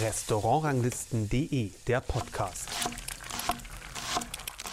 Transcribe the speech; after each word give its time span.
Restaurantranglisten.de, 0.00 1.70
der 1.86 2.00
Podcast. 2.00 2.68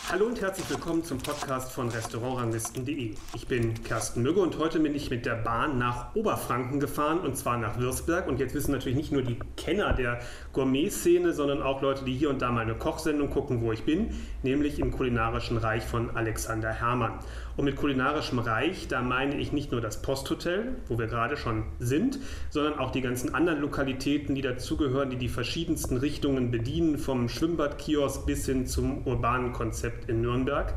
Hallo 0.09 0.25
und 0.25 0.41
herzlich 0.41 0.69
willkommen 0.69 1.03
zum 1.03 1.19
Podcast 1.19 1.71
von 1.71 1.89
Restaurantranglisten.de. 1.89 3.15
Ich 3.35 3.47
bin 3.47 3.81
Kersten 3.83 4.23
Mügge 4.23 4.41
und 4.41 4.57
heute 4.57 4.79
bin 4.79 4.95
ich 4.95 5.09
mit 5.09 5.25
der 5.25 5.35
Bahn 5.35 5.77
nach 5.77 6.15
Oberfranken 6.15 6.79
gefahren 6.79 7.19
und 7.19 7.37
zwar 7.37 7.57
nach 7.57 7.77
Würzberg. 7.77 8.27
Und 8.27 8.39
jetzt 8.39 8.55
wissen 8.55 8.71
natürlich 8.71 8.97
nicht 8.97 9.11
nur 9.11 9.21
die 9.21 9.37
Kenner 9.61 9.93
der 9.93 10.19
Gourmet-Szene, 10.53 11.33
sondern 11.33 11.61
auch 11.61 11.81
Leute, 11.81 12.03
die 12.03 12.13
hier 12.13 12.29
und 12.29 12.41
da 12.41 12.51
meine 12.51 12.73
Kochsendung 12.73 13.29
gucken, 13.29 13.61
wo 13.61 13.71
ich 13.71 13.83
bin, 13.83 14.09
nämlich 14.41 14.79
im 14.79 14.91
kulinarischen 14.91 15.57
Reich 15.57 15.83
von 15.83 16.15
Alexander 16.15 16.71
Herrmann. 16.71 17.19
Und 17.57 17.65
mit 17.65 17.75
kulinarischem 17.75 18.39
Reich, 18.39 18.87
da 18.87 19.01
meine 19.01 19.35
ich 19.35 19.51
nicht 19.51 19.71
nur 19.71 19.81
das 19.81 20.01
Posthotel, 20.01 20.77
wo 20.87 20.97
wir 20.97 21.07
gerade 21.07 21.37
schon 21.37 21.65
sind, 21.79 22.17
sondern 22.49 22.79
auch 22.79 22.91
die 22.91 23.01
ganzen 23.01 23.35
anderen 23.35 23.61
Lokalitäten, 23.61 24.33
die 24.33 24.41
dazugehören, 24.41 25.11
die 25.11 25.17
die 25.17 25.29
verschiedensten 25.29 25.97
Richtungen 25.97 26.49
bedienen, 26.49 26.97
vom 26.97 27.29
Schwimmbadkiosk 27.29 28.25
bis 28.25 28.45
hin 28.45 28.65
zum 28.65 29.05
urbanen 29.05 29.53
Konzept 29.53 30.09
in 30.09 30.21
Nürnberg. 30.21 30.73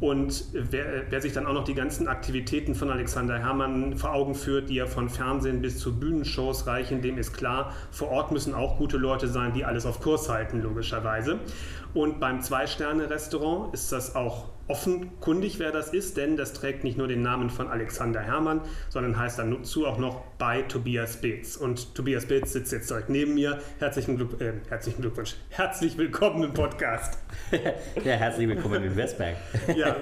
Und 0.00 0.44
wer, 0.52 1.10
wer, 1.10 1.20
sich 1.20 1.32
dann 1.32 1.46
auch 1.46 1.52
noch 1.52 1.64
die 1.64 1.74
ganzen 1.74 2.06
Aktivitäten 2.06 2.76
von 2.76 2.88
Alexander 2.88 3.38
Herrmann 3.38 3.96
vor 3.96 4.12
Augen 4.12 4.36
führt, 4.36 4.70
die 4.70 4.76
ja 4.76 4.86
von 4.86 5.08
Fernsehen 5.08 5.60
bis 5.60 5.78
zu 5.78 5.98
Bühnenshows 5.98 6.68
reichen, 6.68 7.02
dem 7.02 7.18
ist 7.18 7.32
klar, 7.32 7.72
vor 7.90 8.10
Ort 8.10 8.30
müssen 8.30 8.54
auch 8.54 8.78
gute 8.78 8.96
Leute 8.96 9.26
sein, 9.26 9.52
die 9.54 9.64
alles 9.64 9.86
auf 9.86 10.00
Kurs 10.00 10.28
halten, 10.28 10.62
logischerweise. 10.62 11.40
Und 11.94 12.20
beim 12.20 12.40
Zwei-Sterne-Restaurant 12.42 13.74
ist 13.74 13.90
das 13.90 14.14
auch 14.14 14.46
offenkundig, 14.68 15.58
wer 15.58 15.72
das 15.72 15.94
ist, 15.94 16.18
denn 16.18 16.36
das 16.36 16.52
trägt 16.52 16.84
nicht 16.84 16.98
nur 16.98 17.08
den 17.08 17.22
Namen 17.22 17.48
von 17.48 17.68
Alexander 17.68 18.20
Herrmann, 18.20 18.60
sondern 18.90 19.18
heißt 19.18 19.38
dann 19.38 19.50
dazu 19.50 19.86
auch 19.86 19.98
noch 19.98 20.22
bei 20.36 20.62
Tobias 20.62 21.20
Beetz. 21.20 21.56
Und 21.56 21.94
Tobias 21.94 22.26
Beetz 22.26 22.52
sitzt 22.52 22.72
jetzt 22.72 22.90
direkt 22.90 23.08
neben 23.08 23.34
mir. 23.34 23.58
Herzlichen, 23.78 24.16
Glück, 24.16 24.40
äh, 24.40 24.52
herzlichen 24.68 25.00
Glückwunsch. 25.00 25.36
Herzlich 25.48 25.96
willkommen 25.96 26.44
im 26.44 26.52
Podcast. 26.52 27.18
ja, 28.04 28.12
herzlich 28.12 28.46
willkommen 28.46 28.84
in 28.84 28.94
Westberg. 28.94 29.36
ja, 29.74 29.96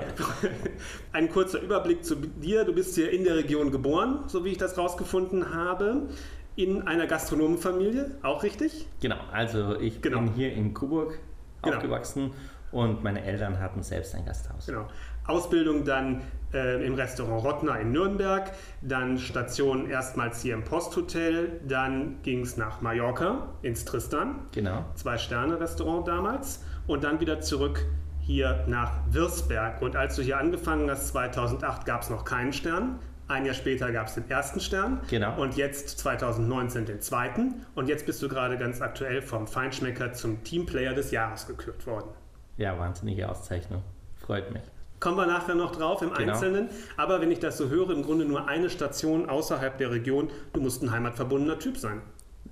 ein 1.12 1.30
kurzer 1.30 1.60
Überblick 1.60 2.04
zu 2.04 2.16
dir. 2.16 2.64
Du 2.64 2.74
bist 2.74 2.96
hier 2.96 3.10
in 3.12 3.22
der 3.22 3.36
Region 3.36 3.70
geboren, 3.70 4.24
so 4.26 4.44
wie 4.44 4.50
ich 4.50 4.58
das 4.58 4.76
rausgefunden 4.76 5.54
habe 5.54 6.08
in 6.56 6.82
einer 6.82 7.06
Gastronomenfamilie, 7.06 8.12
auch 8.22 8.42
richtig? 8.42 8.88
Genau, 9.00 9.18
also 9.30 9.78
ich 9.78 10.02
genau. 10.02 10.22
bin 10.22 10.32
hier 10.34 10.52
in 10.52 10.74
Coburg 10.74 11.18
genau. 11.62 11.76
aufgewachsen 11.76 12.32
und 12.72 13.02
meine 13.02 13.24
Eltern 13.24 13.60
hatten 13.60 13.82
selbst 13.82 14.14
ein 14.14 14.24
Gasthaus. 14.24 14.66
Genau. 14.66 14.86
Ausbildung 15.26 15.84
dann 15.84 16.22
äh, 16.52 16.84
im 16.86 16.94
Restaurant 16.94 17.44
Rottner 17.44 17.80
in 17.80 17.92
Nürnberg, 17.92 18.52
dann 18.82 19.18
Station 19.18 19.90
erstmals 19.90 20.42
hier 20.42 20.54
im 20.54 20.64
Posthotel, 20.64 21.60
dann 21.66 22.22
ging 22.22 22.42
es 22.42 22.56
nach 22.56 22.80
Mallorca 22.80 23.48
ins 23.62 23.84
Tristan. 23.84 24.46
Genau. 24.52 24.84
Zwei-Sterne-Restaurant 24.94 26.06
damals 26.06 26.64
und 26.86 27.04
dann 27.04 27.20
wieder 27.20 27.40
zurück 27.40 27.84
hier 28.20 28.64
nach 28.66 28.92
Würzberg. 29.10 29.82
Und 29.82 29.96
als 29.96 30.16
du 30.16 30.22
hier 30.22 30.38
angefangen 30.38 30.90
hast, 30.90 31.08
2008, 31.08 31.86
gab 31.86 32.02
es 32.02 32.10
noch 32.10 32.24
keinen 32.24 32.52
Stern. 32.52 32.98
Ein 33.28 33.44
Jahr 33.44 33.54
später 33.54 33.90
gab 33.90 34.06
es 34.06 34.14
den 34.14 34.30
ersten 34.30 34.60
Stern. 34.60 35.00
Genau. 35.08 35.40
Und 35.40 35.56
jetzt 35.56 35.98
2019 35.98 36.86
den 36.86 37.00
zweiten. 37.00 37.66
Und 37.74 37.88
jetzt 37.88 38.06
bist 38.06 38.22
du 38.22 38.28
gerade 38.28 38.56
ganz 38.56 38.80
aktuell 38.80 39.20
vom 39.20 39.48
Feinschmecker 39.48 40.12
zum 40.12 40.44
Teamplayer 40.44 40.94
des 40.94 41.10
Jahres 41.10 41.46
gekürt 41.46 41.86
worden. 41.86 42.10
Ja, 42.56 42.78
wahnsinnige 42.78 43.28
Auszeichnung. 43.28 43.82
Freut 44.16 44.52
mich. 44.52 44.62
Kommen 44.98 45.18
wir 45.18 45.26
nachher 45.26 45.54
noch 45.54 45.76
drauf 45.76 46.00
im 46.00 46.12
genau. 46.14 46.32
Einzelnen. 46.32 46.68
Aber 46.96 47.20
wenn 47.20 47.30
ich 47.30 47.38
das 47.38 47.58
so 47.58 47.68
höre, 47.68 47.90
im 47.90 48.02
Grunde 48.02 48.24
nur 48.24 48.48
eine 48.48 48.70
Station 48.70 49.28
außerhalb 49.28 49.76
der 49.76 49.90
Region, 49.90 50.30
du 50.52 50.60
musst 50.60 50.82
ein 50.82 50.90
heimatverbundener 50.90 51.58
Typ 51.58 51.76
sein. 51.76 52.00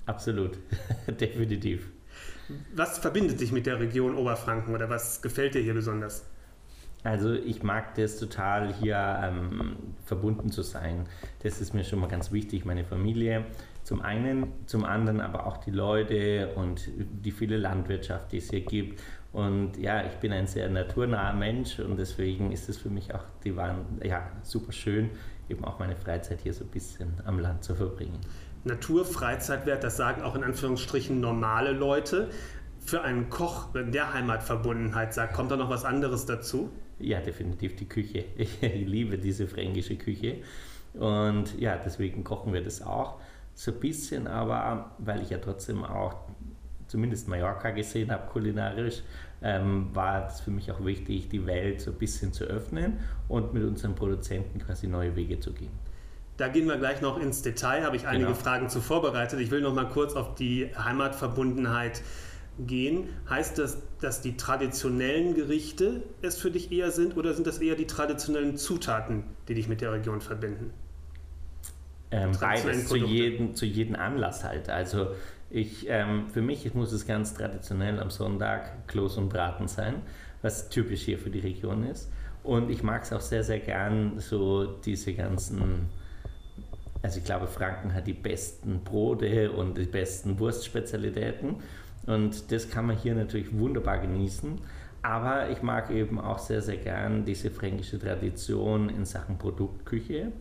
Absolut, 0.07 0.59
definitiv. 1.21 1.89
Was 2.75 2.99
verbindet 2.99 3.41
dich 3.41 3.53
mit 3.53 3.65
der 3.65 3.81
Region 3.81 4.17
Oberfranken 4.17 4.75
oder 4.75 4.91
was 4.91 5.23
gefällt 5.23 5.55
dir 5.55 5.63
hier 5.63 5.73
besonders? 5.73 6.27
Also 7.03 7.33
ich 7.33 7.63
mag 7.63 7.95
das 7.95 8.19
total, 8.19 8.75
hier 8.75 9.21
ähm, 9.23 9.77
verbunden 10.05 10.51
zu 10.51 10.63
sein. 10.63 11.07
Das 11.43 11.61
ist 11.61 11.75
mir 11.75 11.85
schon 11.85 12.01
mal 12.01 12.09
ganz 12.09 12.33
wichtig, 12.33 12.65
meine 12.65 12.85
Familie. 12.85 13.45
Zum 13.83 14.01
einen, 14.01 14.53
zum 14.67 14.85
anderen 14.85 15.21
aber 15.21 15.47
auch 15.47 15.59
die 15.59 15.71
Leute 15.71 16.53
und 16.55 16.89
die 16.97 17.31
viele 17.31 17.59
Landwirtschaft, 17.59 18.33
die 18.33 18.39
es 18.39 18.51
hier 18.51 18.63
gibt 18.63 19.01
und 19.35 19.77
ja, 19.79 20.07
ich 20.07 20.15
bin 20.21 20.33
ein 20.33 20.47
sehr 20.47 20.69
naturnaher 20.71 21.35
Mensch 21.35 21.81
und 21.81 21.97
deswegen 21.97 22.53
ist 22.53 22.69
es 22.69 22.79
für 22.79 22.89
mich 22.89 23.13
auch 23.13 23.25
die 23.43 23.57
waren, 23.57 23.85
ja, 24.03 24.31
super 24.45 24.71
schön, 24.71 25.11
eben 25.49 25.65
auch 25.65 25.81
meine 25.81 25.97
Freizeit 25.97 26.41
hier 26.43 26.55
so 26.55 26.63
ein 26.63 26.71
bisschen 26.71 27.15
am 27.25 27.41
Land 27.41 27.65
zu 27.65 27.75
verbringen. 27.75 28.21
Natur, 28.63 29.05
Freizeitwert, 29.05 29.83
das 29.83 29.97
sagen 29.97 30.23
auch 30.23 30.37
in 30.37 30.45
Anführungsstrichen 30.45 31.21
normale 31.21 31.73
Leute. 31.73 32.31
Für 32.79 33.03
einen 33.03 33.29
Koch, 33.29 33.71
wenn 33.73 33.91
der 33.91 34.15
Heimatverbundenheit 34.15 35.13
sagt, 35.13 35.35
kommt 35.35 35.51
da 35.51 35.57
noch 35.57 35.69
was 35.69 35.85
anderes 35.85 36.27
dazu? 36.27 36.71
Ja, 37.01 37.21
definitiv 37.21 37.75
die 37.75 37.89
Küche. 37.89 38.27
Ich 38.39 38.61
liebe 38.63 39.19
diese 39.19 39.49
fränkische 39.49 39.97
Küche. 39.97 40.43
Und 40.93 41.59
ja, 41.59 41.77
deswegen 41.77 42.23
kochen 42.23 42.53
wir 42.53 42.63
das 42.63 42.83
auch. 42.83 43.21
So 43.55 43.73
ein 43.73 43.81
bisschen, 43.81 44.29
aber 44.29 44.93
weil 44.99 45.23
ich 45.23 45.31
ja 45.31 45.39
trotzdem 45.39 45.85
auch 45.85 46.15
zumindest 46.95 47.27
Mallorca 47.27 47.71
gesehen 47.71 48.13
habe, 48.13 48.31
kulinarisch, 48.31 49.03
ähm, 49.43 49.89
war 49.93 50.29
es 50.29 50.41
für 50.41 50.53
mich 50.53 50.71
auch 50.71 50.85
wichtig, 50.85 51.29
die 51.29 51.45
Welt 51.45 51.81
so 51.81 51.91
ein 51.91 51.99
bisschen 51.99 52.33
zu 52.33 52.45
öffnen 52.45 53.01
und 53.27 53.53
mit 53.53 53.65
unseren 53.65 53.97
Produzenten 53.97 54.61
quasi 54.61 54.87
neue 54.87 55.17
Wege 55.17 55.41
zu 55.41 55.53
gehen. 55.53 55.73
Da 56.37 56.47
gehen 56.47 56.69
wir 56.69 56.77
gleich 56.77 57.01
noch 57.01 57.21
ins 57.21 57.43
Detail, 57.43 57.83
habe 57.83 57.97
ich 57.97 58.07
einige 58.07 58.27
genau. 58.27 58.39
Fragen 58.39 58.69
zu 58.69 58.81
vorbereitet. 58.81 59.41
Ich 59.41 59.51
will 59.51 59.61
noch 59.61 59.75
mal 59.75 59.89
kurz 59.89 60.15
auf 60.15 60.37
die 60.37 60.71
Heimatverbundenheit 60.77 62.01
gehen. 62.61 63.09
Heißt 63.29 63.59
das, 63.59 63.79
dass 64.01 64.21
die 64.21 64.37
traditionellen 64.37 65.35
Gerichte 65.35 66.05
es 66.23 66.39
für 66.39 66.53
dich 66.53 66.71
eher 66.71 66.93
sind 66.93 67.17
oder 67.17 67.35
sind 67.35 67.49
das 67.49 67.59
eher 67.59 67.75
die 67.75 67.89
traditionellen 67.89 68.57
Zutaten, 68.57 69.25
die 69.49 69.55
dich 69.55 69.67
mit 69.67 69.81
der 69.81 69.93
Region 69.93 70.21
verbinden? 70.21 70.71
Ähm, 72.13 72.31
beides 72.41 72.87
zu 72.87 72.95
jedem, 72.95 73.57
zu 73.57 73.67
jedem 73.67 73.97
Anlass 73.97 74.45
halt. 74.45 74.69
Also 74.69 75.09
ich, 75.55 75.87
ähm, 75.89 76.27
für 76.27 76.43
mich 76.43 76.75
muss 76.75 76.91
es 76.91 77.07
ganz 77.07 77.33
traditionell 77.33 78.01
am 78.01 78.11
Sonntag 78.11 78.89
Kloß 78.89 79.19
und 79.19 79.29
Braten 79.29 79.69
sein, 79.69 80.03
was 80.43 80.69
typisch 80.69 81.03
hier 81.03 81.17
für 81.17 81.31
die 81.31 81.39
Region 81.39 81.85
ist. 81.85 82.11
Und 82.43 82.71
ich 82.71 82.83
mag 82.83 83.05
es 83.05 83.13
auch 83.13 83.21
sehr, 83.21 83.45
sehr 83.45 83.61
gern, 83.61 84.19
so 84.19 84.67
diese 84.67 85.15
ganzen, 85.15 85.91
also 87.03 87.21
ich 87.21 87.25
glaube, 87.25 87.47
Franken 87.47 87.95
hat 87.95 88.09
die 88.09 88.15
besten 88.15 88.81
Brote 88.83 89.53
und 89.53 89.79
die 89.79 89.85
besten 89.85 90.41
Wurstspezialitäten. 90.41 91.55
Und 92.07 92.51
das 92.51 92.69
kann 92.69 92.87
man 92.87 92.97
hier 92.97 93.15
natürlich 93.15 93.57
wunderbar 93.57 93.99
genießen. 93.99 94.61
Aber 95.03 95.51
ich 95.51 95.63
mag 95.63 95.89
eben 95.91 96.19
auch 96.19 96.41
sehr, 96.41 96.63
sehr 96.63 96.79
gern 96.79 97.25
diese 97.25 97.53
fränkische 97.53 98.01
Tradition 98.01 98.89
in 98.89 99.05
Sachen 99.05 99.39
Produktküche. 99.39 100.33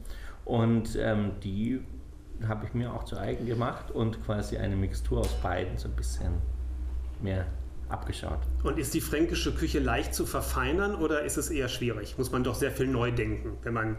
Und 0.43 0.97
ähm, 0.99 1.33
die 1.43 1.81
habe 2.47 2.65
ich 2.65 2.73
mir 2.73 2.93
auch 2.93 3.03
zu 3.03 3.17
eigen 3.17 3.45
gemacht 3.45 3.91
und 3.91 4.23
quasi 4.25 4.57
eine 4.57 4.75
Mixtur 4.75 5.19
aus 5.19 5.33
beiden 5.41 5.77
so 5.77 5.87
ein 5.87 5.95
bisschen 5.95 6.33
mehr 7.21 7.45
abgeschaut. 7.89 8.39
Und 8.63 8.77
ist 8.79 8.93
die 8.93 9.01
fränkische 9.01 9.53
Küche 9.53 9.79
leicht 9.79 10.13
zu 10.13 10.25
verfeinern 10.25 10.95
oder 10.95 11.23
ist 11.23 11.37
es 11.37 11.49
eher 11.49 11.69
schwierig? 11.69 12.17
Muss 12.17 12.31
man 12.31 12.43
doch 12.43 12.55
sehr 12.55 12.71
viel 12.71 12.87
neu 12.87 13.11
denken, 13.11 13.57
wenn 13.63 13.73
man 13.73 13.97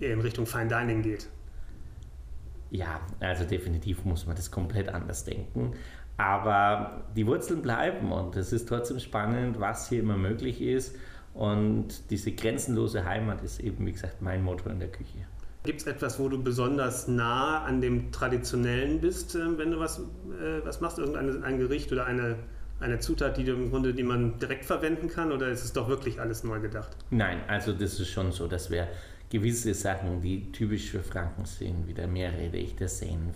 in 0.00 0.20
Richtung 0.20 0.46
Fine 0.46 0.68
Dining 0.68 1.02
geht? 1.02 1.28
Ja, 2.70 3.00
also 3.20 3.44
definitiv 3.44 4.04
muss 4.04 4.26
man 4.26 4.36
das 4.36 4.50
komplett 4.50 4.88
anders 4.88 5.24
denken. 5.24 5.72
Aber 6.16 7.04
die 7.14 7.26
Wurzeln 7.26 7.62
bleiben 7.62 8.10
und 8.10 8.36
es 8.36 8.52
ist 8.52 8.68
trotzdem 8.68 8.98
spannend, 9.00 9.60
was 9.60 9.88
hier 9.88 10.00
immer 10.00 10.16
möglich 10.16 10.60
ist. 10.60 10.96
Und 11.34 12.10
diese 12.10 12.32
grenzenlose 12.32 13.04
Heimat 13.04 13.42
ist 13.42 13.60
eben, 13.60 13.84
wie 13.86 13.92
gesagt, 13.92 14.22
mein 14.22 14.42
Motto 14.42 14.70
in 14.70 14.80
der 14.80 14.90
Küche. 14.90 15.26
Gibt 15.66 15.80
es 15.80 15.86
etwas, 15.86 16.18
wo 16.18 16.28
du 16.28 16.42
besonders 16.42 17.08
nah 17.08 17.64
an 17.64 17.80
dem 17.80 18.12
Traditionellen 18.12 19.00
bist, 19.00 19.34
äh, 19.34 19.58
wenn 19.58 19.72
du 19.72 19.78
was, 19.80 19.98
äh, 19.98 20.64
was 20.64 20.80
machst? 20.80 20.98
Irgendein 20.98 21.58
Gericht 21.58 21.92
oder 21.92 22.06
eine, 22.06 22.36
eine 22.80 23.00
Zutat, 23.00 23.36
die 23.36 23.44
du 23.44 23.52
im 23.52 23.70
Grunde, 23.70 23.92
die 23.92 24.04
man 24.04 24.38
direkt 24.38 24.64
verwenden 24.64 25.08
kann? 25.08 25.32
Oder 25.32 25.48
ist 25.48 25.64
es 25.64 25.72
doch 25.72 25.88
wirklich 25.88 26.20
alles 26.20 26.44
neu 26.44 26.60
gedacht? 26.60 26.96
Nein, 27.10 27.40
also 27.48 27.72
das 27.72 28.00
ist 28.00 28.08
schon 28.08 28.32
so, 28.32 28.46
dass 28.46 28.70
wir 28.70 28.88
gewisse 29.28 29.74
Sachen, 29.74 30.22
die 30.22 30.52
typisch 30.52 30.90
für 30.90 31.02
Franken 31.02 31.44
sind, 31.44 31.86
wie 31.88 31.94
der 31.94 32.06
Meerrettich, 32.06 32.76
der 32.76 32.88
Senf, 32.88 33.34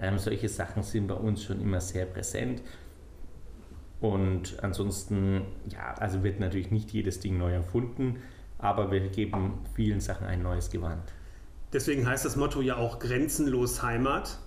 ähm, 0.00 0.18
solche 0.18 0.48
Sachen 0.48 0.82
sind 0.82 1.08
bei 1.08 1.14
uns 1.14 1.42
schon 1.42 1.60
immer 1.60 1.80
sehr 1.80 2.06
präsent. 2.06 2.62
Und 4.00 4.62
ansonsten, 4.62 5.42
ja, 5.70 5.94
also 5.98 6.22
wird 6.22 6.38
natürlich 6.38 6.70
nicht 6.70 6.90
jedes 6.92 7.20
Ding 7.20 7.38
neu 7.38 7.52
erfunden, 7.52 8.18
aber 8.58 8.90
wir 8.90 9.08
geben 9.08 9.60
vielen 9.74 10.00
Sachen 10.00 10.26
ein 10.26 10.42
neues 10.42 10.70
Gewand. 10.70 11.13
Deswegen 11.74 12.08
heißt 12.08 12.24
das 12.24 12.36
Motto 12.36 12.62
ja 12.62 12.76
auch 12.76 13.00
grenzenlos 13.00 13.82
Heimat. 13.82 14.38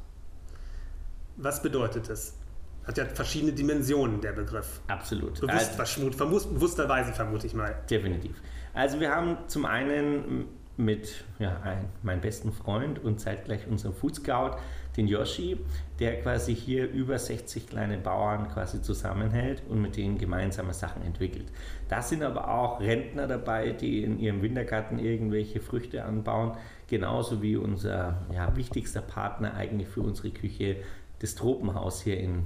Was 1.36 1.62
bedeutet 1.62 2.10
das? 2.10 2.38
Hat 2.86 2.98
ja 2.98 3.06
verschiedene 3.06 3.52
Dimensionen, 3.52 4.22
der 4.22 4.32
Begriff. 4.32 4.80
Absolut. 4.88 5.42
Bewusst, 5.42 5.78
also, 5.78 6.50
bewussterweise 6.54 7.12
vermute 7.12 7.46
ich 7.46 7.54
mal. 7.54 7.76
Definitiv. 7.90 8.42
Also 8.74 9.02
wir 9.02 9.12
haben 9.12 9.38
zum 9.48 9.66
einen 9.66 10.46
mit 10.78 11.26
ja, 11.38 11.60
ein, 11.64 11.90
meinem 12.02 12.22
besten 12.22 12.54
Freund 12.54 13.04
und 13.04 13.20
zeitgleich 13.20 13.68
unserem 13.68 13.94
Food 13.94 14.16
Scout, 14.16 14.52
den 14.98 15.08
Yoshi, 15.08 15.58
der 16.00 16.22
quasi 16.22 16.56
hier 16.56 16.90
über 16.90 17.18
60 17.20 17.68
kleine 17.68 17.98
Bauern 17.98 18.50
quasi 18.50 18.82
zusammenhält 18.82 19.62
und 19.70 19.82
mit 19.82 19.96
denen 19.96 20.18
gemeinsame 20.18 20.74
Sachen 20.74 21.04
entwickelt. 21.04 21.46
Da 21.88 22.02
sind 22.02 22.24
aber 22.24 22.50
auch 22.52 22.82
Rentner 22.82 23.28
dabei, 23.28 23.70
die 23.70 24.04
in 24.04 24.20
ihrem 24.20 24.42
Wintergarten 24.42 24.98
irgendwelche 25.00 25.62
Früchte 25.62 26.04
anbauen, 26.04 26.58
genauso 26.88 27.42
wie 27.42 27.56
unser 27.56 28.26
ja, 28.34 28.56
wichtigster 28.56 29.02
Partner 29.02 29.54
eigentlich 29.54 29.88
für 29.88 30.02
unsere 30.02 30.32
Küche, 30.32 30.78
das 31.20 31.36
Tropenhaus 31.36 32.02
hier 32.02 32.20
in 32.20 32.46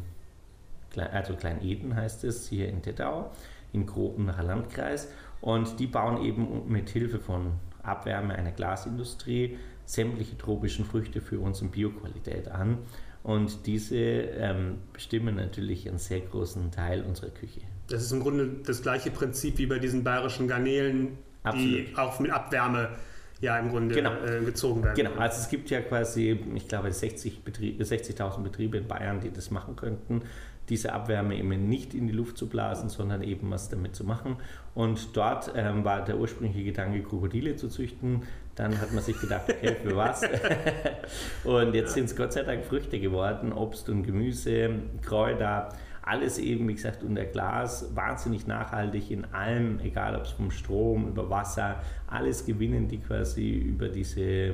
also 0.98 1.36
Klein 1.36 1.64
Eden 1.64 1.96
heißt 1.96 2.26
es, 2.26 2.50
hier 2.50 2.68
in 2.68 2.82
Tettau, 2.82 3.32
im 3.72 3.86
Grotenacher 3.86 4.44
Landkreis. 4.44 5.08
Und 5.40 5.80
die 5.80 5.88
bauen 5.88 6.22
eben 6.24 6.70
mit 6.70 6.90
Hilfe 6.90 7.20
von 7.20 7.54
Abwärme 7.84 8.36
einer 8.36 8.52
Glasindustrie 8.52 9.58
sämtliche 9.86 10.38
tropischen 10.38 10.86
Früchte 10.86 11.22
für 11.22 11.40
uns 11.40 11.62
in 11.62 11.72
Bioqualität 11.72 12.48
an. 12.48 12.80
Und 13.24 13.68
diese 13.68 13.98
ähm, 13.98 14.80
bestimmen 14.94 15.36
natürlich 15.36 15.88
einen 15.88 16.00
sehr 16.00 16.22
großen 16.22 16.72
Teil 16.72 17.04
unserer 17.04 17.30
Küche. 17.30 17.62
Das 17.88 18.02
ist 18.02 18.12
im 18.12 18.22
Grunde 18.22 18.50
das 18.66 18.82
gleiche 18.82 19.12
Prinzip 19.12 19.58
wie 19.58 19.68
bei 19.68 19.78
diesen 19.78 20.04
bayerischen 20.04 20.48
Garnelen, 20.48 21.18
Absolut. 21.44 21.70
die 21.70 21.98
auch 21.98 22.20
mit 22.20 22.32
Abwärme 22.32 22.90
ja 23.42 23.58
im 23.58 23.70
Grunde 23.70 23.96
genau. 23.96 24.14
äh, 24.24 24.44
gezogen 24.44 24.84
werden. 24.84 24.96
Genau, 24.96 25.14
also 25.16 25.40
es 25.40 25.50
gibt 25.50 25.70
ja 25.70 25.82
quasi, 25.82 26.40
ich 26.56 26.68
glaube, 26.68 26.90
60.000 26.90 27.44
Betriebe, 27.44 27.84
60 27.84 28.16
Betriebe 28.44 28.78
in 28.78 28.88
Bayern, 28.88 29.20
die 29.20 29.32
das 29.32 29.52
machen 29.52 29.76
könnten 29.76 30.22
diese 30.72 30.94
Abwärme 30.94 31.38
eben 31.38 31.68
nicht 31.68 31.94
in 31.94 32.08
die 32.08 32.14
Luft 32.14 32.38
zu 32.38 32.48
blasen, 32.48 32.90
sondern 32.90 33.22
eben 33.24 33.52
was 33.52 33.70
damit 33.70 33.94
zu 33.94 34.06
machen. 34.06 34.38
Und 34.74 35.18
dort 35.18 35.52
ähm, 35.54 35.84
war 35.84 36.04
der 36.04 36.18
ursprüngliche 36.18 36.64
Gedanke, 36.64 37.04
Krokodile 37.04 37.58
zu 37.58 37.68
züchten. 37.68 38.24
Dann 38.62 38.80
hat 38.80 38.94
man 38.94 39.04
sich 39.04 39.20
gedacht, 39.20 39.50
okay, 39.50 39.76
für 39.82 39.96
was? 39.96 40.22
und 41.44 41.74
jetzt 41.74 41.96
sind 41.96 42.06
es 42.06 42.16
Gott 42.16 42.32
sei 42.32 42.44
Dank 42.44 42.64
Früchte 42.64 43.00
geworden, 43.00 43.54
Obst 43.54 43.90
und 43.90 44.04
Gemüse, 44.04 44.70
Kräuter, 45.02 45.70
alles 46.04 46.38
eben, 46.38 46.68
wie 46.68 46.76
gesagt, 46.76 47.02
unter 47.02 47.26
Glas, 47.26 47.96
wahnsinnig 47.96 48.46
nachhaltig 48.46 49.10
in 49.10 49.26
allem, 49.34 49.80
egal 49.80 50.16
ob 50.16 50.26
es 50.26 50.32
vom 50.34 50.52
Strom, 50.52 51.08
über 51.08 51.28
Wasser, 51.28 51.82
alles 52.06 52.46
gewinnen 52.46 52.88
die 52.88 53.00
quasi 53.00 53.50
über 53.50 53.90
diese 53.90 54.54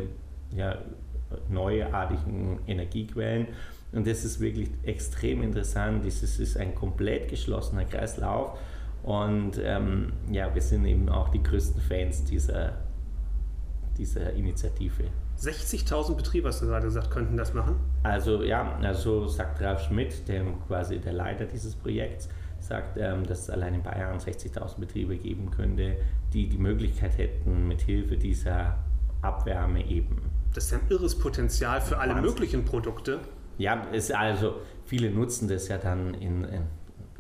ja, 0.56 0.78
neuartigen 1.50 2.60
Energiequellen. 2.66 3.48
Und 3.92 4.08
das 4.08 4.24
ist 4.24 4.40
wirklich 4.40 4.70
extrem 4.84 5.44
interessant. 5.44 6.06
Es 6.06 6.24
ist 6.24 6.56
ein 6.56 6.74
komplett 6.76 7.28
geschlossener 7.28 7.84
Kreislauf. 7.84 8.58
Und 9.04 9.60
ähm, 9.62 10.14
ja, 10.32 10.54
wir 10.56 10.62
sind 10.62 10.86
eben 10.86 11.10
auch 11.10 11.28
die 11.28 11.44
größten 11.44 11.82
Fans 11.82 12.24
dieser, 12.24 12.87
dieser 13.98 14.34
Initiative. 14.34 15.04
60.000 15.40 16.16
Betriebe, 16.16 16.48
hast 16.48 16.62
du 16.62 16.66
gerade 16.66 16.86
gesagt, 16.86 17.12
könnten 17.12 17.38
das 17.38 17.54
machen? 17.54 17.76
Also 18.04 18.44
ja, 18.44 18.78
also 18.82 19.28
sagt 19.28 19.62
Ralf 19.62 19.82
Schmidt, 19.84 20.28
der 20.28 20.44
quasi 20.68 21.00
der 21.00 21.14
Leiter 21.14 21.46
dieses 21.46 21.76
Projekts, 21.76 22.30
sagt, 22.60 22.98
ähm, 22.98 23.26
dass 23.26 23.42
es 23.42 23.50
allein 23.50 23.76
in 23.76 23.84
Bayern 23.84 24.18
60.000 24.18 24.80
Betriebe 24.80 25.18
geben 25.18 25.52
könnte, 25.52 25.98
die 26.34 26.50
die 26.50 26.58
Möglichkeit 26.58 27.18
hätten, 27.18 27.68
mit 27.68 27.82
Hilfe 27.82 28.18
dieser 28.18 28.78
Abwärme 29.22 29.86
eben. 29.86 30.22
Das 30.54 30.66
ist 30.66 30.72
ja 30.72 30.78
ein 30.80 30.86
irres 30.90 31.18
Potenzial 31.18 31.82
für 31.82 32.00
alle 32.00 32.16
Wahnsinn. 32.16 32.32
möglichen 32.32 32.66
Produkte. 32.66 33.20
Ja, 33.58 33.84
ist 33.92 34.14
also 34.14 34.56
viele 34.86 35.12
nutzen 35.12 35.48
das 35.48 35.68
ja 35.68 35.78
dann 35.78 36.14
in, 36.16 36.44
in 36.46 36.62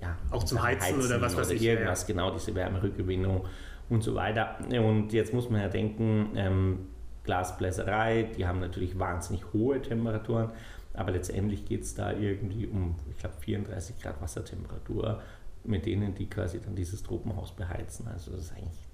ja, 0.01 0.15
auch 0.31 0.43
zum 0.43 0.61
Heizen, 0.61 0.95
Heizen, 0.95 1.05
oder 1.05 1.21
was 1.21 1.35
weiß 1.35 1.51
ich. 1.51 1.61
Irgendwas, 1.61 2.01
ja. 2.01 2.07
genau, 2.07 2.31
diese 2.31 2.53
Wärmerückgewinnung 2.53 3.45
und 3.89 4.03
so 4.03 4.15
weiter. 4.15 4.57
Und 4.69 5.13
jetzt 5.13 5.33
muss 5.33 5.49
man 5.49 5.61
ja 5.61 5.69
denken, 5.69 6.31
ähm, 6.35 6.87
Glasbläserei, 7.23 8.23
die 8.37 8.47
haben 8.47 8.59
natürlich 8.59 8.97
wahnsinnig 8.97 9.43
hohe 9.53 9.81
Temperaturen, 9.81 10.51
aber 10.93 11.11
letztendlich 11.11 11.65
geht 11.65 11.81
es 11.81 11.93
da 11.93 12.13
irgendwie 12.13 12.65
um, 12.67 12.95
ich 13.09 13.17
glaube, 13.17 13.35
34 13.39 14.01
Grad 14.01 14.21
Wassertemperatur, 14.21 15.21
mit 15.63 15.85
denen 15.85 16.15
die 16.15 16.29
quasi 16.29 16.59
dann 16.59 16.75
dieses 16.75 17.03
Tropenhaus 17.03 17.51
beheizen. 17.51 18.07
Also 18.07 18.31
das 18.31 18.45
ist 18.45 18.53
eigentlich 18.53 18.87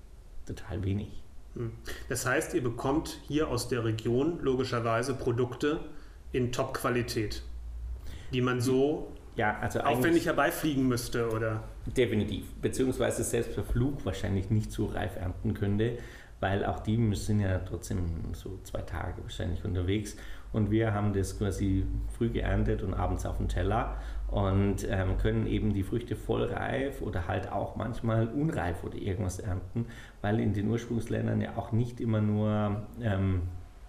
total 0.45 0.83
wenig. 0.83 1.23
Hm. 1.55 1.71
Das 2.09 2.25
heißt, 2.25 2.55
ihr 2.55 2.63
bekommt 2.63 3.19
hier 3.27 3.47
aus 3.47 3.67
der 3.67 3.85
Region 3.85 4.39
logischerweise 4.41 5.13
Produkte, 5.13 5.79
in 6.33 6.51
Top-Qualität, 6.51 7.43
die 8.33 8.41
man 8.41 8.59
so 8.59 9.13
ja, 9.35 9.57
also 9.59 9.79
aufwendig 9.79 10.25
herbeifliegen 10.25 10.87
müsste, 10.87 11.29
oder? 11.29 11.63
Definitiv. 11.85 12.53
Beziehungsweise 12.61 13.23
selbst 13.23 13.55
per 13.55 13.63
Flug 13.63 14.05
wahrscheinlich 14.05 14.49
nicht 14.49 14.71
so 14.71 14.85
reif 14.85 15.17
ernten 15.17 15.53
könnte, 15.53 15.97
weil 16.39 16.65
auch 16.65 16.79
die 16.79 16.97
müssen 16.97 17.39
ja 17.39 17.59
trotzdem 17.59 18.05
so 18.33 18.59
zwei 18.63 18.81
Tage 18.81 19.21
wahrscheinlich 19.21 19.63
unterwegs. 19.65 20.15
Und 20.53 20.71
wir 20.71 20.93
haben 20.93 21.13
das 21.13 21.37
quasi 21.37 21.85
früh 22.17 22.29
geerntet 22.29 22.83
und 22.83 22.93
abends 22.93 23.25
auf 23.25 23.37
dem 23.37 23.47
Teller 23.47 23.97
und 24.29 24.87
ähm, 24.89 25.17
können 25.17 25.45
eben 25.47 25.73
die 25.73 25.83
Früchte 25.83 26.15
voll 26.15 26.43
reif 26.43 27.01
oder 27.01 27.27
halt 27.27 27.51
auch 27.51 27.75
manchmal 27.75 28.27
unreif 28.27 28.83
oder 28.83 28.95
irgendwas 28.95 29.39
ernten, 29.39 29.85
weil 30.21 30.39
in 30.39 30.53
den 30.53 30.69
Ursprungsländern 30.69 31.41
ja 31.41 31.55
auch 31.55 31.71
nicht 31.71 31.99
immer 32.01 32.21
nur 32.21 32.83
ähm, 33.01 33.43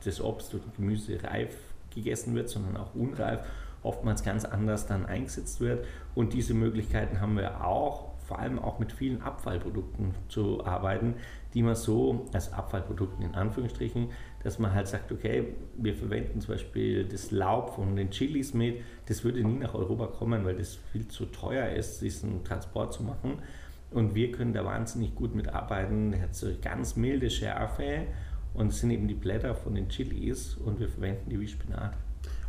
das 0.04 0.20
Obst 0.20 0.54
oder 0.54 0.64
Gemüse 0.76 1.22
reif 1.22 1.56
gegessen 1.94 2.34
wird, 2.34 2.48
sondern 2.48 2.76
auch 2.76 2.94
unreif, 2.94 3.40
oftmals 3.84 4.24
ganz 4.24 4.44
anders 4.44 4.86
dann 4.86 5.06
eingesetzt 5.06 5.60
wird. 5.60 5.86
Und 6.14 6.32
diese 6.32 6.54
Möglichkeiten 6.54 7.20
haben 7.20 7.36
wir 7.36 7.64
auch, 7.64 8.14
vor 8.26 8.38
allem 8.38 8.58
auch 8.58 8.78
mit 8.78 8.90
vielen 8.90 9.20
Abfallprodukten 9.20 10.14
zu 10.28 10.64
arbeiten, 10.64 11.14
die 11.52 11.62
man 11.62 11.74
so, 11.74 12.26
als 12.32 12.52
Abfallprodukten 12.52 13.24
in 13.24 13.34
Anführungsstrichen, 13.34 14.08
dass 14.42 14.58
man 14.58 14.74
halt 14.74 14.88
sagt, 14.88 15.12
okay, 15.12 15.54
wir 15.76 15.94
verwenden 15.94 16.40
zum 16.40 16.54
Beispiel 16.54 17.04
das 17.04 17.30
Laub 17.30 17.74
von 17.74 17.96
den 17.96 18.10
Chilis 18.10 18.54
mit, 18.54 18.80
das 19.06 19.24
würde 19.24 19.44
nie 19.44 19.58
nach 19.58 19.74
Europa 19.74 20.06
kommen, 20.06 20.44
weil 20.44 20.56
das 20.56 20.76
viel 20.90 21.06
zu 21.06 21.26
teuer 21.26 21.68
ist, 21.68 22.00
diesen 22.00 22.44
Transport 22.44 22.94
zu 22.94 23.02
machen. 23.02 23.42
Und 23.90 24.14
wir 24.14 24.32
können 24.32 24.54
da 24.54 24.64
wahnsinnig 24.64 25.14
gut 25.14 25.34
mitarbeiten. 25.34 26.10
Der 26.10 26.22
hat 26.22 26.34
so 26.34 26.48
ganz 26.60 26.96
milde 26.96 27.30
Schärfe 27.30 28.06
und 28.54 28.68
es 28.68 28.80
sind 28.80 28.90
eben 28.90 29.06
die 29.06 29.14
Blätter 29.14 29.54
von 29.54 29.74
den 29.74 29.88
Chilis 29.88 30.54
und 30.54 30.80
wir 30.80 30.88
verwenden 30.88 31.30
die 31.30 31.38
wie 31.38 31.46
Spinat. 31.46 31.96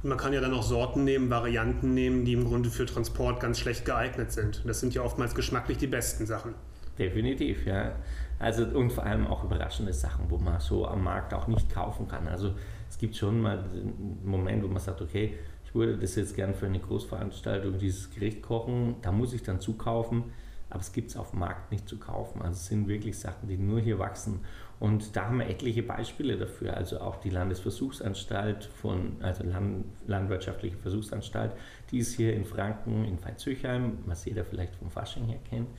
Man 0.06 0.20
kann 0.20 0.34
ja 0.34 0.40
dann 0.40 0.54
auch 0.54 0.62
Sorten 0.62 1.04
nehmen, 1.04 1.32
Varianten 1.32 1.96
nehmen, 1.96 2.26
die 2.26 2.34
im 2.34 2.46
Grunde 2.46 2.70
für 2.70 2.86
Transport 2.86 3.40
ganz 3.40 3.58
schlecht 3.58 3.86
geeignet 3.86 4.32
sind. 4.32 4.62
Das 4.64 4.80
sind 4.80 4.94
ja 4.94 5.02
oftmals 5.02 5.34
geschmacklich 5.34 5.80
die 5.80 5.88
besten 5.88 6.28
Sachen. 6.28 6.54
Definitiv, 7.00 7.66
ja. 7.66 7.96
Also 8.38 8.66
und 8.66 8.92
vor 8.92 9.04
allem 9.04 9.26
auch 9.26 9.44
überraschende 9.44 9.94
Sachen, 9.94 10.30
wo 10.30 10.38
man 10.38 10.60
so 10.60 10.88
am 10.88 11.04
Markt 11.04 11.34
auch 11.34 11.48
nicht 11.48 11.74
kaufen 11.74 12.08
kann. 12.08 12.28
Also 12.28 12.54
es 12.88 13.00
gibt 13.00 13.16
schon 13.16 13.42
mal 13.42 13.58
einen 13.58 14.22
Moment, 14.24 14.64
wo 14.64 14.68
man 14.68 14.80
sagt, 14.80 15.02
okay, 15.02 15.34
ich 15.66 15.74
würde 15.74 15.98
das 15.98 16.16
jetzt 16.16 16.36
gern 16.36 16.54
für 16.54 16.68
eine 16.68 16.80
Großveranstaltung 16.80 17.80
dieses 17.80 18.12
Gericht 18.12 18.44
kochen, 18.44 18.98
da 19.02 19.12
muss 19.12 19.34
ich 19.34 19.42
dann 19.42 19.60
zukaufen, 19.60 20.26
aber 20.70 20.80
es 20.80 20.92
gibt 20.92 21.12
es 21.12 21.18
auf 21.18 21.32
dem 21.32 21.40
Markt 21.40 21.72
nicht 21.72 21.88
zu 21.88 21.98
kaufen. 21.98 22.42
Also 22.42 22.54
es 22.54 22.68
sind 22.68 22.88
wirklich 22.88 23.18
Sachen, 23.20 23.48
die 23.48 23.58
nur 23.58 23.80
hier 23.80 24.00
wachsen. 24.00 24.42
Und 24.80 25.16
da 25.16 25.26
haben 25.26 25.40
wir 25.40 25.48
etliche 25.48 25.84
Beispiele 25.84 26.38
dafür. 26.38 26.76
Also 26.76 27.00
auch 27.00 27.18
die 27.18 27.30
Landesversuchsanstalt 27.30 28.66
von, 28.66 29.18
also 29.22 29.44
Land, 29.44 29.86
Landwirtschaftliche 30.06 30.76
Versuchsanstalt, 30.78 31.54
die 31.92 32.00
ist 32.00 32.16
hier 32.16 32.34
in 32.34 32.46
Franken, 32.46 33.06
in 33.06 33.18
Veitshöchheim, 33.24 34.00
was 34.06 34.26
jeder 34.26 34.44
vielleicht 34.44 34.76
vom 34.76 34.90
Fasching 34.90 35.26
her 35.26 35.40
kennt. 35.50 35.70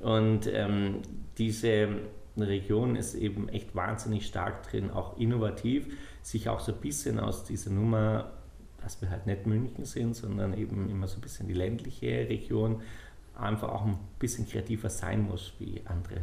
Und 0.00 0.46
ähm, 0.46 1.02
diese 1.36 1.88
Region 2.36 2.96
ist 2.96 3.14
eben 3.14 3.48
echt 3.48 3.74
wahnsinnig 3.74 4.26
stark 4.26 4.70
drin, 4.70 4.90
auch 4.90 5.18
innovativ, 5.18 5.86
sich 6.22 6.48
auch 6.48 6.60
so 6.60 6.72
ein 6.72 6.80
bisschen 6.80 7.18
aus 7.18 7.44
dieser 7.44 7.70
Nummer, 7.70 8.32
dass 8.82 9.00
wir 9.02 9.10
halt 9.10 9.26
nicht 9.26 9.46
München 9.46 9.84
sind, 9.84 10.14
sondern 10.14 10.56
eben 10.56 10.88
immer 10.88 11.08
so 11.08 11.18
ein 11.18 11.20
bisschen 11.20 11.48
die 11.48 11.54
ländliche 11.54 12.28
Region, 12.28 12.82
einfach 13.38 13.68
auch 13.68 13.84
ein 13.84 13.98
bisschen 14.18 14.48
kreativer 14.48 14.90
sein 14.90 15.22
muss 15.22 15.54
wie 15.58 15.82
andere 15.86 16.22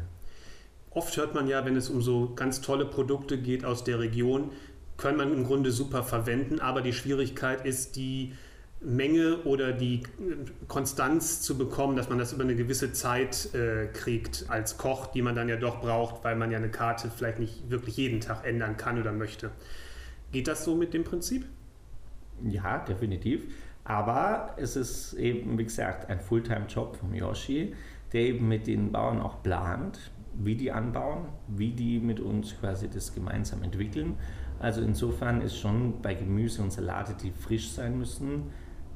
Oft 0.96 1.18
hört 1.18 1.36
man 1.36 1.48
ja, 1.50 1.66
wenn 1.66 1.76
es 1.76 1.90
um 1.90 2.02
so 2.02 2.34
ganz 2.36 2.62
tolle 2.62 2.86
Produkte 2.86 3.38
geht 3.38 3.66
aus 3.66 3.84
der 3.84 4.00
Region, 4.00 4.52
kann 4.96 5.18
man 5.18 5.34
im 5.34 5.44
Grunde 5.44 5.72
super 5.72 6.04
verwenden, 6.04 6.62
aber 6.62 6.82
die 6.82 6.94
Schwierigkeit 6.94 7.66
ist, 7.66 7.98
die 7.98 8.32
Menge 8.80 9.40
oder 9.44 9.74
die 9.74 10.04
Konstanz 10.70 11.42
zu 11.42 11.58
bekommen, 11.58 11.98
dass 11.98 12.08
man 12.08 12.18
das 12.18 12.32
über 12.32 12.44
eine 12.44 12.56
gewisse 12.56 12.94
Zeit 12.94 13.54
äh, 13.54 13.88
kriegt 13.88 14.46
als 14.48 14.78
Koch, 14.78 15.08
die 15.08 15.22
man 15.22 15.36
dann 15.36 15.50
ja 15.50 15.58
doch 15.58 15.82
braucht, 15.82 16.24
weil 16.24 16.38
man 16.38 16.50
ja 16.50 16.58
eine 16.58 16.70
Karte 16.70 17.12
vielleicht 17.14 17.40
nicht 17.40 17.70
wirklich 17.70 17.98
jeden 17.98 18.22
Tag 18.22 18.46
ändern 18.46 18.78
kann 18.78 18.98
oder 19.00 19.12
möchte. 19.12 19.52
Geht 20.32 20.48
das 20.48 20.64
so 20.64 20.76
mit 20.76 20.94
dem 20.94 21.04
Prinzip? 21.04 21.46
Ja, 22.44 22.80
definitiv. 22.80 23.44
Aber 23.86 24.56
es 24.58 24.76
ist 24.76 25.14
eben, 25.14 25.58
wie 25.58 25.64
gesagt, 25.64 26.10
ein 26.10 26.20
Fulltime-Job 26.20 26.98
von 26.98 27.14
Yoshi, 27.14 27.74
der 28.12 28.22
eben 28.22 28.48
mit 28.48 28.68
den 28.68 28.92
Bauern 28.92 29.22
auch 29.22 29.42
plant, 29.44 30.12
wie 30.34 30.56
die 30.56 30.72
anbauen, 30.72 31.28
wie 31.48 31.72
die 31.72 32.00
mit 32.00 32.20
uns 32.20 32.60
quasi 32.60 32.90
das 32.90 33.14
gemeinsam 33.14 33.64
entwickeln. 33.64 34.18
Also 34.60 34.82
insofern 34.82 35.42
ist 35.42 35.58
schon 35.58 36.02
bei 36.02 36.16
Gemüse 36.16 36.62
und 36.62 36.74
Salate, 36.74 37.14
die 37.22 37.32
frisch 37.32 37.72
sein 37.72 37.98
müssen, 37.98 38.52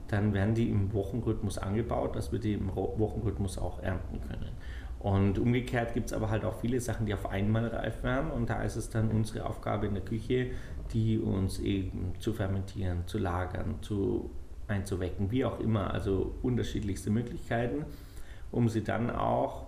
dann 0.07 0.33
werden 0.33 0.55
die 0.55 0.69
im 0.69 0.91
Wochenrhythmus 0.91 1.59
angebaut, 1.59 2.15
dass 2.15 2.31
wir 2.31 2.39
die 2.39 2.53
im 2.53 2.75
Wochenrhythmus 2.75 3.59
auch 3.59 3.81
ernten 3.83 4.19
können. 4.21 4.49
Und 4.97 5.37
umgekehrt 5.37 5.93
gibt 5.93 6.07
es 6.07 6.13
aber 6.13 6.29
halt 6.29 6.43
auch 6.43 6.59
viele 6.59 6.81
Sachen, 6.81 7.05
die 7.05 7.13
auf 7.13 7.29
einmal 7.29 7.67
reif 7.67 8.03
werden. 8.03 8.31
Und 8.31 8.49
da 8.49 8.63
ist 8.63 8.75
es 8.75 8.89
dann 8.89 9.11
unsere 9.11 9.45
Aufgabe 9.45 9.85
in 9.85 9.93
der 9.93 10.03
Küche, 10.03 10.51
die 10.93 11.19
uns 11.19 11.59
eben 11.59 12.13
zu 12.19 12.33
fermentieren, 12.33 13.03
zu 13.05 13.19
lagern, 13.19 13.75
zu 13.81 14.31
einzuwecken, 14.69 15.31
wie 15.31 15.45
auch 15.45 15.59
immer. 15.59 15.93
Also 15.93 16.35
unterschiedlichste 16.41 17.09
Möglichkeiten, 17.09 17.85
um 18.51 18.69
sie 18.69 18.83
dann 18.83 19.09
auch, 19.09 19.67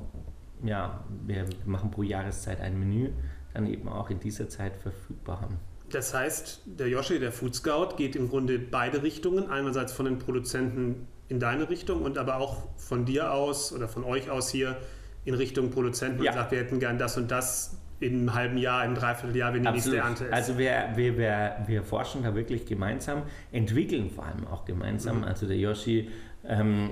ja, 0.63 1.03
wir 1.25 1.46
machen 1.65 1.91
pro 1.91 2.03
Jahreszeit 2.03 2.62
ein 2.62 2.79
Menü, 2.79 3.10
dann 3.53 3.67
eben 3.67 3.89
auch 3.89 4.10
in 4.10 4.20
dieser 4.20 4.50
Zeit 4.50 4.75
verfügbar 4.77 5.41
haben. 5.41 5.58
Das 5.89 6.13
heißt, 6.13 6.62
der 6.65 6.88
Yoshi, 6.88 7.20
der 7.20 7.31
Food 7.31 7.55
Scout, 7.55 7.96
geht 7.98 8.15
im 8.15 8.29
Grunde 8.29 8.60
beide 8.60 9.03
Richtungen. 9.03 9.50
Einerseits 9.50 9.91
von 9.91 10.05
den 10.05 10.20
Produzenten 10.20 11.08
in 11.27 11.39
deine 11.39 11.70
Richtung 11.70 12.01
und 12.03 12.17
aber 12.17 12.38
auch 12.38 12.67
von 12.77 13.05
dir 13.05 13.34
aus 13.34 13.74
oder 13.74 13.88
von 13.88 14.03
euch 14.03 14.29
aus 14.29 14.50
hier 14.50 14.77
in 15.25 15.34
Richtung 15.34 15.70
Produzenten 15.70 16.24
ja. 16.24 16.31
und 16.31 16.38
sagt, 16.38 16.51
wir 16.51 16.60
hätten 16.60 16.79
gern 16.79 16.98
das 16.98 17.17
und 17.17 17.29
das 17.31 17.77
in 18.01 18.22
einem 18.22 18.34
halben 18.34 18.58
Jahr, 18.58 18.81
in 18.81 18.89
einem 18.89 18.96
Dreivierteljahr, 18.96 19.53
wenn 19.53 19.62
die 19.62 19.67
Absolut. 19.67 20.00
nächste 20.00 20.24
Ernte 20.24 20.25
ist. 20.25 20.34
Also 20.34 20.58
wir, 20.58 20.89
wir, 20.96 21.17
wir, 21.17 21.55
wir 21.67 21.84
forschen 21.84 22.24
da 22.24 22.36
wirklich 22.36 22.65
gemeinsam, 22.65 23.24
entwickeln 23.51 24.10
vor 24.10 24.25
allem 24.25 24.48
auch 24.48 24.65
gemeinsam. 24.65 25.20
Mhm. 25.20 25.24
Also 25.25 25.48
der 25.48 25.58
Yoshi 25.58 26.10
ähm, 26.46 26.89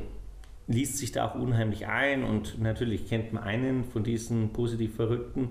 liest 0.67 0.99
sich 0.99 1.11
da 1.11 1.27
auch 1.27 1.35
unheimlich 1.35 1.87
ein 1.87 2.23
und 2.23 2.61
natürlich 2.61 3.09
kennt 3.09 3.33
man 3.33 3.43
einen 3.43 3.83
von 3.83 4.03
diesen 4.03 4.53
positiv 4.53 4.95
Verrückten, 4.95 5.49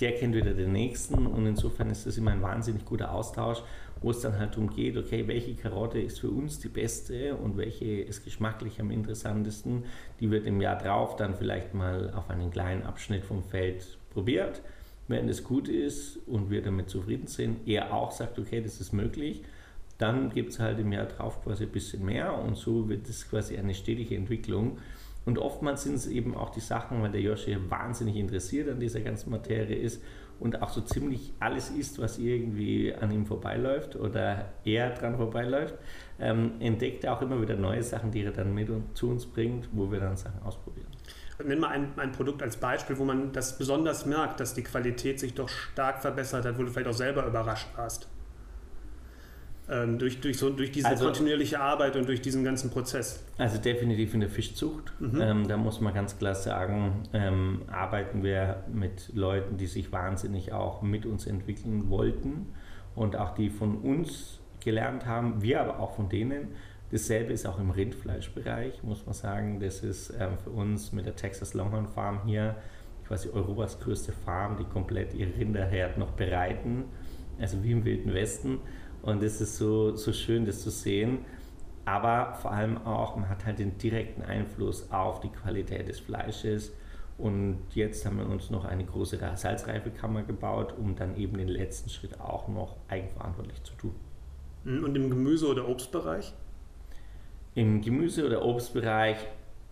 der 0.00 0.14
kennt 0.14 0.34
wieder 0.34 0.54
den 0.54 0.72
nächsten 0.72 1.26
und 1.26 1.44
insofern 1.46 1.90
ist 1.90 2.06
das 2.06 2.16
immer 2.16 2.30
ein 2.30 2.40
wahnsinnig 2.40 2.84
guter 2.84 3.12
Austausch, 3.12 3.58
wo 4.00 4.10
es 4.10 4.20
dann 4.20 4.38
halt 4.38 4.52
darum 4.52 4.70
geht, 4.70 4.96
okay, 4.96 5.26
welche 5.26 5.54
Karotte 5.54 6.00
ist 6.00 6.20
für 6.20 6.30
uns 6.30 6.60
die 6.60 6.68
beste 6.68 7.34
und 7.34 7.56
welche 7.58 8.00
ist 8.00 8.24
geschmacklich 8.24 8.80
am 8.80 8.90
interessantesten, 8.90 9.84
die 10.20 10.30
wird 10.30 10.46
im 10.46 10.60
Jahr 10.60 10.78
drauf 10.78 11.16
dann 11.16 11.34
vielleicht 11.34 11.74
mal 11.74 12.12
auf 12.14 12.30
einen 12.30 12.50
kleinen 12.50 12.84
Abschnitt 12.84 13.24
vom 13.24 13.42
Feld 13.42 13.98
probiert. 14.10 14.62
Wenn 15.08 15.28
es 15.28 15.42
gut 15.42 15.68
ist 15.68 16.18
und 16.26 16.50
wir 16.50 16.62
damit 16.62 16.90
zufrieden 16.90 17.26
sind, 17.26 17.66
er 17.66 17.94
auch 17.94 18.12
sagt, 18.12 18.38
okay, 18.38 18.60
das 18.60 18.80
ist 18.80 18.92
möglich, 18.92 19.42
dann 19.96 20.30
gibt 20.30 20.52
es 20.52 20.60
halt 20.60 20.78
im 20.78 20.92
Jahr 20.92 21.06
drauf 21.06 21.42
quasi 21.42 21.64
ein 21.64 21.72
bisschen 21.72 22.04
mehr 22.04 22.38
und 22.38 22.56
so 22.56 22.88
wird 22.88 23.08
es 23.08 23.28
quasi 23.28 23.56
eine 23.56 23.74
stetige 23.74 24.14
Entwicklung. 24.14 24.78
Und 25.24 25.38
oftmals 25.38 25.82
sind 25.82 25.94
es 25.94 26.06
eben 26.06 26.34
auch 26.34 26.50
die 26.50 26.60
Sachen, 26.60 27.02
weil 27.02 27.10
der 27.10 27.20
Joshi 27.20 27.56
wahnsinnig 27.68 28.16
interessiert 28.16 28.68
an 28.68 28.80
dieser 28.80 29.00
ganzen 29.00 29.30
Materie 29.30 29.76
ist 29.76 30.02
und 30.40 30.62
auch 30.62 30.68
so 30.68 30.80
ziemlich 30.80 31.32
alles 31.40 31.70
ist, 31.70 31.98
was 31.98 32.18
irgendwie 32.18 32.94
an 32.94 33.10
ihm 33.10 33.26
vorbeiläuft 33.26 33.96
oder 33.96 34.46
er 34.64 34.90
dran 34.90 35.16
vorbeiläuft, 35.16 35.74
ähm, 36.20 36.52
entdeckt 36.60 37.04
er 37.04 37.14
auch 37.14 37.22
immer 37.22 37.40
wieder 37.42 37.56
neue 37.56 37.82
Sachen, 37.82 38.10
die 38.10 38.22
er 38.22 38.32
dann 38.32 38.54
mit 38.54 38.68
zu 38.94 39.10
uns 39.10 39.26
bringt, 39.26 39.68
wo 39.72 39.90
wir 39.90 40.00
dann 40.00 40.16
Sachen 40.16 40.40
ausprobieren. 40.42 40.97
Nenn 41.44 41.60
mal 41.60 41.68
ein, 41.68 41.92
ein 41.96 42.12
Produkt 42.12 42.42
als 42.42 42.56
Beispiel, 42.56 42.98
wo 42.98 43.04
man 43.04 43.32
das 43.32 43.58
besonders 43.58 44.06
merkt, 44.06 44.40
dass 44.40 44.54
die 44.54 44.62
Qualität 44.62 45.20
sich 45.20 45.34
doch 45.34 45.48
stark 45.48 46.02
verbessert 46.02 46.44
hat, 46.44 46.58
wo 46.58 46.62
du 46.62 46.70
vielleicht 46.70 46.88
auch 46.88 46.92
selber 46.92 47.26
überrascht 47.26 47.68
warst. 47.76 48.08
Ähm, 49.70 49.98
durch, 49.98 50.20
durch, 50.20 50.38
so, 50.38 50.48
durch 50.48 50.72
diese 50.72 50.88
also, 50.88 51.04
kontinuierliche 51.04 51.60
Arbeit 51.60 51.94
und 51.94 52.08
durch 52.08 52.22
diesen 52.22 52.42
ganzen 52.42 52.70
Prozess? 52.70 53.22
Also 53.36 53.58
definitiv 53.58 54.14
in 54.14 54.20
der 54.20 54.30
Fischzucht. 54.30 54.94
Mhm. 54.98 55.20
Ähm, 55.20 55.48
da 55.48 55.58
muss 55.58 55.80
man 55.80 55.92
ganz 55.92 56.16
klar 56.16 56.34
sagen, 56.34 57.02
ähm, 57.12 57.62
arbeiten 57.70 58.22
wir 58.22 58.64
mit 58.72 59.14
Leuten, 59.14 59.58
die 59.58 59.66
sich 59.66 59.92
wahnsinnig 59.92 60.52
auch 60.52 60.80
mit 60.80 61.04
uns 61.04 61.26
entwickeln 61.26 61.90
wollten 61.90 62.54
und 62.94 63.16
auch 63.16 63.34
die 63.34 63.50
von 63.50 63.76
uns 63.76 64.40
gelernt 64.60 65.04
haben, 65.04 65.42
wir 65.42 65.60
aber 65.60 65.80
auch 65.80 65.94
von 65.94 66.08
denen. 66.08 66.48
Dasselbe 66.90 67.32
ist 67.32 67.46
auch 67.46 67.58
im 67.58 67.70
Rindfleischbereich, 67.70 68.82
muss 68.82 69.04
man 69.04 69.14
sagen. 69.14 69.60
Das 69.60 69.80
ist 69.80 70.12
ähm, 70.18 70.38
für 70.38 70.50
uns 70.50 70.92
mit 70.92 71.06
der 71.06 71.16
Texas 71.16 71.54
Longhorn 71.54 71.86
Farm 71.86 72.22
hier 72.24 72.56
quasi 73.06 73.28
Europas 73.28 73.80
größte 73.80 74.12
Farm, 74.12 74.56
die 74.58 74.64
komplett 74.64 75.14
ihre 75.14 75.34
Rinderherd 75.36 75.98
noch 75.98 76.12
bereiten, 76.12 76.84
also 77.38 77.62
wie 77.62 77.72
im 77.72 77.84
Wilden 77.84 78.14
Westen. 78.14 78.58
Und 79.02 79.22
es 79.22 79.40
ist 79.40 79.56
so, 79.56 79.96
so 79.96 80.12
schön, 80.12 80.44
das 80.44 80.62
zu 80.62 80.70
sehen. 80.70 81.20
Aber 81.84 82.34
vor 82.34 82.52
allem 82.52 82.76
auch, 82.78 83.16
man 83.16 83.28
hat 83.28 83.46
halt 83.46 83.58
den 83.58 83.78
direkten 83.78 84.22
Einfluss 84.22 84.90
auf 84.90 85.20
die 85.20 85.30
Qualität 85.30 85.88
des 85.88 86.00
Fleisches. 86.00 86.72
Und 87.16 87.58
jetzt 87.74 88.04
haben 88.04 88.18
wir 88.18 88.28
uns 88.28 88.50
noch 88.50 88.64
eine 88.64 88.84
große 88.84 89.18
Salzreifekammer 89.34 90.22
gebaut, 90.22 90.74
um 90.78 90.94
dann 90.94 91.16
eben 91.16 91.38
den 91.38 91.48
letzten 91.48 91.88
Schritt 91.88 92.20
auch 92.20 92.48
noch 92.48 92.76
eigenverantwortlich 92.88 93.62
zu 93.64 93.74
tun. 93.74 93.94
Hm, 94.64 94.84
und 94.84 94.96
im 94.96 95.08
Gemüse- 95.08 95.48
oder 95.48 95.68
Obstbereich? 95.68 96.34
Im 97.58 97.80
Gemüse- 97.80 98.24
oder 98.24 98.44
Obstbereich, 98.44 99.16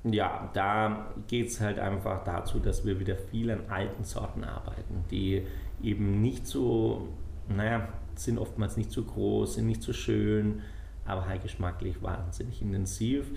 ja, 0.02 0.50
da 0.54 1.14
geht 1.28 1.46
es 1.46 1.60
halt 1.60 1.78
einfach 1.78 2.24
dazu, 2.24 2.58
dass 2.58 2.84
wir 2.84 2.98
wieder 2.98 3.14
viel 3.14 3.48
an 3.48 3.60
alten 3.68 4.02
Sorten 4.02 4.42
arbeiten, 4.42 5.04
die 5.08 5.46
eben 5.80 6.20
nicht 6.20 6.48
so, 6.48 7.06
naja, 7.48 7.86
sind 8.16 8.38
oftmals 8.38 8.76
nicht 8.76 8.90
so 8.90 9.04
groß, 9.04 9.54
sind 9.54 9.68
nicht 9.68 9.84
so 9.84 9.92
schön, 9.92 10.62
aber 11.04 11.28
halt 11.28 11.44
geschmacklich 11.44 12.02
wahnsinnig 12.02 12.60
intensiv. 12.60 13.30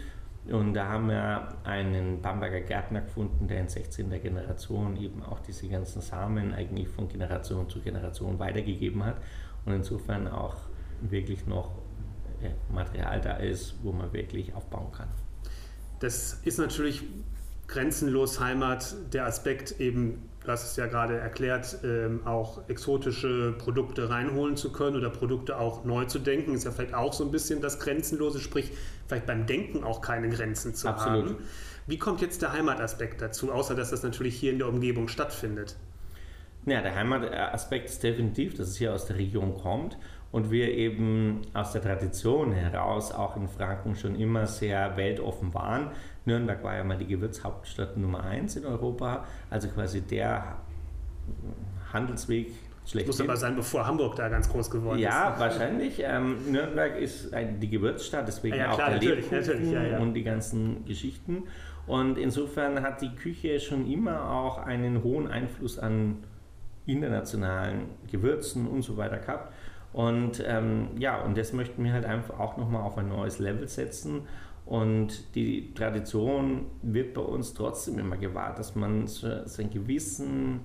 Und 0.51 0.73
da 0.73 0.87
haben 0.87 1.09
wir 1.09 1.49
einen 1.63 2.19
Bamberger 2.19 2.61
Gärtner 2.61 3.01
gefunden, 3.01 3.47
der 3.47 3.59
in 3.59 3.69
16. 3.69 4.09
Generation 4.19 4.97
eben 4.97 5.21
auch 5.21 5.41
diese 5.41 5.67
ganzen 5.67 6.01
Samen 6.01 6.55
eigentlich 6.55 6.87
von 6.87 7.07
Generation 7.07 7.69
zu 7.69 7.81
Generation 7.81 8.39
weitergegeben 8.39 9.05
hat 9.05 9.17
und 9.65 9.73
insofern 9.73 10.27
auch 10.27 10.55
wirklich 11.01 11.45
noch 11.45 11.69
Material 12.71 13.21
da 13.21 13.37
ist, 13.37 13.75
wo 13.83 13.91
man 13.91 14.11
wirklich 14.13 14.53
aufbauen 14.53 14.91
kann. 14.91 15.07
Das 15.99 16.39
ist 16.45 16.57
natürlich 16.59 17.03
grenzenlos 17.67 18.39
Heimat, 18.39 18.95
der 19.13 19.25
Aspekt 19.25 19.79
eben 19.79 20.29
du 20.43 20.53
hast 20.53 20.71
es 20.71 20.75
ja 20.77 20.87
gerade 20.87 21.17
erklärt, 21.17 21.77
ähm, 21.83 22.21
auch 22.25 22.67
exotische 22.69 23.53
Produkte 23.57 24.09
reinholen 24.09 24.57
zu 24.57 24.71
können 24.71 24.95
oder 24.95 25.09
Produkte 25.09 25.57
auch 25.59 25.85
neu 25.85 26.05
zu 26.05 26.19
denken, 26.19 26.53
ist 26.53 26.65
ja 26.65 26.71
vielleicht 26.71 26.93
auch 26.93 27.13
so 27.13 27.23
ein 27.23 27.31
bisschen 27.31 27.61
das 27.61 27.79
Grenzenlose, 27.79 28.39
sprich 28.39 28.71
vielleicht 29.07 29.25
beim 29.25 29.45
Denken 29.45 29.83
auch 29.83 30.01
keine 30.01 30.29
Grenzen 30.29 30.73
zu 30.73 30.87
Absolut. 30.87 31.29
haben. 31.29 31.37
Wie 31.87 31.97
kommt 31.97 32.21
jetzt 32.21 32.41
der 32.41 32.53
Heimataspekt 32.53 33.21
dazu, 33.21 33.51
außer 33.51 33.75
dass 33.75 33.89
das 33.91 34.03
natürlich 34.03 34.35
hier 34.35 34.51
in 34.51 34.59
der 34.59 34.67
Umgebung 34.67 35.07
stattfindet? 35.07 35.75
Ja, 36.65 36.81
der 36.81 36.95
Heimataspekt 36.95 37.89
ist 37.89 38.03
definitiv, 38.03 38.55
dass 38.55 38.69
es 38.69 38.77
hier 38.77 38.93
aus 38.93 39.05
der 39.05 39.17
Region 39.17 39.55
kommt 39.55 39.97
und 40.31 40.51
wir 40.51 40.71
eben 40.71 41.41
aus 41.53 41.71
der 41.71 41.81
Tradition 41.81 42.51
heraus 42.51 43.11
auch 43.11 43.35
in 43.35 43.47
Franken 43.47 43.95
schon 43.95 44.15
immer 44.15 44.45
sehr 44.45 44.95
weltoffen 44.95 45.53
waren. 45.53 45.91
Nürnberg 46.25 46.63
war 46.63 46.75
ja 46.75 46.83
mal 46.83 46.97
die 46.97 47.07
Gewürzhauptstadt 47.07 47.97
Nummer 47.97 48.23
1 48.23 48.57
in 48.57 48.65
Europa, 48.65 49.25
also 49.49 49.67
quasi 49.69 50.01
der 50.01 50.57
Handelsweg 51.91 52.51
schlecht. 52.85 53.07
Muss 53.07 53.21
aber 53.21 53.37
sein, 53.37 53.55
bevor 53.55 53.85
Hamburg 53.87 54.15
da 54.15 54.29
ganz 54.29 54.49
groß 54.49 54.69
geworden 54.69 54.99
ja, 54.99 55.09
ist. 55.09 55.15
Ja, 55.15 55.39
wahrscheinlich. 55.39 56.03
Ähm, 56.03 56.51
Nürnberg 56.51 56.97
ist 56.97 57.33
ein, 57.33 57.59
die 57.59 57.69
Gewürzstadt, 57.69 58.27
deswegen 58.27 58.57
ja, 58.57 58.73
klar, 58.73 58.73
auch 58.73 58.99
der 58.99 59.09
natürlich, 59.09 59.31
natürlich 59.31 59.71
ja, 59.71 59.97
und 59.99 60.13
die 60.13 60.23
ganzen 60.23 60.85
Geschichten. 60.85 61.43
Und 61.87 62.19
insofern 62.19 62.83
hat 62.83 63.01
die 63.01 63.15
Küche 63.15 63.59
schon 63.59 63.89
immer 63.91 64.29
auch 64.29 64.59
einen 64.59 65.03
hohen 65.03 65.27
Einfluss 65.27 65.79
an 65.79 66.17
internationalen 66.85 67.85
Gewürzen 68.11 68.67
und 68.67 68.81
so 68.83 68.97
weiter 68.97 69.17
gehabt. 69.17 69.53
Und 69.91 70.43
ähm, 70.45 70.89
ja, 70.97 71.21
und 71.21 71.37
das 71.37 71.53
möchten 71.53 71.83
wir 71.83 71.93
halt 71.93 72.05
einfach 72.05 72.39
auch 72.39 72.57
nochmal 72.57 72.83
auf 72.83 72.97
ein 72.97 73.09
neues 73.09 73.39
Level 73.39 73.67
setzen. 73.67 74.27
Und 74.65 75.35
die 75.35 75.73
Tradition 75.73 76.67
wird 76.83 77.15
bei 77.15 77.21
uns 77.21 77.55
trotzdem 77.55 77.97
immer 77.97 78.17
gewahrt, 78.17 78.59
dass 78.59 78.75
man 78.75 79.07
so, 79.07 79.47
so 79.47 79.61
einen 79.63 79.71
gewissen 79.71 80.59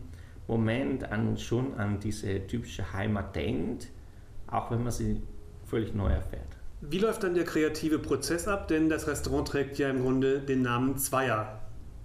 Moment 0.47 1.11
an, 1.11 1.39
schon 1.39 1.75
an 1.79 2.01
diese 2.01 2.47
typische 2.47 2.93
Heimat 2.93 3.35
denkt, 3.35 3.89
auch 4.47 4.71
wenn 4.71 4.83
man 4.83 4.93
sie 4.93 5.23
völlig 5.65 5.95
neu 5.95 6.11
erfährt. 6.11 6.43
Wie 6.83 6.99
läuft 6.99 7.23
dann 7.23 7.35
der 7.35 7.45
kreative 7.45 7.99
Prozess 7.99 8.47
ab? 8.47 8.69
Denn 8.69 8.91
das 8.91 9.07
Restaurant 9.07 9.49
trägt 9.49 9.79
ja 9.79 9.89
im 9.89 10.03
Grunde 10.03 10.41
den 10.41 10.61
Namen 10.61 10.99
zweier 10.99 11.61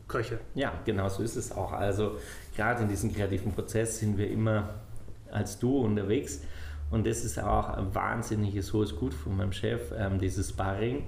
Köche. 0.07 0.39
Ja, 0.55 0.71
genau 0.85 1.09
so 1.09 1.21
ist 1.21 1.35
es 1.35 1.51
auch. 1.51 1.73
Also 1.73 2.17
gerade 2.55 2.83
in 2.83 2.87
diesem 2.87 3.13
kreativen 3.13 3.51
Prozess 3.51 3.99
sind 3.99 4.17
wir 4.17 4.31
immer 4.31 4.75
als 5.31 5.59
Duo 5.59 5.81
unterwegs 5.81 6.41
und 6.91 7.05
das 7.05 7.23
ist 7.23 7.39
auch 7.39 7.69
ein 7.69 7.93
wahnsinniges 7.93 8.73
hohes 8.73 8.95
Gut 8.95 9.13
von 9.13 9.37
meinem 9.37 9.51
Chef, 9.51 9.91
ähm, 9.97 10.19
dieses 10.19 10.49
Sparring. 10.49 11.03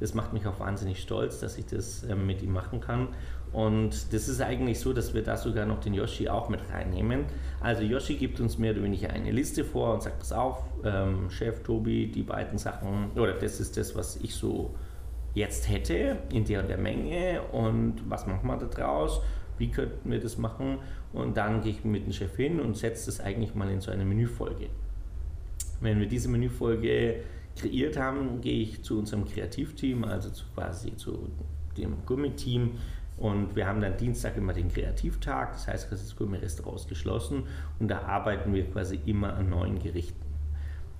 Das 0.00 0.14
macht 0.14 0.32
mich 0.32 0.46
auch 0.46 0.58
wahnsinnig 0.60 1.00
stolz, 1.00 1.40
dass 1.40 1.56
ich 1.58 1.66
das 1.66 2.02
ähm, 2.04 2.26
mit 2.26 2.42
ihm 2.42 2.52
machen 2.52 2.80
kann. 2.80 3.08
Und 3.52 4.12
das 4.12 4.28
ist 4.28 4.40
eigentlich 4.40 4.80
so, 4.80 4.92
dass 4.92 5.14
wir 5.14 5.22
da 5.22 5.36
sogar 5.36 5.66
noch 5.66 5.80
den 5.80 5.94
Yoshi 5.94 6.28
auch 6.28 6.48
mit 6.48 6.60
reinnehmen. 6.72 7.24
Also 7.60 7.82
Yoshi 7.82 8.16
gibt 8.16 8.40
uns 8.40 8.58
mehr 8.58 8.72
oder 8.72 8.82
weniger 8.82 9.10
eine 9.10 9.30
Liste 9.30 9.64
vor 9.64 9.94
und 9.94 10.02
sagt, 10.02 10.18
pass 10.18 10.32
auf, 10.32 10.64
ähm, 10.84 11.30
Chef 11.30 11.62
Tobi, 11.62 12.10
die 12.10 12.22
beiden 12.22 12.58
Sachen, 12.58 13.10
oder 13.14 13.34
das 13.34 13.60
ist 13.60 13.76
das, 13.76 13.94
was 13.94 14.16
ich 14.16 14.34
so 14.34 14.74
jetzt 15.34 15.68
hätte, 15.68 16.18
in 16.32 16.44
der 16.44 16.60
und 16.60 16.68
der 16.68 16.78
Menge 16.78 17.42
und 17.52 18.02
was 18.08 18.26
machen 18.26 18.46
wir 18.46 18.56
da 18.56 18.66
draus, 18.66 19.20
wie 19.58 19.70
könnten 19.70 20.10
wir 20.10 20.20
das 20.20 20.38
machen 20.38 20.78
und 21.12 21.36
dann 21.36 21.62
gehe 21.62 21.72
ich 21.72 21.84
mit 21.84 22.06
dem 22.06 22.12
Chef 22.12 22.34
hin 22.36 22.60
und 22.60 22.76
setze 22.76 23.06
das 23.06 23.20
eigentlich 23.20 23.54
mal 23.54 23.70
in 23.70 23.80
so 23.80 23.90
eine 23.90 24.04
Menüfolge. 24.04 24.68
Wenn 25.82 26.00
wir 26.00 26.06
diese 26.06 26.28
Menüfolge 26.28 27.16
kreiert 27.56 27.98
haben, 27.98 28.40
gehe 28.40 28.62
ich 28.62 28.82
zu 28.82 28.98
unserem 28.98 29.26
Kreativteam, 29.26 30.04
also 30.04 30.30
zu 30.30 30.46
quasi 30.54 30.96
zu 30.96 31.28
dem 31.76 31.96
Gummiteam 32.06 32.72
Und 33.16 33.54
wir 33.54 33.66
haben 33.66 33.80
dann 33.80 33.96
Dienstag 33.96 34.36
immer 34.36 34.52
den 34.52 34.68
Kreativtag, 34.68 35.52
das 35.52 35.68
heißt, 35.68 35.92
das 35.92 36.16
Gourmet-Restaurant 36.16 36.80
ist 36.80 36.88
geschlossen 36.88 37.44
und 37.78 37.88
da 37.88 38.02
arbeiten 38.02 38.54
wir 38.54 38.64
quasi 38.70 38.98
immer 39.06 39.34
an 39.34 39.50
neuen 39.50 39.78
Gerichten. 39.78 40.20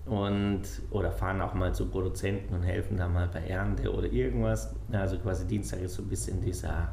Und, 0.05 0.63
oder 0.91 1.13
fahren 1.13 1.41
auch 1.41 1.55
mal 1.55 1.75
zu 1.75 1.87
Produzenten 1.87 2.55
und 2.55 2.63
helfen 2.63 2.97
da 2.97 3.09
mal 3.09 3.29
bei 3.29 3.41
Ernte 3.41 3.93
oder 3.93 4.11
irgendwas. 4.11 4.75
Also 4.91 5.17
quasi 5.19 5.47
Dienstag 5.47 5.81
ist 5.81 5.95
so 5.95 6.03
ein 6.03 6.09
bisschen 6.09 6.41
dieser 6.41 6.93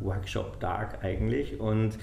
Workshop-Tag 0.00 1.04
eigentlich. 1.04 1.60
Und 1.60 1.98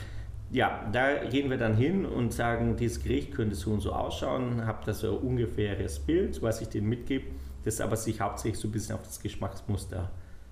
ja, 0.51 0.89
da 0.91 1.25
gehen 1.25 1.49
wir 1.49 1.57
dann 1.57 1.75
hin 1.75 2.05
und 2.05 2.33
sagen, 2.33 2.75
dieses 2.75 3.03
Gericht 3.03 3.33
könnte 3.33 3.55
so 3.55 3.71
und 3.71 3.81
so 3.81 3.91
ausschauen, 3.91 4.65
habt 4.65 4.87
da 4.87 4.93
so 4.93 5.17
ein 5.17 5.27
ungefähres 5.27 5.99
Bild, 5.99 6.41
was 6.41 6.61
ich 6.61 6.69
denen 6.69 6.89
mitgebe, 6.89 7.25
das 7.65 7.81
aber 7.81 7.95
sich 7.95 8.19
hauptsächlich 8.19 8.59
so 8.59 8.67
ein 8.67 8.71
bisschen 8.71 8.95
auf 8.95 9.03
das 9.03 9.21
Geschmacksmuster 9.21 10.09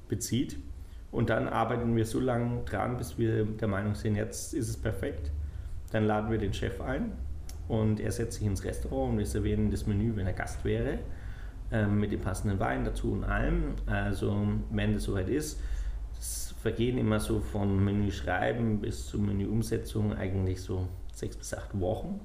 bezieht. 0.08 0.58
Und 1.12 1.30
dann 1.30 1.48
arbeiten 1.48 1.96
wir 1.96 2.06
so 2.06 2.20
lange 2.20 2.64
dran, 2.66 2.98
bis 2.98 3.18
wir 3.18 3.46
der 3.46 3.68
Meinung 3.68 3.96
sind, 3.96 4.16
jetzt 4.16 4.54
ist 4.54 4.70
es 4.70 4.78
perfekt. 4.78 5.32
Dann 5.92 6.06
laden 6.06 6.30
wir 6.30 6.38
den 6.38 6.54
Chef 6.54 6.80
ein 6.82 7.14
und 7.68 8.00
er 8.00 8.12
setzt 8.12 8.38
sich 8.38 8.46
ins 8.46 8.64
Restaurant 8.64 9.14
und 9.14 9.18
wir 9.18 9.26
servieren 9.26 9.72
das 9.72 9.88
Menü, 9.88 10.16
wenn 10.16 10.28
er 10.28 10.34
Gast 10.34 10.64
wäre, 10.64 11.00
ähm, 11.72 12.00
mit 12.00 12.12
dem 12.12 12.22
passenden 12.22 12.60
Wein 12.60 12.86
dazu 12.86 13.14
und 13.14 13.24
allem. 13.24 13.76
Also, 13.86 14.48
wenn 14.70 14.94
das 14.94 15.04
soweit 15.04 15.30
ist, 15.30 15.60
vergehen 16.62 16.98
immer 16.98 17.20
so 17.20 17.40
vom 17.40 17.84
Menü 17.84 18.12
schreiben 18.12 18.82
bis 18.82 19.08
zur 19.08 19.22
Menüumsetzung 19.22 20.14
eigentlich 20.14 20.62
so 20.62 20.88
sechs 21.14 21.38
bis 21.38 21.54
acht 21.54 21.80
Wochen. 21.80 22.20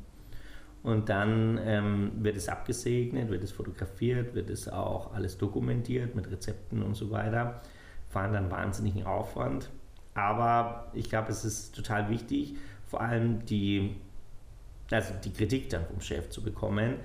Und 0.83 1.09
dann 1.09 1.61
ähm, 1.65 2.13
wird 2.17 2.37
es 2.37 2.49
abgesegnet, 2.49 3.31
wird 3.31 3.45
es 3.45 3.53
fotografiert, 3.53 4.35
wird 4.35 4.51
es 4.51 4.69
auch 4.69 5.15
alles 5.15 5.39
dokumentiert 5.39 6.17
mit 6.17 6.29
Rezepten 6.31 6.83
und 6.83 6.97
so 6.97 7.11
weiter 7.11 7.63
fahren 8.13 8.33
dann 8.33 8.51
wahnsinnigen 8.51 9.05
Aufwand. 9.05 9.71
Aber 10.15 10.91
ich 10.93 11.09
glaube, 11.09 11.31
es 11.31 11.45
ist 11.45 11.75
total 11.75 12.11
wichtig, 12.11 12.57
vor 12.87 13.01
allem 13.01 13.45
die, 13.47 13.97
also 14.91 15.15
die 15.25 15.33
Kritik 15.33 15.71
dann 15.71 15.87
vom 15.87 16.01
Chef 16.01 16.29
zu 16.29 16.43
bekommen, 16.43 16.97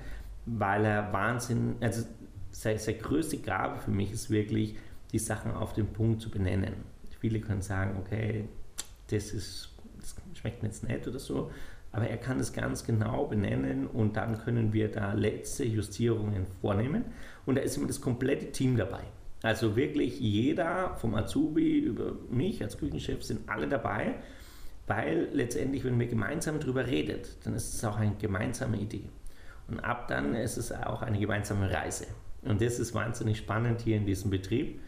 weil 0.45 0.83
er 0.83 1.13
Wahnsinn, 1.13 1.77
also 1.79 2.05
seine, 2.51 2.77
größte 2.77 3.37
Gabe 3.37 3.79
für 3.79 3.91
mich 3.91 4.11
ist 4.11 4.29
wirklich, 4.29 4.75
die 5.13 5.19
Sachen 5.19 5.53
auf 5.53 5.71
den 5.71 5.87
Punkt 5.87 6.21
zu 6.21 6.29
benennen. 6.29 6.73
Viele 7.19 7.39
können 7.39 7.61
sagen, 7.61 7.97
okay, 7.99 8.47
das, 9.09 9.31
ist, 9.31 9.73
das 9.99 10.15
schmeckt 10.37 10.61
mir 10.61 10.69
jetzt 10.69 10.87
nicht 10.87 11.07
oder 11.07 11.19
so, 11.19 11.51
aber 11.91 12.07
er 12.07 12.17
kann 12.17 12.39
es 12.39 12.53
ganz 12.53 12.85
genau 12.85 13.25
benennen 13.25 13.87
und 13.87 14.17
dann 14.17 14.37
können 14.37 14.73
wir 14.73 14.91
da 14.91 15.13
letzte 15.13 15.65
Justierungen 15.65 16.45
vornehmen 16.61 17.05
und 17.45 17.55
da 17.55 17.61
ist 17.61 17.77
immer 17.77 17.87
das 17.87 18.01
komplette 18.01 18.51
Team 18.51 18.77
dabei. 18.77 19.03
Also 19.43 19.75
wirklich 19.75 20.19
jeder, 20.19 20.95
vom 20.97 21.15
Azubi 21.15 21.79
über 21.79 22.13
mich 22.29 22.61
als 22.63 22.77
Küchenchef, 22.77 23.23
sind 23.23 23.47
alle 23.47 23.67
dabei, 23.67 24.15
weil 24.87 25.29
letztendlich, 25.31 25.83
wenn 25.83 25.99
wir 25.99 26.07
gemeinsam 26.07 26.59
darüber 26.59 26.87
redet, 26.87 27.37
dann 27.43 27.53
ist 27.53 27.73
es 27.73 27.83
auch 27.83 27.97
eine 27.97 28.15
gemeinsame 28.15 28.77
Idee. 28.77 29.09
Und 29.67 29.79
ab 29.81 30.07
dann 30.07 30.33
ist 30.33 30.57
es 30.57 30.71
auch 30.71 31.01
eine 31.01 31.19
gemeinsame 31.19 31.69
Reise. 31.71 32.07
Und 32.41 32.61
das 32.61 32.79
ist 32.79 32.93
wahnsinnig 32.93 33.37
spannend 33.37 33.81
hier 33.81 33.97
in 33.97 34.05
diesem 34.05 34.31
Betrieb. 34.31 34.79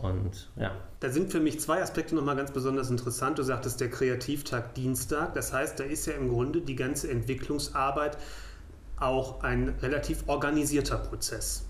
Und 0.00 0.50
ja. 0.56 0.72
Da 1.00 1.10
sind 1.10 1.30
für 1.30 1.40
mich 1.40 1.60
zwei 1.60 1.82
Aspekte 1.82 2.14
nochmal 2.14 2.36
ganz 2.36 2.52
besonders 2.52 2.90
interessant. 2.90 3.38
Du 3.38 3.42
sagtest 3.42 3.80
der 3.80 3.90
Kreativtag 3.90 4.74
Dienstag. 4.74 5.34
Das 5.34 5.52
heißt, 5.52 5.78
da 5.80 5.84
ist 5.84 6.06
ja 6.06 6.14
im 6.14 6.28
Grunde 6.28 6.60
die 6.60 6.76
ganze 6.76 7.10
Entwicklungsarbeit 7.10 8.18
auch 8.98 9.42
ein 9.42 9.70
relativ 9.80 10.24
organisierter 10.28 10.98
Prozess. 10.98 11.66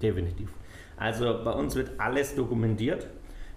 Definitiv. 0.00 0.50
Also 0.96 1.40
bei 1.44 1.52
uns 1.52 1.74
wird 1.74 1.92
alles 1.98 2.34
dokumentiert. 2.34 3.06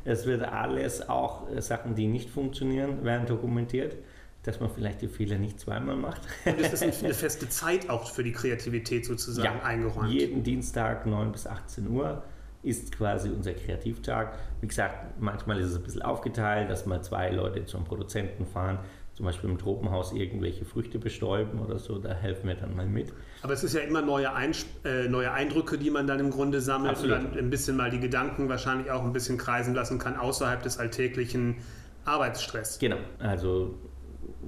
Es 0.04 0.26
wird 0.26 0.44
alles, 0.44 1.08
auch 1.10 1.50
äh, 1.50 1.62
Sachen, 1.62 1.96
die 1.96 2.08
nicht 2.08 2.30
funktionieren, 2.30 3.04
werden 3.04 3.28
dokumentiert, 3.28 3.98
dass 4.44 4.60
man 4.60 4.70
vielleicht 4.70 5.02
die 5.02 5.10
Fehler 5.10 5.38
nicht 5.38 5.60
zweimal 5.60 5.98
macht. 5.98 6.22
Und 6.46 6.60
es 6.60 6.82
ist 6.82 7.04
eine 7.04 7.14
feste 7.14 7.50
Zeit 7.50 7.90
auch 7.90 8.10
für 8.10 8.24
die 8.24 8.32
Kreativität 8.32 9.06
sozusagen 9.06 9.58
ja, 9.58 9.64
eingeräumt. 9.64 10.10
Jeden 10.10 10.44
Dienstag 10.44 11.06
9 11.06 11.32
bis 11.32 11.46
18 11.46 11.90
Uhr 11.90 12.24
ist 12.68 12.92
quasi 12.92 13.30
unser 13.30 13.54
Kreativtag. 13.54 14.38
Wie 14.62 14.68
gesagt, 14.68 15.20
manchmal 15.20 15.60
ist 15.60 15.68
es 15.72 15.78
ein 15.78 15.84
bisschen 15.84 16.02
aufgeteilt, 16.02 16.70
dass 16.70 16.86
mal 16.86 17.02
zwei 17.02 17.30
Leute 17.30 17.66
zum 17.66 17.84
Produzenten 17.84 18.46
fahren, 18.46 18.80
zum 19.14 19.26
Beispiel 19.26 19.50
im 19.50 19.58
Tropenhaus 19.58 20.14
irgendwelche 20.14 20.64
Früchte 20.64 21.00
bestäuben 21.00 21.60
oder 21.60 21.80
so, 21.80 21.98
da 21.98 22.14
helfen 22.14 22.48
wir 22.48 22.56
dann 22.56 22.76
mal 22.76 22.86
mit. 22.86 23.12
Aber 23.42 23.54
es 23.54 23.64
ist 23.64 23.74
ja 23.74 23.82
immer 23.82 24.02
neue, 24.02 24.34
Einsp 24.34 24.68
äh, 24.86 25.08
neue 25.08 25.32
Eindrücke, 25.32 25.78
die 25.78 25.90
man 25.90 26.06
dann 26.06 26.20
im 26.20 26.30
Grunde 26.30 26.62
sammelt 26.62 26.92
Absolut. 26.92 27.18
und 27.18 27.36
dann 27.36 27.38
ein 27.38 27.50
bisschen 27.50 27.78
mal 27.78 27.90
die 27.90 28.00
Gedanken 28.00 28.48
wahrscheinlich 28.48 28.92
auch 28.92 29.04
ein 29.04 29.14
bisschen 29.14 29.38
kreisen 29.38 29.74
lassen 29.74 29.98
kann 29.98 30.18
außerhalb 30.18 30.62
des 30.62 30.78
alltäglichen 30.78 31.56
Arbeitsstress. 32.06 32.78
Genau, 32.80 32.98
also 33.20 33.76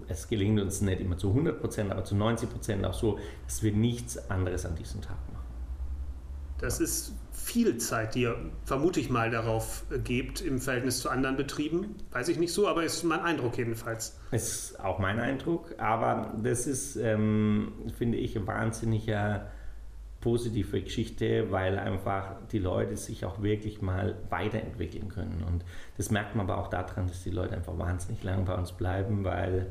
es 0.08 0.28
gelingt 0.28 0.60
uns 0.60 0.82
nicht 0.82 1.02
immer 1.02 1.18
zu 1.18 1.30
100 1.30 1.60
Prozent, 1.60 1.92
aber 1.92 2.04
zu 2.04 2.16
90 2.16 2.50
Prozent 2.50 2.86
auch 2.86 2.94
so, 2.94 3.20
dass 3.46 3.64
wir 3.64 3.72
nichts 3.72 4.30
anderes 4.30 4.66
an 4.66 4.76
diesem 4.76 5.02
Tag 5.02 5.18
machen. 5.32 5.39
Das 6.60 6.80
ist 6.80 7.14
viel 7.32 7.78
Zeit, 7.78 8.16
die 8.16 8.22
ihr, 8.22 8.36
vermute 8.66 9.00
ich 9.00 9.10
mal, 9.10 9.32
darauf 9.32 9.84
äh, 9.92 10.00
gebt 10.00 10.42
im 10.42 10.60
Verhältnis 10.60 11.00
zu 11.00 11.10
anderen 11.10 11.38
Betrieben. 11.38 11.96
Weiß 12.12 12.28
ich 12.28 12.38
nicht 12.38 12.54
so, 12.54 12.68
aber 12.68 12.84
ist 12.84 13.04
mein 13.04 13.22
Eindruck 13.22 13.58
jedenfalls. 13.58 14.20
Ist 14.32 14.80
auch 14.80 15.00
mein 15.00 15.20
Eindruck, 15.20 15.74
aber 15.78 16.34
das 16.44 16.68
ist, 16.68 16.96
ähm, 16.98 17.72
finde 17.98 18.18
ich, 18.18 18.36
eine 18.36 18.46
wahnsinnige 18.46 19.42
positive 20.22 20.82
Geschichte, 20.82 21.50
weil 21.50 21.80
einfach 21.80 22.36
die 22.52 22.60
Leute 22.60 22.98
sich 22.98 23.24
auch 23.26 23.42
wirklich 23.42 23.82
mal 23.82 24.18
weiterentwickeln 24.30 25.08
können. 25.10 25.44
Und 25.48 25.64
das 25.98 26.12
merkt 26.12 26.36
man 26.36 26.50
aber 26.50 26.60
auch 26.60 26.68
daran, 26.68 27.08
dass 27.08 27.24
die 27.24 27.30
Leute 27.30 27.56
einfach 27.56 27.78
wahnsinnig 27.78 28.22
lang 28.24 28.46
bei 28.46 28.54
uns 28.54 28.74
bleiben, 28.74 29.24
weil 29.24 29.68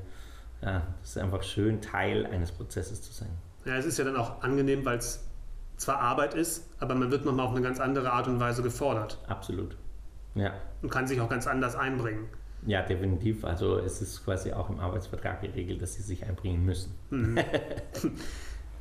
ja, 0.62 0.86
es 1.02 1.10
ist 1.10 1.18
einfach 1.18 1.42
schön, 1.42 1.80
Teil 1.80 2.26
eines 2.26 2.50
Prozesses 2.50 3.02
zu 3.02 3.12
sein. 3.12 3.28
Ja, 3.64 3.76
es 3.76 3.84
ist 3.84 3.98
ja 3.98 4.04
dann 4.04 4.16
auch 4.16 4.42
angenehm, 4.42 4.84
weil 4.84 4.98
es 4.98 5.27
zwar 5.78 6.00
Arbeit 6.00 6.34
ist, 6.34 6.68
aber 6.80 6.94
man 6.94 7.10
wird 7.10 7.24
nochmal 7.24 7.46
auf 7.46 7.52
eine 7.52 7.62
ganz 7.62 7.80
andere 7.80 8.12
Art 8.12 8.28
und 8.28 8.38
Weise 8.40 8.62
gefordert. 8.62 9.18
Absolut. 9.26 9.76
Ja. 10.34 10.52
Und 10.82 10.90
kann 10.90 11.06
sich 11.06 11.20
auch 11.20 11.28
ganz 11.28 11.46
anders 11.46 11.74
einbringen. 11.74 12.28
Ja, 12.66 12.82
definitiv. 12.82 13.44
Also 13.44 13.78
es 13.78 14.02
ist 14.02 14.24
quasi 14.24 14.52
auch 14.52 14.68
im 14.68 14.80
Arbeitsvertrag 14.80 15.40
geregelt, 15.40 15.80
dass 15.80 15.94
sie 15.94 16.02
sich 16.02 16.26
einbringen 16.26 16.64
müssen. 16.64 16.94
Mhm. 17.10 17.38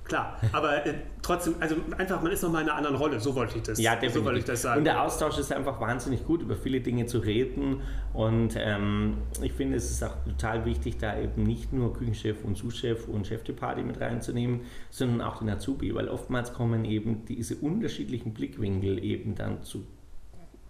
Klar, 0.07 0.39
aber 0.53 0.85
äh, 0.85 0.93
trotzdem, 1.21 1.55
also 1.59 1.75
einfach, 1.97 2.21
man 2.21 2.31
ist 2.31 2.41
nochmal 2.41 2.63
in 2.63 2.69
einer 2.69 2.77
anderen 2.77 2.95
Rolle, 2.95 3.19
so 3.19 3.35
wollte 3.35 3.57
ich 3.57 3.63
das, 3.63 3.77
ja, 3.77 3.91
definitiv. 3.91 4.15
so 4.15 4.25
wollte 4.25 4.39
ich 4.39 4.45
das 4.45 4.61
sagen. 4.61 4.79
Und 4.79 4.85
der 4.85 5.03
Austausch 5.03 5.37
ist 5.37 5.51
einfach 5.51 5.81
wahnsinnig 5.81 6.25
gut, 6.25 6.41
über 6.41 6.55
viele 6.55 6.79
Dinge 6.79 7.07
zu 7.07 7.19
reden. 7.19 7.81
Und 8.13 8.55
ähm, 8.57 9.17
ich 9.41 9.51
finde, 9.51 9.75
es 9.75 9.91
ist 9.91 10.03
auch 10.03 10.15
total 10.25 10.63
wichtig, 10.63 10.97
da 10.97 11.19
eben 11.19 11.43
nicht 11.43 11.73
nur 11.73 11.93
Küchenchef 11.93 12.45
und 12.45 12.57
Sous-Chef 12.57 13.07
und 13.09 13.27
Chef 13.27 13.43
de 13.43 13.53
Party 13.53 13.83
mit 13.83 13.99
reinzunehmen, 13.99 14.61
sondern 14.89 15.21
auch 15.21 15.39
den 15.39 15.49
Azubi, 15.49 15.93
weil 15.93 16.07
oftmals 16.07 16.53
kommen 16.53 16.85
eben 16.85 17.25
diese 17.25 17.57
unterschiedlichen 17.57 18.33
Blickwinkel 18.33 19.03
eben 19.03 19.35
dann 19.35 19.61
zu 19.63 19.85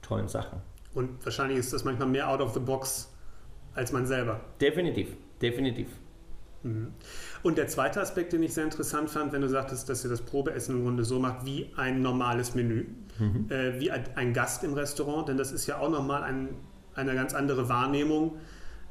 tollen 0.01 0.27
Sachen. 0.27 0.61
Und 0.95 1.23
wahrscheinlich 1.23 1.59
ist 1.59 1.73
das 1.73 1.83
manchmal 1.83 2.07
mehr 2.07 2.27
out 2.27 2.41
of 2.41 2.55
the 2.55 2.59
box 2.59 3.13
als 3.75 3.91
man 3.91 4.07
selber. 4.07 4.41
Definitiv, 4.59 5.15
definitiv. 5.39 5.89
Mhm. 6.67 6.87
Und 7.43 7.57
der 7.57 7.67
zweite 7.67 8.01
Aspekt, 8.01 8.33
den 8.33 8.43
ich 8.43 8.53
sehr 8.53 8.63
interessant 8.63 9.09
fand, 9.09 9.33
wenn 9.33 9.41
du 9.41 9.49
sagtest, 9.49 9.89
dass 9.89 10.03
ihr 10.03 10.09
das 10.09 10.21
Probeessen 10.21 10.75
im 10.75 10.83
Grunde 10.83 11.03
so 11.03 11.19
macht 11.19 11.45
wie 11.45 11.71
ein 11.75 12.01
normales 12.01 12.55
Menü, 12.55 12.85
mhm. 13.19 13.45
äh, 13.49 13.79
wie 13.79 13.91
ein, 13.91 14.33
Gast 14.33 14.63
im 14.63 14.73
Restaurant, 14.73 15.29
denn 15.29 15.37
das 15.37 15.51
ist 15.51 15.67
ja 15.67 15.77
auch 15.79 15.89
nochmal 15.89 16.23
ein, 16.23 16.49
eine 16.95 17.13
ganz 17.15 17.33
andere 17.33 17.69
Wahrnehmung, 17.69 18.37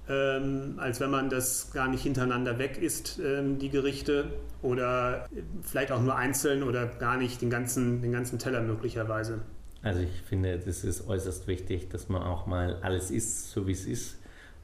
ähm, 0.09 0.75
als 0.77 1.01
wenn 1.01 1.11
man 1.11 1.29
das 1.31 1.73
gar 1.73 1.89
nicht 1.89 2.03
hintereinander 2.03 2.59
weg 2.59 2.79
isst, 2.81 3.19
ähm, 3.19 3.59
die 3.59 3.71
Gerichte, 3.71 4.31
oder 4.63 5.29
vielleicht 5.63 5.93
auch 5.93 6.03
nur 6.03 6.17
einzeln 6.17 6.63
oder 6.63 6.87
gar 6.87 7.17
nicht 7.17 7.41
den 7.41 7.51
ganzen, 7.51 8.03
den 8.03 8.13
ganzen 8.13 8.39
Teller 8.39 8.63
möglicherweise. 8.63 9.41
Also 9.83 10.01
ich 10.01 10.23
finde, 10.23 10.59
das 10.59 10.83
ist 10.83 11.07
äußerst 11.07 11.47
wichtig, 11.47 11.89
dass 11.91 12.09
man 12.09 12.23
auch 12.23 12.47
mal 12.47 12.79
alles 12.83 13.11
isst, 13.11 13.51
so 13.51 13.67
wie 13.67 13.73
es 13.73 13.87
ist 13.87 14.17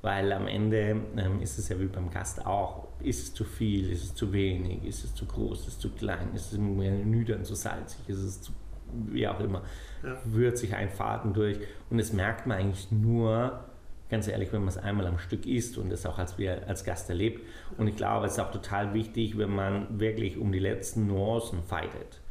weil 0.03 0.33
am 0.33 0.49
Ende 0.49 1.01
ähm, 1.17 1.41
ist 1.41 1.59
es 1.59 1.69
ja 1.69 1.79
wie 1.79 1.87
beim 1.87 2.11
Gast 2.11 2.45
auch, 2.45 2.89
ist 3.01 3.23
es 3.23 3.35
zu 3.35 3.45
viel, 3.45 3.91
ist 3.91 4.03
es 4.03 4.15
zu 4.15 4.33
wenig, 4.33 4.85
ist 4.85 5.05
es 5.05 5.15
zu 5.15 5.25
groß, 5.27 5.61
ist 5.61 5.69
es 5.69 5.79
zu 5.79 5.91
klein, 5.91 6.35
ist 6.35 6.53
es 6.53 6.59
Menü 6.59 7.25
dann 7.25 7.45
zu 7.45 7.55
salzig, 7.55 8.01
ist 8.09 8.19
es 8.19 8.43
zu, 8.43 8.53
wie 8.93 9.27
auch 9.29 9.39
immer, 9.39 9.63
ja. 10.03 10.17
rührt 10.35 10.59
sich 10.59 10.75
ein 10.75 10.91
Faden 10.91 11.33
durch. 11.33 11.59
Und 11.89 11.99
das 11.99 12.13
merkt 12.13 12.47
man 12.49 12.59
eigentlich 12.59 12.91
nur, 12.91 13.61
ganz 14.11 14.27
ehrlich, 14.27 14.53
wenn 14.53 14.61
man 14.61 14.69
es 14.69 14.79
einmal 14.79 15.07
am 15.07 15.19
Stück 15.19 15.47
isst 15.47 15.79
und 15.79 15.89
das 15.89 16.05
auch 16.05 16.19
als, 16.19 16.37
als 16.67 16.85
Gast 16.85 17.09
erlebt. 17.09 17.47
Und 17.79 17.87
ich 17.87 17.97
glaube, 17.97 18.27
es 18.27 18.33
ist 18.33 18.41
auch 18.41 18.51
total 18.51 18.95
wichtig, 18.95 19.39
wenn 19.39 19.55
man 19.55 20.01
wirklich 20.01 20.37
um 20.37 20.51
die 20.51 20.59
letzten 20.59 21.07
Nuancen 21.07 21.63
fightet 21.63 22.23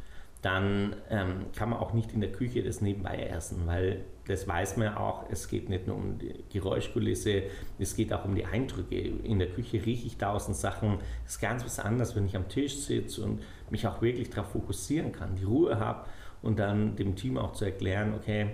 dann 0.42 0.96
ähm, 1.10 1.46
kann 1.56 1.70
man 1.70 1.80
auch 1.80 1.94
nicht 1.94 2.14
in 2.14 2.22
der 2.22 2.32
Küche 2.32 2.64
das 2.64 2.82
nebenbei 2.82 3.28
essen, 3.28 3.68
weil 3.68 4.04
das 4.32 4.48
weiß 4.48 4.78
man 4.78 4.96
auch, 4.96 5.26
es 5.30 5.48
geht 5.48 5.70
nicht 5.70 5.88
nur 5.88 5.98
um 5.98 6.18
die 6.18 6.34
Geräuschkulisse, 6.50 7.44
es 7.78 7.96
geht 7.96 8.14
auch 8.14 8.26
um 8.26 8.34
die 8.34 8.46
Eindrücke. 8.46 8.96
In 8.96 9.40
der 9.40 9.50
Küche 9.50 9.86
rieche 9.86 10.08
ich 10.08 10.18
tausend 10.18 10.56
Sachen. 10.56 11.00
Es 11.26 11.34
ist 11.34 11.42
ganz 11.42 11.66
was 11.66 11.80
anderes, 11.80 12.16
wenn 12.16 12.26
ich 12.26 12.36
am 12.36 12.48
Tisch 12.48 12.78
sitze 12.78 13.24
und 13.24 13.42
mich 13.70 13.86
auch 13.86 14.02
wirklich 14.02 14.30
darauf 14.30 14.52
fokussieren 14.52 15.12
kann, 15.12 15.36
die 15.36 15.44
Ruhe 15.44 15.80
habe 15.80 16.06
und 16.42 16.60
dann 16.60 16.96
dem 16.96 17.16
Team 17.16 17.38
auch 17.38 17.54
zu 17.54 17.66
erklären, 17.66 18.14
okay, 18.16 18.52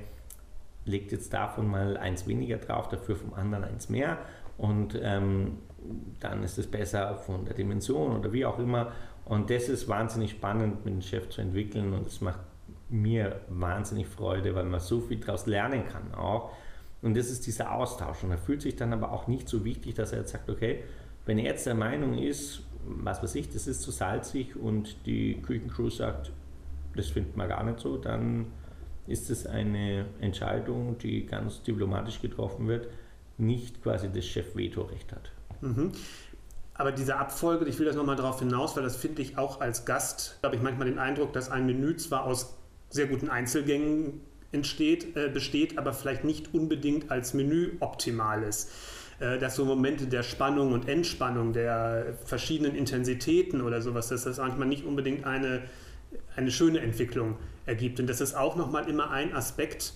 legt 0.86 1.12
jetzt 1.12 1.32
davon 1.34 1.68
mal 1.68 1.98
eins 1.98 2.28
weniger 2.28 2.58
drauf, 2.58 2.90
dafür 2.90 3.16
vom 3.16 3.34
anderen 3.34 3.64
eins 3.64 3.90
mehr 3.90 4.18
und 4.58 5.00
ähm, 5.02 5.60
dann 6.20 6.44
ist 6.44 6.58
es 6.58 6.66
besser 6.66 7.16
von 7.16 7.46
der 7.46 7.54
Dimension 7.54 8.18
oder 8.18 8.34
wie 8.34 8.46
auch 8.46 8.58
immer. 8.60 8.92
Und 9.26 9.50
das 9.50 9.70
ist 9.70 9.88
wahnsinnig 9.88 10.32
spannend 10.32 10.86
mit 10.86 10.94
dem 10.94 11.02
Chef 11.02 11.30
zu 11.30 11.42
entwickeln 11.42 11.94
und 11.94 12.08
es 12.08 12.22
macht 12.22 12.40
mir 12.90 13.42
wahnsinnig 13.50 14.08
Freude, 14.08 14.56
weil 14.56 14.66
man 14.66 14.80
so 14.80 15.02
viel 15.02 15.20
daraus 15.20 15.46
lernen 15.46 15.88
kann 15.88 16.14
auch. 16.14 16.52
Und 17.02 17.16
das 17.16 17.30
ist 17.30 17.46
dieser 17.46 17.74
Austausch. 17.74 18.24
Und 18.24 18.32
er 18.32 18.38
fühlt 18.38 18.62
sich 18.62 18.76
dann 18.76 18.94
aber 18.94 19.12
auch 19.12 19.28
nicht 19.28 19.48
so 19.48 19.64
wichtig, 19.66 19.96
dass 19.96 20.12
er 20.12 20.20
jetzt 20.20 20.32
sagt, 20.32 20.50
okay, 20.50 20.84
wenn 21.26 21.38
er 21.38 21.46
jetzt 21.46 21.66
der 21.66 21.76
Meinung 21.76 22.18
ist, 22.18 22.64
was 22.86 23.22
weiß 23.22 23.36
ich, 23.36 23.52
das 23.52 23.68
ist 23.68 23.82
zu 23.82 23.92
salzig 23.92 24.56
und 24.56 25.06
die 25.06 25.42
Küchencrew 25.42 25.90
sagt, 25.90 26.32
das 26.96 27.08
findet 27.08 27.36
man 27.36 27.50
gar 27.50 27.64
nicht 27.64 27.80
so, 27.80 27.98
dann 27.98 28.48
ist 29.08 29.30
es 29.30 29.46
eine 29.46 30.06
Entscheidung, 30.20 30.98
die 30.98 31.26
ganz 31.26 31.62
diplomatisch 31.62 32.22
getroffen 32.22 32.68
wird, 32.68 32.88
nicht 33.38 33.84
quasi 33.84 34.10
das 34.12 34.26
Chef-Veto-Recht 34.26 35.12
hat. 35.12 35.32
Mhm. 35.62 35.92
Aber 36.74 36.92
diese 36.92 37.18
Abfolge, 37.18 37.66
ich 37.66 37.80
will 37.80 37.86
das 37.86 37.96
nochmal 37.96 38.16
darauf 38.16 38.40
hinaus, 38.40 38.76
weil 38.76 38.84
das 38.84 38.98
finde 38.98 39.22
ich 39.22 39.38
auch 39.38 39.62
als 39.62 39.86
Gast, 39.86 40.40
habe 40.44 40.56
ich 40.56 40.62
manchmal 40.62 40.88
den 40.88 41.00
Eindruck, 41.00 41.34
dass 41.34 41.50
ein 41.50 41.66
Menü 41.66 41.96
zwar 41.96 42.24
aus 42.26 42.57
sehr 42.90 43.08
guten 43.08 43.30
Einzelgängen 43.30 44.22
entsteht, 44.52 45.16
äh, 45.16 45.30
besteht, 45.30 45.78
aber 45.78 45.94
vielleicht 45.94 46.24
nicht 46.24 46.54
unbedingt 46.54 47.12
als 47.12 47.34
Menü 47.34 47.74
optimal 47.80 48.44
ist. 48.44 48.72
Äh, 49.20 49.40
dass 49.40 49.56
so 49.56 49.66
Momente 49.66 50.06
der 50.06 50.24
Spannung 50.24 50.74
und 50.74 50.88
Entspannung, 50.88 51.54
der 51.54 52.18
verschiedenen 52.26 52.76
Intensitäten 52.76 53.62
oder 53.62 53.82
sowas, 53.82 54.10
dass 54.10 54.24
das 54.26 54.38
manchmal 54.38 54.68
nicht 54.68 54.86
unbedingt 54.86 55.26
eine, 55.26 55.64
eine 56.36 56.52
schöne 56.52 56.80
Entwicklung 56.80 57.36
ergibt. 57.66 58.00
Und 58.00 58.08
dass 58.08 58.22
es 58.22 58.36
auch 58.36 58.56
nochmal 58.56 58.88
immer 58.88 59.10
ein 59.10 59.34
Aspekt 59.34 59.94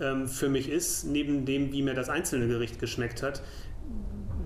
ähm, 0.00 0.26
für 0.26 0.48
mich 0.48 0.70
ist, 0.70 1.04
neben 1.04 1.44
dem, 1.44 1.72
wie 1.72 1.82
mir 1.82 1.94
das 1.94 2.08
einzelne 2.08 2.48
Gericht 2.48 2.78
geschmeckt 2.78 3.22
hat, 3.22 3.42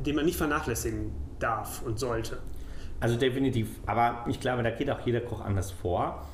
den 0.05 0.17
man 0.17 0.25
nicht 0.25 0.37
vernachlässigen 0.37 1.13
darf 1.39 1.83
und 1.83 2.01
sollte. 2.01 2.39
Also 2.99 3.17
definitiv. 3.17 3.69
Aber 3.87 4.25
ich 4.29 4.41
glaube, 4.41 4.63
da 4.65 4.71
geht 4.71 4.91
auch 4.91 5.01
jeder 5.07 5.21
Koch 5.21 5.41
anders 5.41 5.71
vor. 5.71 6.29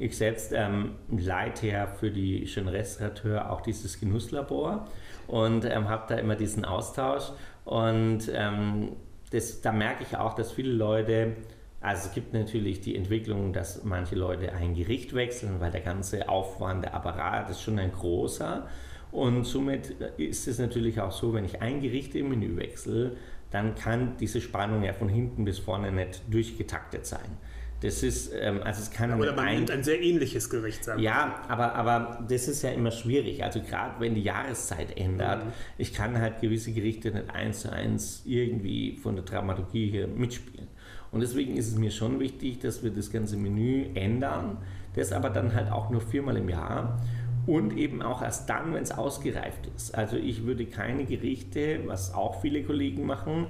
Ich 0.00 0.16
selbst 0.16 0.52
ähm, 0.54 0.92
leite 1.10 1.66
ja 1.66 1.86
für 1.86 2.10
die 2.10 2.46
schönen 2.46 2.68
Restaurateur 2.68 3.50
auch 3.50 3.60
dieses 3.60 4.00
Genusslabor 4.00 4.88
und 5.26 5.66
ähm, 5.66 5.90
habe 5.90 6.04
da 6.08 6.14
immer 6.14 6.36
diesen 6.36 6.64
Austausch. 6.64 7.24
Und 7.66 8.30
ähm, 8.34 8.96
das, 9.30 9.60
da 9.60 9.72
merke 9.72 10.02
ich 10.02 10.16
auch, 10.16 10.32
dass 10.32 10.52
viele 10.52 10.72
Leute, 10.72 11.36
also 11.82 12.08
es 12.08 12.14
gibt 12.14 12.32
natürlich 12.32 12.80
die 12.80 12.96
Entwicklung, 12.96 13.52
dass 13.52 13.84
manche 13.84 14.14
Leute 14.14 14.54
ein 14.54 14.74
Gericht 14.74 15.14
wechseln, 15.14 15.60
weil 15.60 15.70
der 15.70 15.82
ganze 15.82 16.30
Aufwand, 16.30 16.82
der 16.84 16.94
Apparat 16.94 17.50
ist 17.50 17.60
schon 17.60 17.78
ein 17.78 17.92
großer. 17.92 18.66
Und 19.12 19.44
somit 19.44 19.90
ist 20.16 20.48
es 20.48 20.58
natürlich 20.58 20.98
auch 20.98 21.12
so, 21.12 21.34
wenn 21.34 21.44
ich 21.44 21.60
ein 21.60 21.82
Gericht 21.82 22.14
im 22.14 22.30
Menü 22.30 22.56
wechsle, 22.56 23.18
dann 23.50 23.74
kann 23.74 24.16
diese 24.18 24.40
Spannung 24.40 24.82
ja 24.82 24.94
von 24.94 25.10
hinten 25.10 25.44
bis 25.44 25.58
vorne 25.58 25.92
nicht 25.92 26.22
durchgetaktet 26.30 27.04
sein. 27.04 27.36
Das 27.80 28.02
ist, 28.02 28.32
ähm, 28.38 28.60
also 28.62 28.82
es 28.82 28.90
kann 28.90 29.18
Oder 29.18 29.34
man 29.34 29.46
ein, 29.46 29.56
nimmt 29.56 29.70
ein 29.70 29.82
sehr 29.82 30.02
ähnliches 30.02 30.50
Gericht 30.50 30.84
sein. 30.84 30.98
Ja, 30.98 31.42
aber, 31.48 31.74
aber 31.74 32.24
das 32.28 32.46
ist 32.46 32.62
ja 32.62 32.70
immer 32.70 32.90
schwierig. 32.90 33.42
Also 33.42 33.60
gerade 33.62 33.98
wenn 34.00 34.14
die 34.14 34.22
Jahreszeit 34.22 34.98
ändert, 34.98 35.46
mhm. 35.46 35.52
ich 35.78 35.94
kann 35.94 36.18
halt 36.18 36.40
gewisse 36.40 36.72
Gerichte 36.72 37.10
nicht 37.10 37.30
eins 37.30 37.60
zu 37.60 37.72
eins 37.72 38.22
irgendwie 38.26 38.96
von 38.96 39.16
der 39.16 39.24
Dramaturgie 39.24 39.90
hier 39.90 40.08
mitspielen. 40.08 40.68
Und 41.10 41.20
deswegen 41.20 41.56
ist 41.56 41.68
es 41.68 41.76
mir 41.76 41.90
schon 41.90 42.20
wichtig, 42.20 42.60
dass 42.60 42.82
wir 42.82 42.90
das 42.90 43.10
ganze 43.10 43.36
Menü 43.36 43.86
ändern. 43.94 44.58
Das 44.94 45.12
aber 45.12 45.30
dann 45.30 45.54
halt 45.54 45.70
auch 45.70 45.90
nur 45.90 46.00
viermal 46.00 46.36
im 46.36 46.48
Jahr 46.48 47.00
und 47.46 47.76
eben 47.76 48.02
auch 48.02 48.22
erst 48.22 48.48
dann, 48.50 48.74
wenn 48.74 48.82
es 48.82 48.92
ausgereift 48.92 49.68
ist. 49.74 49.94
Also 49.94 50.16
ich 50.16 50.44
würde 50.44 50.66
keine 50.66 51.04
Gerichte, 51.04 51.80
was 51.86 52.14
auch 52.14 52.40
viele 52.40 52.62
Kollegen 52.62 53.06
machen, 53.06 53.46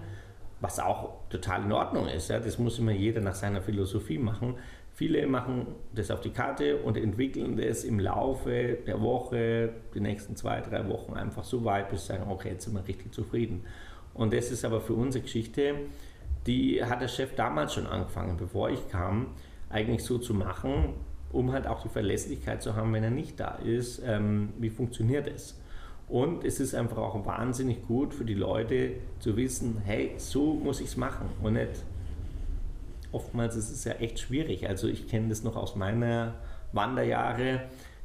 was 0.61 0.79
auch 0.79 1.20
total 1.31 1.65
in 1.65 1.73
Ordnung 1.73 2.09
ist. 2.09 2.29
Ja? 2.29 2.39
Das 2.39 2.59
muss 2.59 2.79
immer 2.79 2.93
jeder 2.93 3.21
nach 3.21 3.35
seiner 3.35 3.63
Philosophie 3.63 4.19
machen. 4.19 4.57
Viele 4.93 5.27
machen 5.27 5.67
das 5.95 6.11
auf 6.11 6.21
die 6.21 6.31
Karte 6.31 6.77
und 6.77 6.97
entwickeln 6.97 7.57
das 7.57 7.85
im 7.85 7.99
Laufe 7.99 8.79
der 8.87 9.01
Woche, 9.01 9.71
die 9.95 10.01
nächsten 10.01 10.37
zwei, 10.37 10.61
drei 10.61 10.87
Wochen 10.89 11.15
einfach 11.15 11.45
so 11.45 11.65
weit, 11.65 11.89
bis 11.89 12.03
sie 12.03 12.09
sagen, 12.09 12.31
okay, 12.31 12.51
jetzt 12.51 12.65
sind 12.65 12.75
wir 12.75 12.87
richtig 12.87 13.15
zufrieden. 13.15 13.65
Und 14.13 14.35
das 14.35 14.51
ist 14.51 14.65
aber 14.65 14.81
für 14.81 14.95
unsere 14.95 15.23
Geschichte, 15.23 15.77
die 16.47 16.85
hat 16.85 17.01
der 17.01 17.09
Chef 17.09 17.35
damals 17.35 17.75
schon 17.75 17.87
angefangen, 17.87 18.37
bevor 18.37 18.71
ich 18.71 18.89
kam, 18.89 19.29
eigentlich 19.71 20.05
so 20.05 20.19
zu 20.19 20.35
machen, 20.35 20.95
um 21.33 21.53
halt 21.53 21.67
auch 21.67 21.83
die 21.83 21.89
Verlässlichkeit 21.89 22.61
zu 22.61 22.75
haben, 22.75 22.93
wenn 22.93 23.05
er 23.05 23.11
nicht 23.11 23.39
da 23.39 23.55
ist, 23.65 24.03
ähm, 24.05 24.53
wie 24.59 24.71
funktioniert 24.71 25.29
es. 25.29 25.61
Und 26.11 26.45
es 26.45 26.59
ist 26.59 26.75
einfach 26.75 26.99
auch 26.99 27.25
wahnsinnig 27.25 27.87
gut 27.87 28.13
für 28.13 28.25
die 28.25 28.35
Leute 28.35 28.95
zu 29.21 29.37
wissen, 29.37 29.81
hey, 29.85 30.11
so 30.17 30.55
muss 30.55 30.81
ich 30.81 30.89
es 30.89 30.97
machen. 30.97 31.29
Und 31.41 31.53
nicht, 31.53 31.85
oftmals 33.13 33.55
ist 33.55 33.71
es 33.71 33.85
ja 33.85 33.93
echt 33.93 34.19
schwierig. 34.19 34.69
Also 34.69 34.89
ich 34.89 35.07
kenne 35.07 35.29
das 35.29 35.45
noch 35.45 35.55
aus 35.55 35.77
meiner 35.77 36.35
Wanderjahre. 36.73 37.61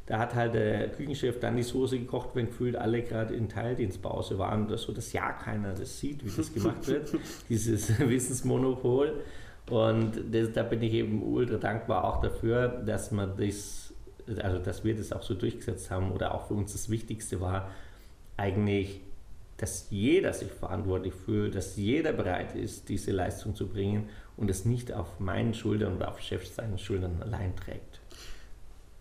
Da 0.06 0.20
hat 0.20 0.36
halt 0.36 0.54
der 0.54 0.90
Küchenchef 0.90 1.40
dann 1.40 1.56
die 1.56 1.64
Soße 1.64 1.98
gekocht, 1.98 2.30
wenn 2.36 2.46
gefühlt 2.46 2.76
alle 2.76 3.02
gerade 3.02 3.34
in 3.34 3.50
Teildienstpause 3.50 4.38
waren 4.38 4.68
oder 4.68 4.78
so, 4.78 4.94
dass 4.94 5.12
ja 5.12 5.32
keiner 5.32 5.74
das 5.74 6.00
sieht, 6.00 6.24
wie 6.24 6.30
das 6.30 6.54
gemacht 6.54 6.88
wird. 6.88 7.10
Dieses 7.50 7.98
Wissensmonopol. 8.08 9.24
Und 9.68 10.12
das, 10.32 10.52
da 10.54 10.62
bin 10.62 10.84
ich 10.84 10.94
eben 10.94 11.24
ultra 11.24 11.58
dankbar 11.58 12.04
auch 12.04 12.22
dafür, 12.22 12.68
dass 12.68 13.12
man 13.12 13.36
das, 13.36 13.92
also 14.44 14.60
dass 14.60 14.84
wir 14.84 14.96
das 14.96 15.12
auch 15.12 15.24
so 15.24 15.34
durchgesetzt 15.34 15.90
haben 15.90 16.12
oder 16.12 16.36
auch 16.36 16.46
für 16.46 16.54
uns 16.54 16.74
das 16.74 16.92
Wichtigste 16.92 17.42
war, 17.42 17.72
eigentlich, 18.38 19.02
dass 19.58 19.88
jeder 19.90 20.34
sich 20.34 20.52
verantwortlich 20.52 21.14
fühlt, 21.14 21.56
dass 21.56 21.76
jeder 21.78 22.12
bereit 22.12 22.56
ist, 22.56 22.90
diese 22.90 23.12
Leistung 23.12 23.56
zu 23.56 23.68
bringen 23.68 24.10
und 24.38 24.50
es 24.50 24.66
nicht 24.66 24.92
auf 24.92 25.20
meinen 25.20 25.54
Schultern 25.54 25.96
oder 25.96 26.10
auf 26.10 26.20
Chefs 26.20 26.56
seinen 26.56 26.78
Schultern 26.78 27.22
allein 27.22 27.56
trägt. 27.56 28.02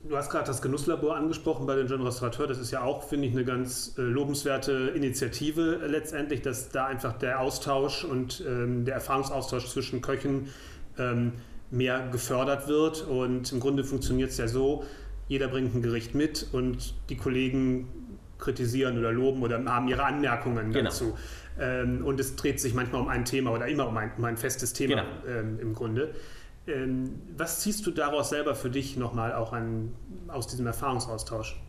Du 0.07 0.17
hast 0.19 0.29
gerade 0.29 0.47
das 0.47 0.61
Genusslabor 0.61 1.17
angesprochen 1.17 1.67
bei 1.67 1.77
den 1.77 1.87
Jeune 1.87 2.05
Restaurateur. 2.05 2.47
Das 2.47 2.59
ist 2.59 2.71
ja 2.71 2.83
auch, 2.83 3.05
finde 3.05 3.27
ich, 3.27 3.33
eine 3.33 3.45
ganz 3.45 3.95
äh, 3.97 4.03
lobenswerte 4.03 4.93
Initiative 4.95 5.81
äh, 5.83 5.87
letztendlich, 5.87 6.43
dass 6.43 6.69
da 6.69 6.87
einfach 6.87 7.15
der 7.15 7.41
Austausch 7.41 8.05
und 8.05 8.45
ähm, 8.47 8.85
der 8.85 8.95
Erfahrungsaustausch 8.97 9.67
zwischen 9.71 10.03
Köchen 10.03 10.51
ähm, 10.99 11.33
mehr 11.71 12.07
gefördert 12.13 12.69
wird. 12.69 13.07
Und 13.07 13.51
im 13.51 13.61
Grunde 13.61 13.83
funktioniert 13.83 14.31
es 14.31 14.37
ja 14.37 14.47
so, 14.47 14.85
jeder 15.27 15.49
bringt 15.49 15.75
ein 15.75 15.81
Gericht 15.81 16.15
mit 16.15 16.49
und 16.53 16.95
die 17.09 17.17
Kollegen 17.17 17.89
kritisieren 18.39 18.99
oder 18.99 19.13
loben 19.13 19.43
oder 19.43 19.63
haben 19.65 19.89
ihre 19.89 20.05
Anmerkungen 20.05 20.73
genau. 20.73 20.91
dazu. 20.91 21.17
Ähm, 21.59 22.05
und 22.05 22.19
es 22.19 22.37
dreht 22.37 22.61
sich 22.61 22.75
manchmal 22.75 23.03
um 23.03 23.09
ein 23.09 23.25
Thema 23.25 23.53
oder 23.53 23.67
immer 23.67 23.89
um 23.89 23.97
ein, 23.97 24.13
um 24.17 24.25
ein 24.25 24.37
festes 24.37 24.73
Thema 24.73 25.03
genau. 25.25 25.39
ähm, 25.39 25.61
im 25.61 25.75
Grunde. 25.75 26.15
Ähm, 26.67 27.23
was 27.37 27.61
ziehst 27.61 27.87
du 27.87 27.91
daraus 27.91 28.31
selber 28.31 28.55
für 28.55 28.71
dich 28.71 28.97
nochmal 28.97 29.35
auch 29.35 29.53
an, 29.53 29.93
aus 30.29 30.47
diesem 30.47 30.67
Erfahrungsaustausch? 30.67 31.61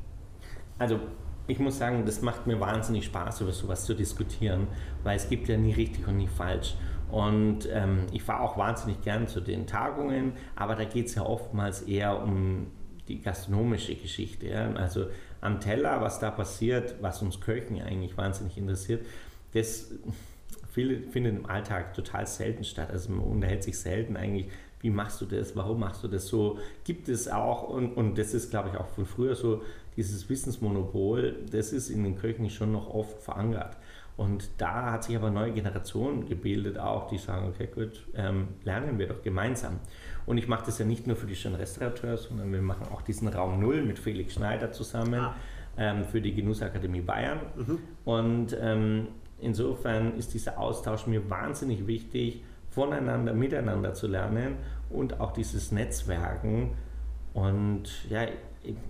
Also 0.79 0.99
ich 1.47 1.59
muss 1.59 1.77
sagen, 1.77 2.05
das 2.05 2.21
macht 2.21 2.47
mir 2.47 2.59
wahnsinnig 2.59 3.05
Spaß, 3.05 3.41
über 3.41 3.51
sowas 3.51 3.85
zu 3.85 3.93
diskutieren, 3.93 4.67
weil 5.03 5.15
es 5.15 5.29
gibt 5.29 5.47
ja 5.47 5.57
nie 5.57 5.73
richtig 5.73 6.07
und 6.07 6.17
nie 6.17 6.27
falsch. 6.27 6.75
Und 7.11 7.69
ähm, 7.71 8.07
ich 8.11 8.23
fahre 8.23 8.41
auch 8.41 8.57
wahnsinnig 8.57 9.01
gern 9.01 9.27
zu 9.27 9.41
den 9.41 9.67
Tagungen, 9.67 10.33
aber 10.55 10.75
da 10.75 10.85
geht 10.85 11.07
es 11.07 11.15
ja 11.15 11.23
oftmals 11.23 11.83
eher 11.83 12.21
um 12.21 12.67
die 13.07 13.21
gastronomische 13.21 13.95
Geschichte. 13.95 14.47
Ja? 14.47 14.71
Also 14.73 15.05
am 15.41 15.59
Teller, 15.59 16.01
was 16.01 16.19
da 16.19 16.31
passiert, 16.31 16.95
was 17.01 17.21
uns 17.21 17.39
Köchen 17.39 17.81
eigentlich 17.81 18.17
wahnsinnig 18.17 18.57
interessiert, 18.57 19.05
das 19.53 19.91
findet 20.71 21.15
im 21.15 21.45
Alltag 21.45 21.93
total 21.93 22.27
selten 22.27 22.63
statt. 22.63 22.89
Also 22.91 23.11
man 23.11 23.25
unterhält 23.25 23.63
sich 23.63 23.79
selten 23.79 24.17
eigentlich, 24.17 24.47
wie 24.81 24.89
machst 24.89 25.21
du 25.21 25.25
das, 25.25 25.55
warum 25.55 25.79
machst 25.79 26.03
du 26.03 26.07
das 26.07 26.27
so, 26.27 26.59
gibt 26.83 27.09
es 27.09 27.27
auch, 27.27 27.69
und, 27.69 27.93
und 27.93 28.17
das 28.17 28.33
ist, 28.33 28.51
glaube 28.51 28.69
ich, 28.69 28.77
auch 28.77 28.87
von 28.87 29.05
früher 29.05 29.35
so, 29.35 29.63
dieses 29.95 30.29
Wissensmonopol, 30.29 31.37
das 31.49 31.71
ist 31.71 31.89
in 31.89 32.03
den 32.03 32.17
Köchen 32.17 32.49
schon 32.49 32.71
noch 32.71 32.93
oft 32.93 33.21
verankert. 33.21 33.77
Und 34.17 34.49
da 34.57 34.91
hat 34.91 35.03
sich 35.05 35.15
aber 35.15 35.27
eine 35.27 35.35
neue 35.35 35.51
Generation 35.51 36.27
gebildet 36.27 36.77
auch, 36.77 37.07
die 37.07 37.17
sagen, 37.17 37.47
okay, 37.47 37.67
gut, 37.73 38.05
ähm, 38.15 38.49
lernen 38.63 38.97
wir 38.97 39.07
doch 39.07 39.21
gemeinsam. 39.21 39.79
Und 40.25 40.37
ich 40.37 40.47
mache 40.47 40.65
das 40.65 40.79
ja 40.79 40.85
nicht 40.85 41.07
nur 41.07 41.15
für 41.15 41.27
die 41.27 41.35
schönen 41.35 41.55
Restaurateurs, 41.55 42.23
sondern 42.23 42.51
wir 42.51 42.61
machen 42.61 42.87
auch 42.91 43.01
diesen 43.01 43.27
Raum 43.27 43.59
Null 43.59 43.83
mit 43.83 43.99
Felix 43.99 44.33
Schneider 44.33 44.71
zusammen 44.71 45.19
ah. 45.19 45.35
ähm, 45.77 46.03
für 46.05 46.21
die 46.21 46.33
Genussakademie 46.33 47.01
Bayern. 47.01 47.39
Mhm. 47.55 47.79
Und 48.05 48.57
ähm, 48.59 49.07
insofern 49.39 50.17
ist 50.17 50.33
dieser 50.33 50.57
Austausch 50.59 51.05
mir 51.07 51.29
wahnsinnig 51.29 51.85
wichtig, 51.85 52.43
voneinander, 52.71 53.33
miteinander 53.33 53.93
zu 53.93 54.07
lernen 54.07 54.57
und 54.89 55.19
auch 55.19 55.31
dieses 55.31 55.71
Netzwerken. 55.71 56.71
Und 57.33 58.09
ja, 58.09 58.27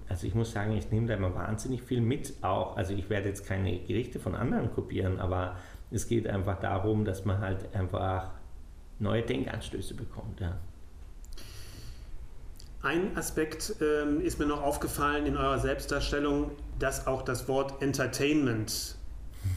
also 0.08 0.28
ich 0.28 0.36
muss 0.36 0.52
sagen, 0.52 0.74
ich 0.74 0.92
nehme 0.92 1.08
da 1.08 1.16
immer 1.16 1.36
wahnsinnig 1.36 1.82
viel 1.82 2.02
mit 2.02 2.34
auch. 2.42 2.78
Also 2.78 2.94
ich 2.94 3.10
werde 3.10 3.28
jetzt 3.28 3.46
keine 3.46 3.78
Gerichte 3.80 4.20
von 4.20 4.36
anderen 4.36 4.72
kopieren, 4.72 5.20
aber 5.20 5.58
es 5.92 6.08
geht 6.08 6.28
einfach 6.28 6.60
darum, 6.60 7.06
dass 7.06 7.26
man 7.26 7.40
halt 7.40 7.76
einfach 7.76 8.32
neue 9.00 9.22
Denkanstöße 9.22 9.94
bekommt. 9.94 10.40
Ja. 10.40 10.58
Ein 12.86 13.18
Aspekt 13.18 13.78
ähm, 13.82 14.22
ist 14.22 14.38
mir 14.38 14.46
noch 14.46 14.62
aufgefallen 14.62 15.26
in 15.26 15.38
eurer 15.38 15.58
Selbstdarstellung. 15.58 16.52
dass 16.78 17.08
auch 17.08 17.24
das 17.24 17.48
Wort 17.48 17.82
Entertainment 17.82 18.96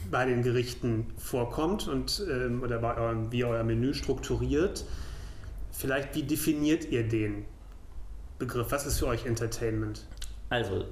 bei 0.09 0.25
den 0.25 0.41
Gerichten 0.41 1.05
vorkommt 1.17 1.87
und 1.87 2.25
ähm, 2.27 2.63
oder 2.63 2.79
bei 2.79 2.97
eurem, 2.97 3.31
wie 3.31 3.43
euer 3.43 3.63
Menü 3.63 3.93
strukturiert. 3.93 4.83
Vielleicht, 5.71 6.15
wie 6.15 6.23
definiert 6.23 6.85
ihr 6.85 7.07
den 7.07 7.45
Begriff? 8.39 8.71
Was 8.71 8.87
ist 8.87 8.97
für 8.97 9.07
euch 9.07 9.27
Entertainment? 9.27 10.07
Also, 10.49 10.85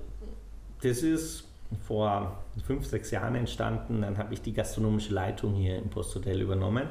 das 0.84 1.02
ist 1.02 1.45
vor 1.88 2.43
fünf, 2.67 2.86
sechs 2.86 3.10
Jahren 3.10 3.34
entstanden. 3.34 4.02
Dann 4.02 4.17
habe 4.19 4.36
ich 4.36 4.43
die 4.43 4.54
gastronomische 4.54 5.12
Leitung 5.12 5.56
hier 5.56 5.78
im 5.78 5.89
Posthotel 5.89 6.39
übernommen. 6.39 6.88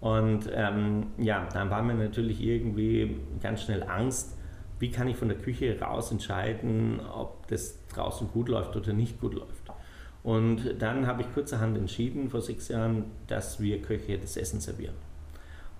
Und 0.00 0.48
ähm, 0.54 1.08
ja, 1.18 1.46
dann 1.52 1.68
war 1.68 1.82
mir 1.82 1.94
natürlich 1.94 2.40
irgendwie 2.40 3.20
ganz 3.42 3.62
schnell 3.62 3.82
Angst, 3.82 4.36
wie 4.78 4.90
kann 4.90 5.08
ich 5.08 5.16
von 5.16 5.28
der 5.28 5.38
Küche 5.38 5.78
raus 5.80 6.10
entscheiden, 6.10 7.00
ob 7.00 7.46
das 7.48 7.78
draußen 7.94 8.28
gut 8.28 8.48
läuft 8.48 8.76
oder 8.76 8.92
nicht 8.92 9.20
gut 9.20 9.34
läuft. 9.34 9.70
Und 10.22 10.80
dann 10.80 11.06
habe 11.06 11.22
ich 11.22 11.32
kurzerhand 11.32 11.78
entschieden, 11.78 12.30
vor 12.30 12.42
sechs 12.42 12.68
Jahren, 12.68 13.04
dass 13.28 13.60
wir 13.60 13.80
Köche 13.80 14.18
das 14.18 14.36
Essen 14.36 14.60
servieren. 14.60 14.94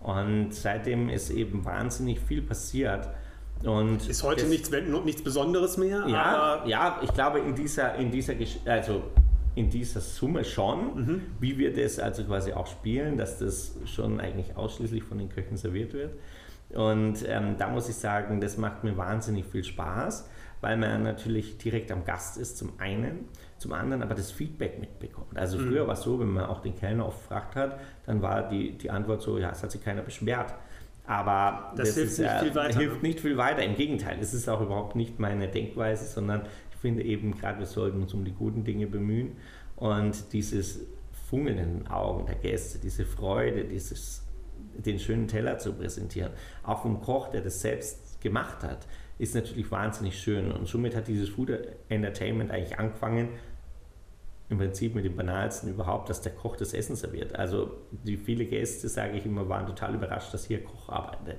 Und 0.01 0.55
seitdem 0.55 1.09
ist 1.09 1.31
eben 1.31 1.65
wahnsinnig 1.65 2.21
viel 2.21 2.43
passiert. 2.43 3.09
Und 3.65 4.09
ist 4.09 4.23
heute 4.23 4.43
das, 4.43 4.51
nichts, 4.51 4.71
nichts 5.05 5.23
Besonderes 5.23 5.77
mehr? 5.79 6.07
Ja, 6.07 6.65
ja, 6.65 7.01
ich 7.03 7.13
glaube 7.13 7.41
in 7.41 7.55
dieser, 7.55 7.97
in 7.97 8.11
dieser, 8.13 8.35
also 8.67 9.03
in 9.57 9.71
dieser 9.71 10.01
Summe 10.01 10.45
schon, 10.45 10.95
mhm. 10.95 11.23
wie 11.41 11.59
wir 11.59 11.73
das 11.73 11.99
also 11.99 12.23
quasi 12.25 12.53
auch 12.53 12.67
spielen, 12.67 13.17
dass 13.17 13.39
das 13.39 13.75
schon 13.87 14.21
eigentlich 14.21 14.55
ausschließlich 14.57 15.03
von 15.03 15.19
den 15.19 15.31
Köchen 15.31 15.57
serviert 15.57 15.93
wird. 15.95 16.13
Und 16.71 17.25
ähm, 17.29 17.57
da 17.59 17.69
muss 17.69 17.89
ich 17.89 17.97
sagen, 17.97 18.41
das 18.41 18.57
macht 18.57 18.85
mir 18.85 18.97
wahnsinnig 18.97 19.47
viel 19.47 19.63
Spaß, 19.63 20.29
weil 20.61 20.77
man 20.77 21.03
natürlich 21.03 21.59
direkt 21.59 21.93
am 21.93 22.05
Gast 22.05 22.39
ist, 22.39 22.57
zum 22.57 22.73
einen, 22.79 23.29
zum 23.59 23.73
anderen 23.73 24.03
aber 24.03 24.15
das 24.15 24.33
Feedback 24.33 24.81
mitbekommt. 24.81 25.39
Also 25.39 25.59
früher 25.59 25.85
mhm. 25.85 25.87
war 25.87 25.95
es 25.95 26.03
so, 26.03 26.19
wenn 26.19 26.29
man 26.29 26.47
auch 26.47 26.61
den 26.61 26.75
Kellner 26.75 27.07
oft 27.07 27.21
gefragt 27.21 27.57
hat, 27.57 27.81
dann 28.05 28.21
war 28.21 28.49
die, 28.49 28.73
die 28.73 28.91
Antwort 28.91 29.23
so, 29.23 29.39
ja, 29.39 29.51
es 29.51 29.63
hat 29.63 29.71
sich 29.71 29.83
keiner 29.83 30.03
beschwert. 30.03 30.55
Aber 31.07 31.73
das, 31.77 31.89
das 31.89 31.97
hilft, 31.97 32.13
ist, 32.13 32.19
nicht 32.19 32.31
äh, 32.31 32.41
viel 32.41 32.55
weiter, 32.57 32.79
hilft 32.79 33.03
nicht 33.03 33.21
viel 33.21 33.37
weiter. 33.37 33.63
Im 33.63 33.77
Gegenteil, 33.77 34.19
es 34.21 34.35
ist 34.35 34.49
auch 34.49 34.61
überhaupt 34.61 34.97
nicht 34.97 35.21
meine 35.21 35.47
Denkweise, 35.47 36.05
sondern 36.05 36.43
ich 36.73 36.77
finde 36.79 37.05
eben 37.05 37.39
gerade, 37.39 37.61
wir 37.61 37.67
sollten 37.67 38.03
uns 38.03 38.13
um 38.13 38.25
die 38.25 38.33
guten 38.33 38.65
Dinge 38.65 38.89
bemühen 38.89 39.37
und 39.77 40.33
dieses 40.33 40.81
Funkeln 41.31 41.59
in 41.59 41.79
den 41.79 41.87
Augen 41.87 42.27
der 42.27 42.35
Gäste, 42.37 42.79
diese 42.79 43.05
Freude, 43.05 43.65
dieses 43.65 44.26
den 44.85 44.99
schönen 44.99 45.29
Teller 45.29 45.59
zu 45.59 45.73
präsentieren. 45.73 46.33
Auch 46.63 46.83
vom 46.83 47.01
Koch, 47.01 47.29
der 47.29 47.41
das 47.41 47.61
selbst 47.61 48.21
gemacht 48.21 48.63
hat, 48.63 48.87
ist 49.19 49.35
natürlich 49.35 49.71
wahnsinnig 49.71 50.19
schön. 50.19 50.53
Und 50.53 50.67
somit 50.69 50.95
hat 50.95 51.09
dieses 51.09 51.31
Food 51.31 51.51
Entertainment 51.89 52.51
eigentlich 52.51 52.79
angefangen, 52.79 53.31
im 54.49 54.59
Prinzip 54.59 54.95
mit 54.95 55.05
dem 55.05 55.17
banalsten 55.17 55.71
überhaupt, 55.71 56.09
dass 56.09 56.21
der 56.21 56.33
Koch 56.33 56.57
das 56.57 56.73
Essen 56.73 56.95
serviert. 56.95 57.35
Also 57.35 57.79
die 57.91 58.17
viele 58.17 58.45
Gäste, 58.45 58.89
sage 58.89 59.17
ich 59.17 59.27
immer, 59.27 59.49
waren 59.49 59.67
total 59.67 59.95
überrascht, 59.95 60.33
dass 60.33 60.47
hier 60.47 60.63
Koch 60.63 60.89
arbeitet. 60.89 61.39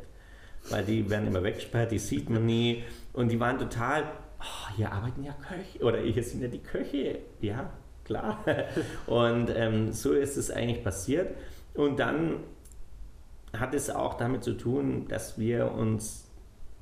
Weil 0.70 0.84
die 0.84 1.10
werden 1.10 1.28
immer 1.28 1.44
weggesperrt, 1.44 1.92
die 1.92 2.00
sieht 2.00 2.30
man 2.30 2.46
nie. 2.46 2.84
Und 3.14 3.32
die 3.32 3.40
waren 3.40 3.58
total, 3.58 4.04
oh, 4.42 4.76
hier 4.76 4.92
arbeiten 4.92 5.24
ja 5.24 5.34
Köche 5.34 5.84
oder 5.86 6.00
hier 6.00 6.24
sind 6.24 6.42
ja 6.42 6.50
die 6.50 6.60
Köche. 6.60 7.20
Ja, 7.40 7.70
klar. 8.04 8.44
Und 9.06 9.50
ähm, 9.56 9.94
so 9.94 10.12
ist 10.12 10.36
es 10.36 10.52
eigentlich 10.52 10.84
passiert. 10.84 11.34
Und 11.76 12.00
dann 12.00 12.42
hat 13.54 13.74
es 13.74 13.90
auch 13.90 14.16
damit 14.16 14.44
zu 14.44 14.54
tun, 14.54 15.08
dass 15.08 15.40
wir 15.40 15.72
uns 15.72 16.26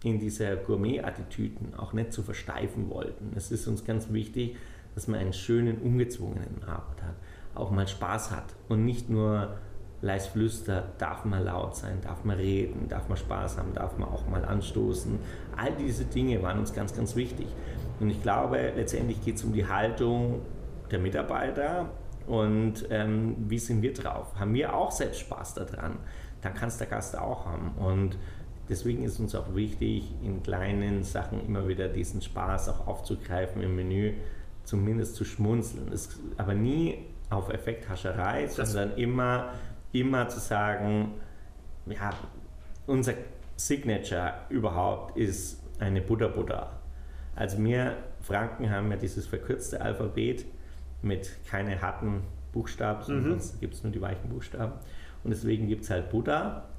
in 0.03 0.19
dieser 0.19 0.55
Gourmet-Attitüden 0.55 1.73
auch 1.75 1.93
nicht 1.93 2.13
zu 2.13 2.21
versteifen 2.21 2.89
wollten. 2.89 3.33
Es 3.35 3.51
ist 3.51 3.67
uns 3.67 3.85
ganz 3.85 4.11
wichtig, 4.11 4.55
dass 4.93 5.07
man 5.07 5.19
einen 5.19 5.33
schönen, 5.33 5.79
ungezwungenen 5.79 6.63
Abend 6.63 7.01
hat, 7.03 7.15
auch 7.55 7.71
mal 7.71 7.87
Spaß 7.87 8.31
hat 8.31 8.45
und 8.69 8.85
nicht 8.85 9.09
nur 9.09 9.57
leis 10.01 10.27
flüster, 10.27 10.91
darf 10.97 11.25
man 11.25 11.43
laut 11.43 11.75
sein, 11.75 11.99
darf 12.01 12.23
man 12.23 12.37
reden, 12.37 12.87
darf 12.87 13.09
man 13.09 13.17
Spaß 13.17 13.57
haben, 13.57 13.73
darf 13.73 13.97
man 13.97 14.09
auch 14.09 14.27
mal 14.27 14.45
anstoßen. 14.45 15.17
All 15.57 15.71
diese 15.73 16.05
Dinge 16.05 16.41
waren 16.43 16.59
uns 16.59 16.73
ganz, 16.73 16.95
ganz 16.95 17.15
wichtig. 17.15 17.47
Und 17.99 18.09
ich 18.09 18.21
glaube, 18.21 18.73
letztendlich 18.75 19.23
geht 19.23 19.35
es 19.37 19.43
um 19.43 19.53
die 19.53 19.67
Haltung 19.67 20.41
der 20.91 20.99
Mitarbeiter 20.99 21.89
und 22.27 22.85
ähm, 22.89 23.35
wie 23.47 23.59
sind 23.59 23.81
wir 23.81 23.93
drauf? 23.93 24.33
Haben 24.39 24.53
wir 24.53 24.75
auch 24.75 24.91
selbst 24.91 25.21
Spaß 25.21 25.55
daran? 25.55 25.97
Dann 26.45 26.53
kann 26.53 26.69
es 26.69 26.77
der 26.77 26.87
Gast 26.87 27.17
auch 27.17 27.45
haben. 27.45 27.71
Und 27.77 28.17
deswegen 28.69 29.03
ist 29.03 29.19
uns 29.19 29.33
auch 29.33 29.55
wichtig, 29.55 30.13
in 30.23 30.43
kleinen 30.43 31.03
Sachen 31.03 31.43
immer 31.45 31.67
wieder 31.67 31.87
diesen 31.87 32.21
Spaß 32.21 32.69
auch 32.69 32.87
aufzugreifen 32.87 33.63
im 33.63 33.75
Menü, 33.75 34.13
zumindest 34.63 35.15
zu 35.15 35.25
schmunzeln. 35.25 35.87
Das, 35.89 36.09
aber 36.37 36.53
nie 36.53 36.99
auf 37.31 37.49
Effekthascherei, 37.49 38.47
sondern 38.47 38.95
immer, 38.97 39.53
immer 39.91 40.29
zu 40.29 40.39
sagen, 40.39 41.15
ja, 41.87 42.11
unser 42.85 43.13
Signature 43.55 44.33
überhaupt 44.49 45.17
ist 45.17 45.63
eine 45.79 46.01
Buddha 46.01 46.27
Buddha. 46.27 46.79
Also 47.35 47.57
wir 47.63 47.97
Franken 48.21 48.69
haben 48.69 48.91
ja 48.91 48.97
dieses 48.97 49.25
verkürzte 49.25 49.81
Alphabet 49.81 50.45
mit 51.01 51.31
keine 51.47 51.81
harten 51.81 52.21
Buchstaben, 52.51 53.31
mhm. 53.31 53.41
gibt 53.59 53.73
es 53.73 53.83
nur 53.83 53.91
die 53.91 54.01
weichen 54.01 54.29
Buchstaben. 54.29 54.73
Und 55.25 55.31
deswegen 55.31 55.67
gibt 55.67 55.83
es 55.83 55.89
halt 55.89 56.09
Buddha. 56.09 56.69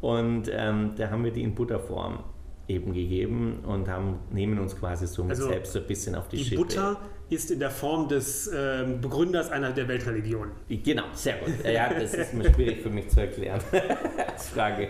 Und 0.00 0.50
ähm, 0.50 0.92
da 0.96 1.10
haben 1.10 1.24
wir 1.24 1.32
die 1.32 1.42
in 1.42 1.54
Buddha-Form 1.54 2.20
eben 2.68 2.92
gegeben 2.92 3.60
und 3.66 3.88
haben, 3.88 4.20
nehmen 4.30 4.58
uns 4.58 4.78
quasi 4.78 5.06
so 5.06 5.24
also 5.24 5.48
selbst 5.48 5.72
so 5.72 5.80
ein 5.80 5.86
bisschen 5.86 6.14
auf 6.14 6.28
die, 6.28 6.36
die 6.36 6.44
Schippe. 6.44 6.62
Buddha 6.62 7.00
ist 7.30 7.50
in 7.50 7.58
der 7.58 7.70
Form 7.70 8.08
des 8.08 8.46
äh, 8.46 8.86
Begründers 9.00 9.50
einer 9.50 9.72
der 9.72 9.88
Weltreligionen. 9.88 10.52
Genau, 10.68 11.04
sehr 11.14 11.38
gut. 11.38 11.64
Ja, 11.64 11.92
das 11.92 12.14
ist 12.14 12.34
mir 12.34 12.52
schwierig 12.52 12.82
für 12.82 12.90
mich 12.90 13.08
zu 13.08 13.20
erklären 13.20 13.60
als 14.32 14.48
Frage. 14.48 14.88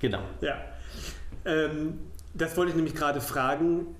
Genau. 0.00 0.20
Ja. 0.40 0.56
Ähm, 1.44 2.00
das 2.34 2.56
wollte 2.56 2.70
ich 2.70 2.76
nämlich 2.76 2.94
gerade 2.94 3.20
fragen 3.20 3.96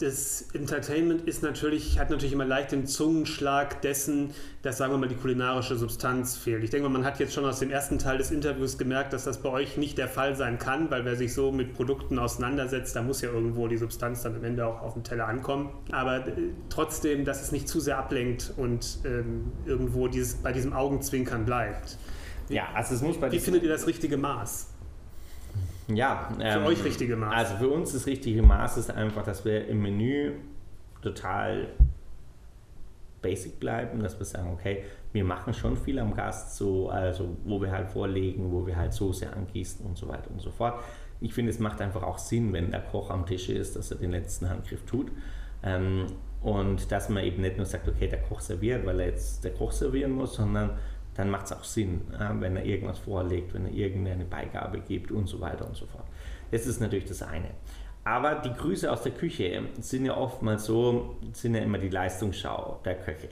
das 0.00 0.48
Entertainment 0.54 1.28
ist 1.28 1.42
natürlich, 1.42 1.98
hat 1.98 2.08
natürlich 2.08 2.32
immer 2.32 2.46
leicht 2.46 2.72
den 2.72 2.86
Zungenschlag 2.86 3.82
dessen, 3.82 4.30
dass, 4.62 4.78
sagen 4.78 4.94
wir 4.94 4.98
mal, 4.98 5.08
die 5.08 5.14
kulinarische 5.14 5.76
Substanz 5.76 6.38
fehlt. 6.38 6.64
Ich 6.64 6.70
denke 6.70 6.88
mal, 6.88 6.98
man 6.98 7.04
hat 7.04 7.20
jetzt 7.20 7.34
schon 7.34 7.44
aus 7.44 7.58
dem 7.58 7.70
ersten 7.70 7.98
Teil 7.98 8.16
des 8.16 8.30
Interviews 8.30 8.78
gemerkt, 8.78 9.12
dass 9.12 9.24
das 9.24 9.42
bei 9.42 9.50
euch 9.50 9.76
nicht 9.76 9.98
der 9.98 10.08
Fall 10.08 10.36
sein 10.36 10.58
kann, 10.58 10.90
weil 10.90 11.04
wer 11.04 11.16
sich 11.16 11.34
so 11.34 11.52
mit 11.52 11.74
Produkten 11.74 12.18
auseinandersetzt, 12.18 12.96
da 12.96 13.02
muss 13.02 13.20
ja 13.20 13.30
irgendwo 13.30 13.68
die 13.68 13.76
Substanz 13.76 14.22
dann 14.22 14.36
am 14.36 14.44
Ende 14.44 14.66
auch 14.66 14.80
auf 14.80 14.94
dem 14.94 15.04
Teller 15.04 15.28
ankommen. 15.28 15.68
Aber 15.92 16.26
äh, 16.26 16.32
trotzdem, 16.70 17.26
dass 17.26 17.42
es 17.42 17.52
nicht 17.52 17.68
zu 17.68 17.78
sehr 17.78 17.98
ablenkt 17.98 18.54
und 18.56 19.00
ähm, 19.04 19.52
irgendwo 19.66 20.08
dieses, 20.08 20.36
bei 20.36 20.52
diesem 20.52 20.72
Augenzwinkern 20.72 21.44
bleibt. 21.44 21.98
Ja, 22.48 22.68
also 22.74 22.94
es 22.94 23.02
muss 23.02 23.18
bei 23.18 23.30
Wie 23.30 23.38
findet 23.38 23.64
ihr 23.64 23.68
das 23.68 23.86
richtige 23.86 24.16
Maß? 24.16 24.69
Ja. 25.94 26.28
Für 26.36 26.42
ähm, 26.42 26.64
euch 26.66 26.84
richtige 26.84 27.16
Maß. 27.16 27.34
Also 27.34 27.56
für 27.56 27.68
uns 27.68 27.92
das 27.92 28.06
richtige 28.06 28.42
Maß 28.42 28.76
ist 28.76 28.90
einfach, 28.90 29.24
dass 29.24 29.44
wir 29.44 29.68
im 29.68 29.82
Menü 29.82 30.32
total 31.02 31.68
basic 33.22 33.60
bleiben, 33.60 34.00
dass 34.00 34.18
wir 34.18 34.24
sagen, 34.24 34.50
okay, 34.52 34.84
wir 35.12 35.24
machen 35.24 35.52
schon 35.52 35.76
viel 35.76 35.98
am 35.98 36.14
Gast, 36.14 36.56
so, 36.56 36.88
also 36.88 37.36
wo 37.44 37.60
wir 37.60 37.70
halt 37.70 37.88
vorlegen, 37.88 38.50
wo 38.50 38.66
wir 38.66 38.76
halt 38.76 38.92
Soße 38.92 39.30
angießen 39.32 39.84
und 39.84 39.96
so 39.96 40.08
weiter 40.08 40.30
und 40.30 40.40
so 40.40 40.50
fort. 40.50 40.82
Ich 41.20 41.34
finde, 41.34 41.50
es 41.50 41.58
macht 41.58 41.80
einfach 41.80 42.02
auch 42.02 42.18
Sinn, 42.18 42.52
wenn 42.52 42.70
der 42.70 42.80
Koch 42.80 43.10
am 43.10 43.26
Tisch 43.26 43.50
ist, 43.50 43.76
dass 43.76 43.90
er 43.90 43.98
den 43.98 44.10
letzten 44.10 44.48
Handgriff 44.48 44.84
tut. 44.86 45.10
Ähm, 45.62 46.06
und 46.40 46.90
dass 46.90 47.10
man 47.10 47.22
eben 47.22 47.42
nicht 47.42 47.58
nur 47.58 47.66
sagt, 47.66 47.86
okay, 47.86 48.08
der 48.08 48.22
Koch 48.22 48.40
serviert, 48.40 48.86
weil 48.86 49.00
er 49.00 49.06
jetzt 49.08 49.44
der 49.44 49.52
Koch 49.52 49.72
servieren 49.72 50.12
muss, 50.12 50.34
sondern 50.34 50.70
dann 51.14 51.30
macht 51.30 51.46
es 51.46 51.52
auch 51.52 51.64
Sinn, 51.64 52.02
wenn 52.38 52.56
er 52.56 52.64
irgendwas 52.64 52.98
vorlegt, 52.98 53.52
wenn 53.54 53.66
er 53.66 53.72
irgendeine 53.72 54.24
Beigabe 54.24 54.80
gibt 54.80 55.10
und 55.10 55.26
so 55.26 55.40
weiter 55.40 55.66
und 55.66 55.76
so 55.76 55.86
fort. 55.86 56.04
Das 56.50 56.66
ist 56.66 56.80
natürlich 56.80 57.06
das 57.06 57.22
eine. 57.22 57.50
Aber 58.04 58.36
die 58.36 58.52
Grüße 58.52 58.90
aus 58.90 59.02
der 59.02 59.12
Küche 59.12 59.62
sind 59.80 60.06
ja 60.06 60.16
oftmals 60.16 60.64
so, 60.64 61.16
sind 61.32 61.54
ja 61.54 61.60
immer 61.60 61.78
die 61.78 61.90
Leistungsschau 61.90 62.80
der 62.84 62.94
Köche. 62.94 63.28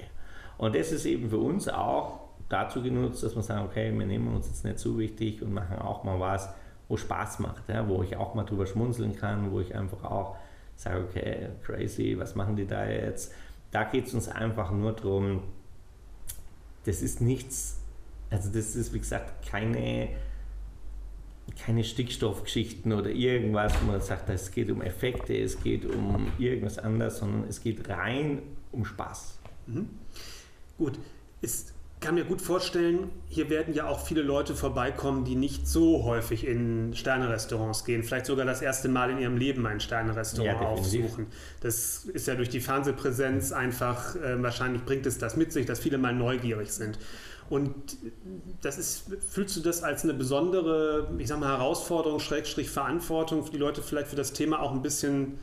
Und 0.58 0.74
das 0.74 0.92
ist 0.92 1.06
eben 1.06 1.30
für 1.30 1.38
uns 1.38 1.68
auch 1.68 2.20
dazu 2.48 2.82
genutzt, 2.82 3.22
dass 3.22 3.34
wir 3.34 3.42
sagen, 3.42 3.66
okay, 3.66 3.92
wir 3.96 4.06
nehmen 4.06 4.34
uns 4.34 4.46
jetzt 4.46 4.64
nicht 4.64 4.78
zu 4.78 4.98
wichtig 4.98 5.42
und 5.42 5.54
machen 5.54 5.78
auch 5.78 6.04
mal 6.04 6.20
was, 6.20 6.48
wo 6.88 6.96
Spaß 6.96 7.38
macht, 7.38 7.68
ja, 7.68 7.88
wo 7.88 8.02
ich 8.02 8.16
auch 8.16 8.34
mal 8.34 8.44
drüber 8.44 8.66
schmunzeln 8.66 9.16
kann, 9.16 9.52
wo 9.52 9.60
ich 9.60 9.74
einfach 9.74 10.04
auch 10.04 10.36
sage, 10.74 11.04
okay, 11.08 11.48
crazy, 11.62 12.16
was 12.18 12.34
machen 12.34 12.56
die 12.56 12.66
da 12.66 12.86
jetzt? 12.86 13.32
Da 13.70 13.84
geht 13.84 14.06
es 14.06 14.14
uns 14.14 14.28
einfach 14.28 14.70
nur 14.70 14.92
darum, 14.92 15.42
das 16.88 17.02
ist 17.02 17.20
nichts, 17.20 17.76
also 18.30 18.50
das 18.50 18.74
ist 18.74 18.94
wie 18.94 18.98
gesagt 18.98 19.46
keine, 19.46 20.08
keine 21.62 21.84
Stickstoffgeschichten 21.84 22.94
oder 22.94 23.10
irgendwas, 23.10 23.74
wo 23.82 23.92
man 23.92 24.00
sagt, 24.00 24.30
es 24.30 24.50
geht 24.50 24.70
um 24.70 24.80
Effekte, 24.80 25.36
es 25.36 25.62
geht 25.62 25.84
um 25.84 26.32
irgendwas 26.38 26.78
anderes, 26.78 27.18
sondern 27.18 27.44
es 27.46 27.60
geht 27.60 27.86
rein 27.90 28.40
um 28.72 28.86
Spaß. 28.86 29.38
Mhm. 29.66 29.90
Gut, 30.78 30.98
ist 31.42 31.74
kann 32.00 32.14
mir 32.14 32.24
gut 32.24 32.40
vorstellen, 32.40 33.10
hier 33.28 33.50
werden 33.50 33.74
ja 33.74 33.86
auch 33.86 34.04
viele 34.04 34.22
Leute 34.22 34.54
vorbeikommen, 34.54 35.24
die 35.24 35.34
nicht 35.34 35.66
so 35.66 36.04
häufig 36.04 36.46
in 36.46 36.94
Sternerestaurants 36.94 37.84
gehen. 37.84 38.02
Vielleicht 38.02 38.26
sogar 38.26 38.46
das 38.46 38.62
erste 38.62 38.88
Mal 38.88 39.10
in 39.10 39.18
ihrem 39.18 39.36
Leben 39.36 39.66
ein 39.66 39.80
Sternerestaurant 39.80 40.60
ja, 40.60 40.66
aufsuchen. 40.66 41.26
Das 41.60 42.04
ist 42.04 42.26
ja 42.26 42.34
durch 42.34 42.50
die 42.50 42.60
Fernsehpräsenz 42.60 43.52
einfach, 43.52 44.14
äh, 44.16 44.40
wahrscheinlich 44.42 44.84
bringt 44.84 45.06
es 45.06 45.18
das 45.18 45.36
mit 45.36 45.52
sich, 45.52 45.66
dass 45.66 45.80
viele 45.80 45.98
mal 45.98 46.14
neugierig 46.14 46.70
sind. 46.70 46.98
Und 47.50 47.96
das 48.60 48.78
ist, 48.78 49.04
fühlst 49.30 49.56
du 49.56 49.60
das 49.60 49.82
als 49.82 50.04
eine 50.04 50.14
besondere, 50.14 51.10
ich 51.18 51.28
sag 51.28 51.40
mal, 51.40 51.48
Herausforderung, 51.48 52.20
Schrägstrich 52.20 52.68
Verantwortung 52.70 53.44
für 53.44 53.52
die 53.52 53.58
Leute 53.58 53.82
vielleicht 53.82 54.08
für 54.08 54.16
das 54.16 54.34
Thema 54.34 54.60
auch 54.60 54.72
ein 54.72 54.82
bisschen 54.82 55.38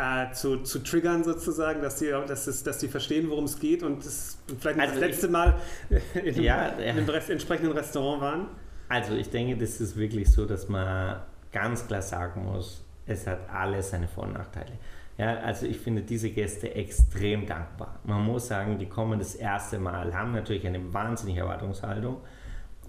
äh, 0.00 0.32
zu, 0.32 0.58
zu 0.58 0.78
triggern 0.78 1.24
sozusagen, 1.24 1.82
dass 1.82 1.96
die, 1.96 2.08
dass, 2.08 2.46
es, 2.46 2.62
dass 2.62 2.78
die 2.78 2.88
verstehen, 2.88 3.28
worum 3.28 3.44
es 3.44 3.58
geht 3.58 3.82
und 3.82 4.04
das 4.04 4.38
vielleicht 4.58 4.80
also 4.80 4.94
das 4.94 5.00
letzte 5.00 5.26
ich, 5.26 5.32
Mal 5.32 5.60
in 6.14 6.34
einem, 6.34 6.42
ja, 6.42 6.68
in 6.68 6.98
einem 6.98 7.08
entsprechenden 7.28 7.72
Restaurant 7.72 8.22
waren? 8.22 8.46
Also 8.88 9.14
ich 9.14 9.28
denke, 9.30 9.56
das 9.56 9.80
ist 9.80 9.96
wirklich 9.96 10.30
so, 10.30 10.46
dass 10.46 10.68
man 10.68 11.20
ganz 11.52 11.86
klar 11.86 12.02
sagen 12.02 12.44
muss, 12.44 12.84
es 13.06 13.26
hat 13.26 13.40
alles 13.52 13.90
seine 13.90 14.08
Vor- 14.08 14.24
und 14.24 14.34
Nachteile. 14.34 14.72
Ja, 15.18 15.36
also 15.40 15.66
ich 15.66 15.78
finde 15.78 16.00
diese 16.00 16.30
Gäste 16.30 16.74
extrem 16.74 17.46
dankbar. 17.46 17.98
Man 18.04 18.24
muss 18.24 18.48
sagen, 18.48 18.78
die 18.78 18.86
kommen 18.86 19.18
das 19.18 19.34
erste 19.34 19.78
Mal, 19.78 20.14
haben 20.14 20.32
natürlich 20.32 20.66
eine 20.66 20.94
wahnsinnige 20.94 21.40
Erwartungshaltung, 21.40 22.16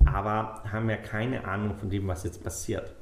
aber 0.06 0.64
haben 0.72 0.90
ja 0.90 0.98
keine 0.98 1.44
Ahnung 1.44 1.76
von 1.76 1.90
dem, 1.90 2.08
was 2.08 2.24
jetzt 2.24 2.42
passiert. 2.42 2.94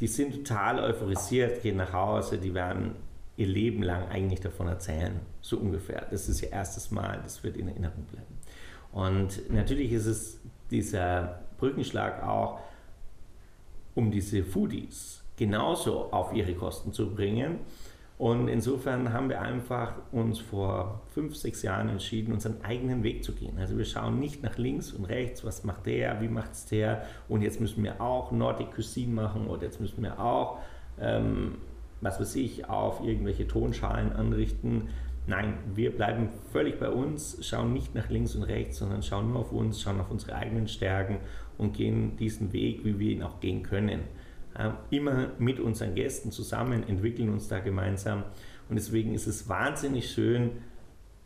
Die 0.00 0.06
sind 0.06 0.34
total 0.34 0.80
euphorisiert, 0.80 1.62
gehen 1.62 1.78
nach 1.78 1.92
Hause, 1.92 2.36
die 2.36 2.52
werden 2.52 2.96
ihr 3.36 3.46
Leben 3.46 3.82
lang 3.82 4.08
eigentlich 4.08 4.40
davon 4.40 4.68
erzählen, 4.68 5.20
so 5.40 5.58
ungefähr. 5.58 6.06
Das 6.10 6.28
ist 6.28 6.42
ihr 6.42 6.52
erstes 6.52 6.90
Mal, 6.90 7.20
das 7.22 7.42
wird 7.42 7.56
in 7.56 7.68
Erinnerung 7.68 8.04
bleiben. 8.04 8.38
Und 8.92 9.50
natürlich 9.50 9.92
ist 9.92 10.06
es 10.06 10.40
dieser 10.70 11.40
Brückenschlag 11.58 12.22
auch, 12.22 12.60
um 13.94 14.10
diese 14.10 14.44
Foodies 14.44 15.22
genauso 15.36 16.12
auf 16.12 16.32
ihre 16.32 16.54
Kosten 16.54 16.92
zu 16.92 17.12
bringen. 17.12 17.60
Und 18.16 18.46
insofern 18.46 19.12
haben 19.12 19.28
wir 19.28 19.40
einfach 19.40 19.94
uns 20.12 20.38
vor 20.38 21.02
fünf, 21.08 21.34
sechs 21.34 21.62
Jahren 21.62 21.88
entschieden, 21.88 22.32
unseren 22.32 22.62
eigenen 22.62 23.02
Weg 23.02 23.24
zu 23.24 23.32
gehen. 23.32 23.58
Also 23.58 23.76
wir 23.76 23.84
schauen 23.84 24.20
nicht 24.20 24.44
nach 24.44 24.56
links 24.56 24.92
und 24.92 25.06
rechts, 25.06 25.44
was 25.44 25.64
macht 25.64 25.86
der, 25.86 26.20
wie 26.20 26.28
macht 26.28 26.52
es 26.52 26.66
der 26.66 27.04
und 27.28 27.42
jetzt 27.42 27.60
müssen 27.60 27.82
wir 27.82 28.00
auch 28.00 28.30
Nordic 28.30 28.70
Cuisine 28.70 29.12
machen 29.12 29.48
oder 29.48 29.64
jetzt 29.64 29.80
müssen 29.80 30.00
wir 30.02 30.20
auch 30.20 30.60
ähm, 31.00 31.56
was 32.00 32.20
weiß 32.20 32.36
ich, 32.36 32.68
auf 32.68 33.04
irgendwelche 33.04 33.46
Tonschalen 33.46 34.12
anrichten. 34.12 34.88
Nein, 35.26 35.54
wir 35.74 35.90
bleiben 35.90 36.28
völlig 36.52 36.78
bei 36.78 36.90
uns, 36.90 37.38
schauen 37.40 37.72
nicht 37.72 37.94
nach 37.94 38.10
links 38.10 38.34
und 38.34 38.42
rechts, 38.42 38.78
sondern 38.78 39.02
schauen 39.02 39.30
nur 39.30 39.40
auf 39.40 39.52
uns, 39.52 39.80
schauen 39.80 40.00
auf 40.00 40.10
unsere 40.10 40.34
eigenen 40.34 40.68
Stärken 40.68 41.18
und 41.56 41.74
gehen 41.74 42.16
diesen 42.18 42.52
Weg, 42.52 42.84
wie 42.84 42.98
wir 42.98 43.12
ihn 43.12 43.22
auch 43.22 43.40
gehen 43.40 43.62
können. 43.62 44.00
Immer 44.90 45.30
mit 45.38 45.60
unseren 45.60 45.94
Gästen 45.94 46.30
zusammen, 46.30 46.86
entwickeln 46.86 47.30
uns 47.30 47.48
da 47.48 47.60
gemeinsam. 47.60 48.24
Und 48.68 48.76
deswegen 48.76 49.14
ist 49.14 49.26
es 49.26 49.48
wahnsinnig 49.48 50.10
schön, 50.10 50.50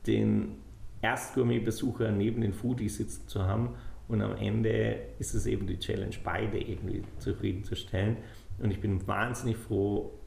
den 0.07 0.57
Erstgourmet-Besucher 1.03 2.13
neben 2.13 2.41
den 2.41 2.53
Foodies 2.53 2.97
sitzen 2.97 3.27
zu 3.27 3.43
haben. 3.43 3.75
Und 4.07 4.23
am 4.23 4.37
Ende 4.37 5.01
ist 5.19 5.35
es 5.35 5.45
eben 5.47 5.67
die 5.67 5.79
Challenge, 5.79 6.15
beide 6.25 6.59
irgendwie 6.59 7.03
zufriedenzustellen. 7.19 8.17
Und 8.61 8.71
ich 8.71 8.81
bin 8.81 9.07
wahnsinnig 9.07 9.57
froh, 9.57 10.18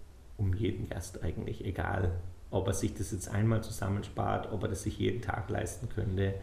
um 0.41 0.53
jeden 0.53 0.89
Gast 0.89 1.23
eigentlich, 1.23 1.63
egal 1.63 2.11
ob 2.49 2.67
er 2.67 2.73
sich 2.73 2.93
das 2.93 3.11
jetzt 3.11 3.29
einmal 3.29 3.63
zusammenspart, 3.63 4.51
ob 4.51 4.63
er 4.63 4.69
das 4.69 4.83
sich 4.83 4.97
jeden 4.97 5.21
Tag 5.21 5.49
leisten 5.49 5.87
könnte 5.87 6.33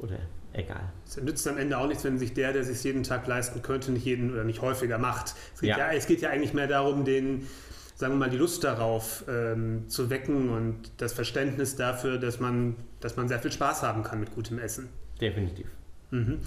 oder 0.00 0.18
egal. 0.52 0.92
Es 1.06 1.16
nützt 1.18 1.46
am 1.46 1.58
Ende 1.58 1.78
auch 1.78 1.86
nichts, 1.86 2.02
wenn 2.02 2.18
sich 2.18 2.34
der, 2.34 2.52
der 2.52 2.64
sich 2.64 2.82
jeden 2.82 3.04
Tag 3.04 3.26
leisten 3.26 3.62
könnte, 3.62 3.92
nicht 3.92 4.04
jeden 4.04 4.32
oder 4.32 4.42
nicht 4.42 4.60
häufiger 4.60 4.98
macht. 4.98 5.34
Es 5.54 5.60
geht 5.60 5.70
ja, 5.70 5.78
ja 5.78 5.92
es 5.92 6.06
geht 6.06 6.20
ja 6.20 6.30
eigentlich 6.30 6.54
mehr 6.54 6.66
darum, 6.66 7.04
den, 7.04 7.46
sagen 7.94 8.14
wir 8.14 8.18
mal, 8.18 8.30
die 8.30 8.38
Lust 8.38 8.64
darauf 8.64 9.24
ähm, 9.28 9.88
zu 9.88 10.10
wecken 10.10 10.50
und 10.50 10.90
das 10.96 11.12
Verständnis 11.12 11.76
dafür, 11.76 12.18
dass 12.18 12.40
man, 12.40 12.74
dass 13.00 13.16
man 13.16 13.28
sehr 13.28 13.38
viel 13.38 13.52
Spaß 13.52 13.82
haben 13.82 14.02
kann 14.02 14.18
mit 14.18 14.34
gutem 14.34 14.58
Essen. 14.58 14.88
Definitiv. 15.20 15.66
Mhm. 16.10 16.40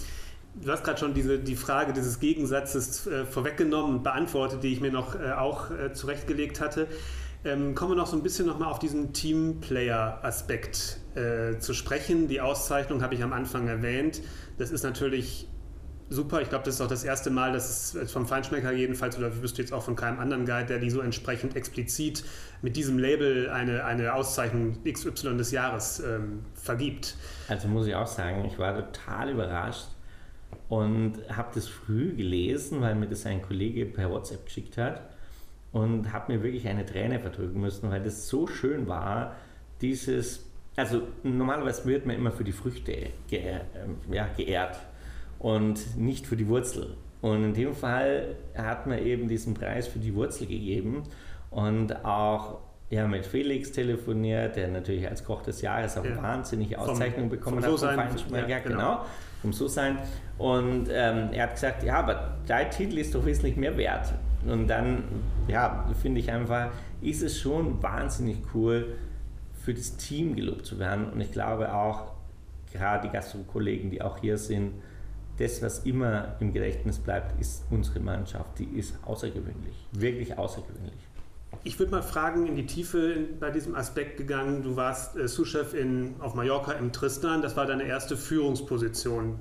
Du 0.62 0.70
hast 0.70 0.84
gerade 0.84 0.98
schon 0.98 1.14
diese, 1.14 1.38
die 1.38 1.56
Frage 1.56 1.92
dieses 1.92 2.20
Gegensatzes 2.20 3.06
äh, 3.06 3.24
vorweggenommen 3.24 4.02
beantwortet, 4.02 4.62
die 4.62 4.72
ich 4.72 4.80
mir 4.80 4.92
noch 4.92 5.18
äh, 5.18 5.32
auch 5.32 5.70
äh, 5.70 5.92
zurechtgelegt 5.92 6.60
hatte. 6.60 6.86
Ähm, 7.44 7.74
kommen 7.74 7.92
wir 7.92 7.96
noch 7.96 8.06
so 8.06 8.16
ein 8.16 8.22
bisschen 8.22 8.46
nochmal 8.46 8.70
auf 8.70 8.78
diesen 8.78 9.14
Teamplayer-Aspekt 9.14 10.98
äh, 11.14 11.58
zu 11.58 11.72
sprechen. 11.72 12.28
Die 12.28 12.42
Auszeichnung 12.42 13.02
habe 13.02 13.14
ich 13.14 13.22
am 13.22 13.32
Anfang 13.32 13.68
erwähnt. 13.68 14.20
Das 14.58 14.70
ist 14.70 14.82
natürlich 14.82 15.48
super. 16.10 16.42
Ich 16.42 16.50
glaube, 16.50 16.64
das 16.66 16.74
ist 16.74 16.80
auch 16.82 16.88
das 16.88 17.04
erste 17.04 17.30
Mal, 17.30 17.52
dass 17.52 17.94
es 17.94 18.12
vom 18.12 18.26
Feinschmecker 18.26 18.72
jedenfalls, 18.72 19.16
oder 19.16 19.42
wirst 19.42 19.56
du 19.56 19.62
jetzt 19.62 19.72
auch 19.72 19.82
von 19.82 19.96
keinem 19.96 20.18
anderen 20.18 20.44
Guide, 20.44 20.66
der 20.66 20.78
die 20.80 20.90
so 20.90 21.00
entsprechend 21.00 21.56
explizit 21.56 22.24
mit 22.60 22.76
diesem 22.76 22.98
Label 22.98 23.48
eine, 23.48 23.84
eine 23.86 24.12
Auszeichnung 24.12 24.76
XY 24.84 25.38
des 25.38 25.52
Jahres 25.52 26.00
ähm, 26.00 26.44
vergibt. 26.52 27.16
Also 27.48 27.68
muss 27.68 27.86
ich 27.86 27.94
auch 27.94 28.06
sagen, 28.06 28.44
ich 28.44 28.58
war 28.58 28.74
total 28.74 29.30
überrascht, 29.30 29.86
und 30.68 31.14
habe 31.34 31.50
das 31.54 31.66
früh 31.66 32.14
gelesen, 32.14 32.80
weil 32.80 32.94
mir 32.94 33.08
das 33.08 33.26
ein 33.26 33.42
Kollege 33.42 33.86
per 33.86 34.10
WhatsApp 34.10 34.44
geschickt 34.46 34.76
hat 34.76 35.02
und 35.72 36.12
habe 36.12 36.32
mir 36.32 36.42
wirklich 36.42 36.66
eine 36.68 36.84
Träne 36.84 37.20
verdrücken 37.20 37.60
müssen, 37.60 37.90
weil 37.90 38.02
das 38.02 38.28
so 38.28 38.46
schön 38.46 38.86
war, 38.86 39.36
dieses, 39.80 40.50
also 40.76 41.02
normalerweise 41.22 41.84
wird 41.86 42.06
man 42.06 42.16
immer 42.16 42.32
für 42.32 42.44
die 42.44 42.52
Früchte 42.52 43.10
ge, 43.28 43.38
äh, 43.40 43.60
ja, 44.10 44.28
geehrt 44.36 44.78
und 45.38 45.96
nicht 45.96 46.26
für 46.26 46.36
die 46.36 46.48
Wurzel. 46.48 46.96
Und 47.20 47.44
in 47.44 47.54
dem 47.54 47.74
Fall 47.74 48.36
hat 48.54 48.86
man 48.86 48.98
eben 48.98 49.28
diesen 49.28 49.54
Preis 49.54 49.86
für 49.86 49.98
die 49.98 50.14
Wurzel 50.14 50.46
gegeben 50.46 51.02
und 51.50 52.04
auch 52.04 52.60
ja, 52.90 53.06
mit 53.06 53.24
Felix 53.24 53.70
telefoniert, 53.70 54.56
der 54.56 54.68
natürlich 54.68 55.08
als 55.08 55.24
Koch 55.24 55.42
des 55.42 55.62
Jahres 55.62 55.96
auch 55.96 56.04
ja. 56.04 56.20
wahnsinnige 56.20 56.78
Auszeichnung 56.78 57.28
bekommen 57.28 57.62
vom 57.62 57.80
hat. 57.80 58.20
Vom 58.20 58.34
ja, 58.34 58.46
ja, 58.48 58.58
genau. 58.58 58.76
genau. 58.76 59.04
Vom 59.42 59.52
So-Sein. 59.52 59.98
Und 60.38 60.88
ähm, 60.90 61.28
er 61.32 61.44
hat 61.44 61.54
gesagt, 61.54 61.84
ja, 61.84 62.00
aber 62.00 62.38
dein 62.46 62.70
Titel 62.70 62.98
ist 62.98 63.14
doch 63.14 63.24
wesentlich 63.24 63.56
mehr 63.56 63.76
wert. 63.76 64.12
Und 64.44 64.66
dann, 64.66 65.04
ja, 65.46 65.88
finde 66.02 66.20
ich 66.20 66.32
einfach, 66.32 66.70
ist 67.00 67.22
es 67.22 67.38
schon 67.38 67.80
wahnsinnig 67.82 68.38
cool, 68.54 68.96
für 69.62 69.72
das 69.72 69.96
Team 69.96 70.34
gelobt 70.34 70.66
zu 70.66 70.78
werden. 70.78 71.10
Und 71.12 71.20
ich 71.20 71.30
glaube 71.30 71.72
auch, 71.72 72.12
gerade 72.72 73.06
die 73.06 73.12
Gastro-Kollegen, 73.12 73.90
die 73.90 74.02
auch 74.02 74.18
hier 74.18 74.36
sind, 74.36 74.72
das, 75.38 75.62
was 75.62 75.80
immer 75.80 76.36
im 76.40 76.52
Gedächtnis 76.52 76.98
bleibt, 76.98 77.40
ist 77.40 77.64
unsere 77.70 78.00
Mannschaft. 78.00 78.58
Die 78.58 78.64
ist 78.64 78.94
außergewöhnlich, 79.04 79.86
wirklich 79.92 80.36
außergewöhnlich. 80.36 81.09
Ich 81.62 81.78
würde 81.78 81.92
mal 81.92 82.02
fragen, 82.02 82.46
in 82.46 82.56
die 82.56 82.64
Tiefe 82.64 83.16
bei 83.38 83.50
diesem 83.50 83.74
Aspekt 83.74 84.16
gegangen. 84.16 84.62
Du 84.62 84.76
warst 84.76 85.16
äh, 85.16 85.28
Sous-Chef 85.28 85.74
auf 86.20 86.34
Mallorca 86.34 86.72
im 86.72 86.92
Tristan. 86.92 87.42
Das 87.42 87.56
war 87.56 87.66
deine 87.66 87.84
erste 87.84 88.16
Führungsposition. 88.16 89.38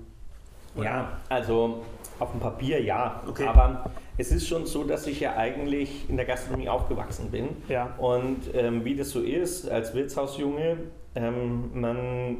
Oder? 0.75 0.85
Ja, 0.85 1.17
also 1.29 1.83
auf 2.19 2.31
dem 2.31 2.41
Papier 2.41 2.81
ja. 2.81 3.23
Okay. 3.25 3.47
Aber 3.47 3.89
es 4.17 4.31
ist 4.31 4.47
schon 4.47 4.65
so, 4.65 4.83
dass 4.83 5.07
ich 5.07 5.21
ja 5.21 5.37
eigentlich 5.37 6.09
in 6.09 6.17
der 6.17 6.25
Gastronomie 6.25 6.67
aufgewachsen 6.67 7.31
bin. 7.31 7.49
Ja. 7.69 7.95
Und 7.97 8.53
ähm, 8.53 8.83
wie 8.83 8.95
das 8.95 9.11
so 9.11 9.21
ist, 9.21 9.69
als 9.69 9.93
Wirtshausjunge, 9.93 10.77
ähm, 11.15 11.69
man 11.79 12.37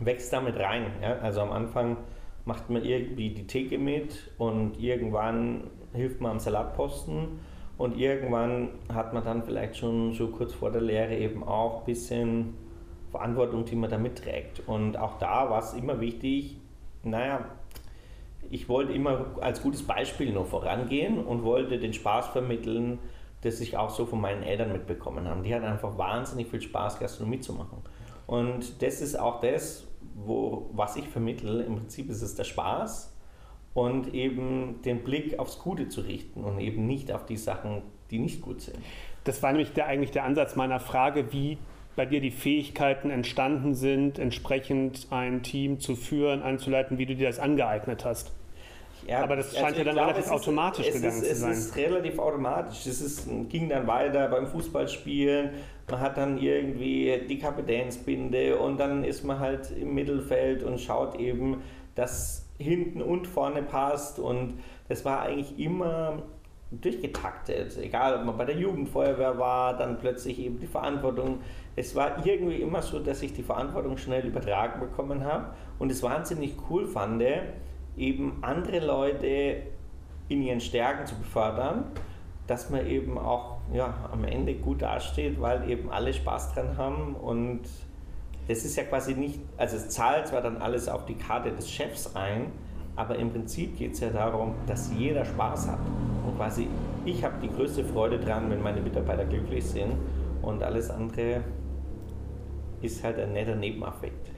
wächst 0.00 0.32
damit 0.32 0.58
rein. 0.58 0.86
Ja? 1.02 1.18
Also 1.18 1.42
am 1.42 1.52
Anfang 1.52 1.98
macht 2.46 2.70
man 2.70 2.82
irgendwie 2.82 3.30
die 3.30 3.46
Theke 3.46 3.76
mit 3.76 4.30
und 4.38 4.80
irgendwann 4.80 5.64
hilft 5.92 6.20
man 6.22 6.32
am 6.32 6.40
Salatposten 6.40 7.40
und 7.78 7.98
irgendwann 7.98 8.68
hat 8.92 9.12
man 9.12 9.24
dann 9.24 9.42
vielleicht 9.42 9.76
schon 9.76 10.12
so 10.12 10.28
kurz 10.28 10.52
vor 10.52 10.70
der 10.70 10.82
Lehre 10.82 11.16
eben 11.16 11.42
auch 11.42 11.80
ein 11.80 11.84
bisschen 11.86 12.54
Verantwortung, 13.10 13.64
die 13.64 13.76
man 13.76 13.90
da 13.90 13.98
mitträgt. 13.98 14.62
Und 14.66 14.96
auch 14.96 15.18
da 15.18 15.50
war 15.50 15.58
es 15.58 15.74
immer 15.74 16.00
wichtig, 16.00 16.56
naja, 17.02 17.44
ich 18.50 18.68
wollte 18.68 18.92
immer 18.92 19.26
als 19.40 19.62
gutes 19.62 19.82
Beispiel 19.82 20.32
noch 20.32 20.46
vorangehen 20.46 21.24
und 21.24 21.42
wollte 21.42 21.78
den 21.78 21.92
Spaß 21.92 22.28
vermitteln, 22.28 22.98
das 23.42 23.60
ich 23.60 23.76
auch 23.76 23.90
so 23.90 24.06
von 24.06 24.20
meinen 24.20 24.42
Eltern 24.42 24.72
mitbekommen 24.72 25.26
habe. 25.26 25.42
Die 25.42 25.54
hatten 25.54 25.64
einfach 25.64 25.96
wahnsinnig 25.98 26.48
viel 26.48 26.60
Spaß, 26.60 26.98
Gastronomie 26.98 27.40
zu 27.40 27.54
machen. 27.54 27.82
Und 28.26 28.82
das 28.82 29.00
ist 29.00 29.18
auch 29.18 29.40
das, 29.40 29.86
wo, 30.14 30.70
was 30.72 30.96
ich 30.96 31.08
vermittle. 31.08 31.62
Im 31.64 31.76
Prinzip 31.76 32.08
ist 32.08 32.22
es 32.22 32.34
der 32.34 32.44
Spaß 32.44 33.11
und 33.74 34.14
eben 34.14 34.80
den 34.84 35.02
Blick 35.02 35.38
aufs 35.38 35.58
Gute 35.58 35.88
zu 35.88 36.02
richten 36.02 36.44
und 36.44 36.60
eben 36.60 36.86
nicht 36.86 37.12
auf 37.12 37.24
die 37.26 37.36
Sachen, 37.36 37.82
die 38.10 38.18
nicht 38.18 38.42
gut 38.42 38.60
sind. 38.60 38.78
Das 39.24 39.42
war 39.42 39.52
nämlich 39.52 39.72
der, 39.72 39.86
eigentlich 39.86 40.10
der 40.10 40.24
Ansatz 40.24 40.56
meiner 40.56 40.80
Frage, 40.80 41.32
wie 41.32 41.58
bei 41.96 42.06
dir 42.06 42.20
die 42.20 42.30
Fähigkeiten 42.30 43.10
entstanden 43.10 43.74
sind, 43.74 44.18
entsprechend 44.18 45.08
ein 45.10 45.42
Team 45.42 45.78
zu 45.78 45.94
führen, 45.94 46.42
anzuleiten, 46.42 46.98
wie 46.98 47.06
du 47.06 47.14
dir 47.14 47.28
das 47.28 47.38
angeeignet 47.38 48.04
hast. 48.04 48.32
Ja, 49.06 49.22
Aber 49.22 49.36
das 49.36 49.48
also 49.48 49.58
scheint 49.58 49.78
ja 49.78 49.84
dann 49.84 49.94
glaube, 49.94 50.10
relativ 50.12 50.30
automatisch 50.30 50.88
ist, 50.88 50.94
gegangen 50.94 51.22
ist, 51.22 51.28
zu 51.28 51.34
sein. 51.34 51.50
Es 51.52 51.58
ist 51.58 51.76
relativ 51.76 52.18
automatisch. 52.18 52.86
Es 52.86 53.00
ist, 53.00 53.28
ging 53.48 53.68
dann 53.68 53.86
weiter 53.86 54.28
beim 54.28 54.46
Fußballspielen. 54.46 55.50
Man 55.90 56.00
hat 56.00 56.16
dann 56.16 56.38
irgendwie 56.38 57.20
die 57.28 57.38
Kapitänsbinde 57.38 58.58
und 58.58 58.78
dann 58.78 59.02
ist 59.04 59.24
man 59.24 59.40
halt 59.40 59.72
im 59.72 59.94
Mittelfeld 59.94 60.62
und 60.62 60.80
schaut 60.80 61.18
eben, 61.18 61.62
dass 61.94 62.46
hinten 62.62 63.02
und 63.02 63.26
vorne 63.26 63.62
passt. 63.62 64.18
Und 64.18 64.54
das 64.88 65.04
war 65.04 65.22
eigentlich 65.22 65.58
immer 65.58 66.22
durchgetaktet. 66.70 67.76
Egal, 67.78 68.18
ob 68.18 68.24
man 68.24 68.38
bei 68.38 68.44
der 68.44 68.56
Jugendfeuerwehr 68.56 69.38
war, 69.38 69.76
dann 69.76 69.98
plötzlich 69.98 70.38
eben 70.38 70.58
die 70.58 70.66
Verantwortung. 70.66 71.40
Es 71.76 71.94
war 71.94 72.24
irgendwie 72.24 72.56
immer 72.56 72.80
so, 72.80 72.98
dass 72.98 73.22
ich 73.22 73.34
die 73.34 73.42
Verantwortung 73.42 73.98
schnell 73.98 74.26
übertragen 74.26 74.80
bekommen 74.80 75.24
habe 75.24 75.50
und 75.78 75.90
es 75.90 76.02
wahnsinnig 76.02 76.56
cool 76.70 76.86
fand, 76.86 77.22
eben 77.96 78.38
andere 78.42 78.84
Leute 78.84 79.62
in 80.28 80.42
ihren 80.42 80.60
Stärken 80.60 81.06
zu 81.06 81.14
befördern, 81.16 81.84
dass 82.46 82.70
man 82.70 82.86
eben 82.86 83.18
auch 83.18 83.58
ja, 83.72 83.94
am 84.10 84.24
Ende 84.24 84.54
gut 84.54 84.82
dasteht, 84.82 85.40
weil 85.40 85.68
eben 85.70 85.90
alle 85.90 86.12
Spaß 86.12 86.54
dran 86.54 86.76
haben 86.76 87.14
und 87.14 87.60
das 88.48 88.64
ist 88.64 88.76
ja 88.76 88.84
quasi 88.84 89.14
nicht, 89.14 89.40
also 89.56 89.76
es 89.76 89.88
zahlt 89.90 90.28
zwar 90.28 90.40
dann 90.40 90.58
alles 90.58 90.88
auf 90.88 91.06
die 91.06 91.14
Karte 91.14 91.52
des 91.52 91.70
Chefs 91.70 92.14
ein, 92.16 92.52
aber 92.96 93.16
im 93.16 93.30
Prinzip 93.30 93.78
geht 93.78 93.92
es 93.92 94.00
ja 94.00 94.10
darum, 94.10 94.54
dass 94.66 94.90
jeder 94.96 95.24
Spaß 95.24 95.68
hat. 95.68 95.78
Und 96.26 96.36
quasi 96.36 96.66
ich 97.04 97.24
habe 97.24 97.34
die 97.42 97.48
größte 97.48 97.84
Freude 97.84 98.18
dran, 98.18 98.50
wenn 98.50 98.62
meine 98.62 98.80
Mitarbeiter 98.80 99.24
glücklich 99.24 99.64
sind 99.64 99.94
und 100.42 100.62
alles 100.62 100.90
andere 100.90 101.42
ist 102.82 103.02
halt 103.02 103.18
ein 103.18 103.32
netter 103.32 103.56
Nebeneffekt. 103.56 104.30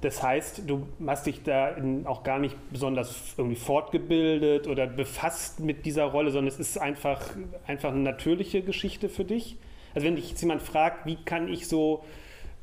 Das 0.00 0.22
heißt, 0.22 0.62
du 0.66 0.86
hast 1.04 1.26
dich 1.26 1.42
da 1.42 1.74
auch 2.04 2.22
gar 2.22 2.38
nicht 2.38 2.56
besonders 2.70 3.34
irgendwie 3.36 3.56
fortgebildet 3.56 4.68
oder 4.68 4.86
befasst 4.86 5.58
mit 5.58 5.84
dieser 5.84 6.04
Rolle, 6.04 6.30
sondern 6.30 6.48
es 6.48 6.60
ist 6.60 6.78
einfach, 6.78 7.20
einfach 7.66 7.90
eine 7.90 8.00
natürliche 8.00 8.62
Geschichte 8.62 9.08
für 9.08 9.24
dich. 9.24 9.56
Also 9.94 10.06
wenn 10.06 10.14
dich 10.14 10.30
jetzt 10.30 10.40
jemand 10.40 10.62
fragt, 10.62 11.06
wie 11.06 11.16
kann 11.16 11.48
ich 11.48 11.66
so 11.66 12.04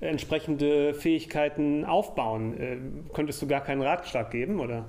entsprechende 0.01 0.93
Fähigkeiten 0.93 1.85
aufbauen, 1.85 2.59
äh, 2.59 2.77
könntest 3.13 3.41
du 3.41 3.47
gar 3.47 3.61
keinen 3.61 3.81
Ratschlag 3.81 4.31
geben, 4.31 4.59
oder? 4.59 4.85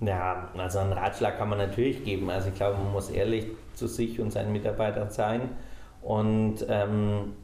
Ja, 0.00 0.48
also 0.56 0.80
einen 0.80 0.92
Ratschlag 0.92 1.38
kann 1.38 1.48
man 1.48 1.58
natürlich 1.58 2.04
geben. 2.04 2.28
Also 2.30 2.48
ich 2.48 2.54
glaube, 2.54 2.78
man 2.78 2.92
muss 2.92 3.10
ehrlich 3.10 3.46
zu 3.74 3.86
sich 3.86 4.20
und 4.20 4.32
seinen 4.32 4.52
Mitarbeitern 4.52 5.10
sein 5.10 5.42
und 6.02 6.66
ähm, 6.68 7.34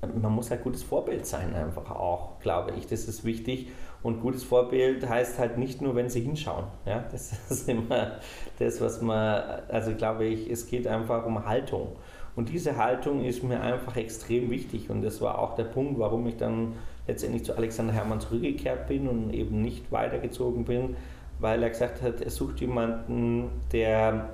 man 0.00 0.32
muss 0.32 0.50
halt 0.50 0.62
gutes 0.62 0.82
Vorbild 0.82 1.26
sein, 1.26 1.54
einfach 1.54 1.90
auch, 1.90 2.40
glaube 2.40 2.72
ich. 2.72 2.86
Das 2.86 3.04
ist 3.04 3.24
wichtig. 3.24 3.68
Und 4.02 4.20
gutes 4.20 4.42
Vorbild 4.42 5.08
heißt 5.08 5.38
halt 5.38 5.58
nicht 5.58 5.80
nur, 5.80 5.94
wenn 5.94 6.08
sie 6.08 6.20
hinschauen. 6.20 6.64
Ja, 6.86 7.04
das 7.10 7.32
ist 7.50 7.68
immer 7.68 8.18
das, 8.58 8.80
was 8.80 9.00
man, 9.00 9.60
also 9.68 9.94
glaube 9.94 10.24
ich, 10.24 10.50
es 10.50 10.66
geht 10.66 10.86
einfach 10.86 11.24
um 11.24 11.44
Haltung. 11.44 11.96
Und 12.34 12.48
diese 12.48 12.76
Haltung 12.76 13.24
ist 13.24 13.42
mir 13.42 13.60
einfach 13.60 13.96
extrem 13.96 14.50
wichtig. 14.50 14.88
Und 14.90 15.02
das 15.02 15.20
war 15.20 15.38
auch 15.38 15.54
der 15.54 15.64
Punkt, 15.64 15.98
warum 15.98 16.26
ich 16.26 16.36
dann 16.36 16.74
letztendlich 17.06 17.44
zu 17.44 17.56
Alexander 17.56 17.92
Hermann 17.92 18.20
zurückgekehrt 18.20 18.86
bin 18.86 19.08
und 19.08 19.34
eben 19.34 19.60
nicht 19.60 19.90
weitergezogen 19.92 20.64
bin, 20.64 20.96
weil 21.40 21.62
er 21.62 21.70
gesagt 21.70 22.00
hat, 22.00 22.20
er 22.20 22.30
sucht 22.30 22.60
jemanden, 22.60 23.50
der 23.72 24.30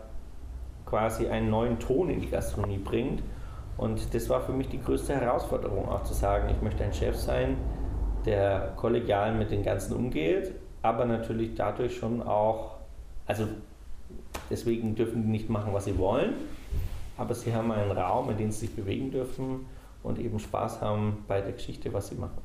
quasi 0.87 1.29
einen 1.29 1.51
neuen 1.51 1.79
Ton 1.79 2.11
in 2.11 2.21
die 2.21 2.29
Gastronomie 2.29 2.79
bringt. 2.79 3.23
Und 3.77 4.15
das 4.15 4.29
war 4.29 4.41
für 4.41 4.53
mich 4.53 4.69
die 4.69 4.81
größte 4.81 5.15
Herausforderung, 5.15 5.89
auch 5.89 6.03
zu 6.03 6.15
sagen, 6.15 6.49
ich 6.51 6.63
möchte 6.63 6.85
ein 6.85 6.93
Chef 6.93 7.17
sein, 7.17 7.57
der 8.27 8.73
kollegial 8.77 9.35
mit 9.35 9.51
den 9.51 9.63
Ganzen 9.63 9.95
umgeht, 9.95 10.53
aber 10.83 11.05
natürlich 11.05 11.55
dadurch 11.55 11.97
schon 11.97 12.23
auch, 12.23 12.77
also 13.27 13.45
deswegen 14.51 14.95
dürfen 14.95 15.23
die 15.23 15.29
nicht 15.29 15.49
machen, 15.49 15.73
was 15.73 15.85
sie 15.85 15.97
wollen, 15.99 16.35
aber 17.19 17.35
sie 17.35 17.53
haben 17.53 17.71
einen 17.73 17.91
Raum, 17.91 18.31
in 18.31 18.39
dem 18.39 18.51
sie 18.51 18.66
sich 18.66 18.75
bewegen 18.75 19.11
dürfen 19.11 19.66
und 20.03 20.19
eben 20.19 20.39
Spaß 20.39 20.81
haben 20.81 21.25
bei 21.27 21.41
der 21.41 21.53
Geschichte, 21.53 21.93
was 21.93 22.09
sie 22.09 22.14
machen. 22.14 22.41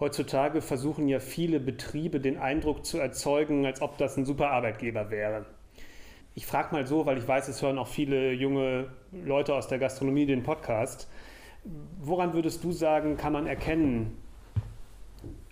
Heutzutage 0.00 0.62
versuchen 0.62 1.08
ja 1.08 1.20
viele 1.20 1.60
Betriebe 1.60 2.18
den 2.18 2.38
Eindruck 2.38 2.84
zu 2.84 2.98
erzeugen, 2.98 3.66
als 3.66 3.82
ob 3.82 3.98
das 3.98 4.16
ein 4.16 4.24
super 4.24 4.50
Arbeitgeber 4.50 5.10
wäre. 5.10 5.44
Ich 6.34 6.46
frage 6.46 6.72
mal 6.72 6.86
so, 6.86 7.04
weil 7.04 7.18
ich 7.18 7.26
weiß, 7.26 7.48
es 7.48 7.62
hören 7.62 7.78
auch 7.78 7.88
viele 7.88 8.32
junge 8.32 8.90
Leute 9.12 9.54
aus 9.54 9.68
der 9.68 9.78
Gastronomie 9.78 10.24
den 10.24 10.44
Podcast. 10.44 11.10
Woran 12.00 12.32
würdest 12.32 12.62
du 12.62 12.70
sagen, 12.70 13.16
kann 13.16 13.32
man 13.32 13.46
erkennen, 13.46 14.16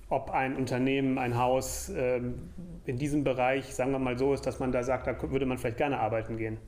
ob 0.09 0.31
ein 0.31 0.55
Unternehmen, 0.55 1.19
ein 1.19 1.37
Haus 1.37 1.89
ähm, 1.89 2.51
in 2.85 2.97
diesem 2.97 3.25
Bereich, 3.25 3.75
sagen 3.75 3.91
wir 3.91 3.99
mal 3.99 4.17
so 4.17 4.33
ist, 4.33 4.47
dass 4.47 4.61
man 4.61 4.71
da 4.71 4.85
sagt, 4.85 5.09
da 5.09 5.31
würde 5.31 5.45
man 5.45 5.59
vielleicht 5.59 5.79
gerne 5.79 5.99
arbeiten 5.99 6.37
gehen? 6.37 6.59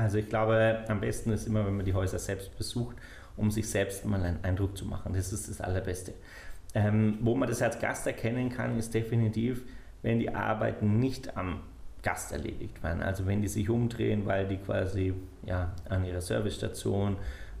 Also 0.00 0.18
ich 0.18 0.28
glaube, 0.28 0.82
am 0.88 1.00
besten 1.00 1.30
ist 1.30 1.46
immer, 1.46 1.66
wenn 1.66 1.76
man 1.76 1.84
die 1.84 1.92
Häuser 1.92 2.18
selbst 2.18 2.56
besucht, 2.56 2.96
um 3.36 3.50
sich 3.50 3.68
selbst 3.68 4.06
mal 4.06 4.22
einen 4.22 4.42
Eindruck 4.42 4.76
zu 4.76 4.86
machen. 4.86 5.12
Das 5.12 5.32
ist 5.32 5.48
das 5.48 5.60
Allerbeste. 5.60 6.14
Ähm, 6.74 7.18
wo 7.20 7.34
man 7.34 7.48
das 7.48 7.60
als 7.60 7.78
Gast 7.78 8.06
erkennen 8.06 8.48
kann, 8.48 8.78
ist 8.78 8.94
definitiv, 8.94 9.62
wenn 10.02 10.18
die 10.18 10.34
Arbeiten 10.34 10.98
nicht 10.98 11.36
am 11.36 11.60
Gast 12.02 12.32
erledigt 12.32 12.82
werden. 12.82 13.02
Also 13.02 13.26
wenn 13.26 13.42
die 13.42 13.48
sich 13.48 13.68
umdrehen, 13.68 14.24
weil 14.24 14.48
die 14.48 14.56
quasi 14.56 15.12
ja, 15.44 15.72
an 15.88 16.04
ihrer 16.04 16.22
Servicestation, 16.22 17.16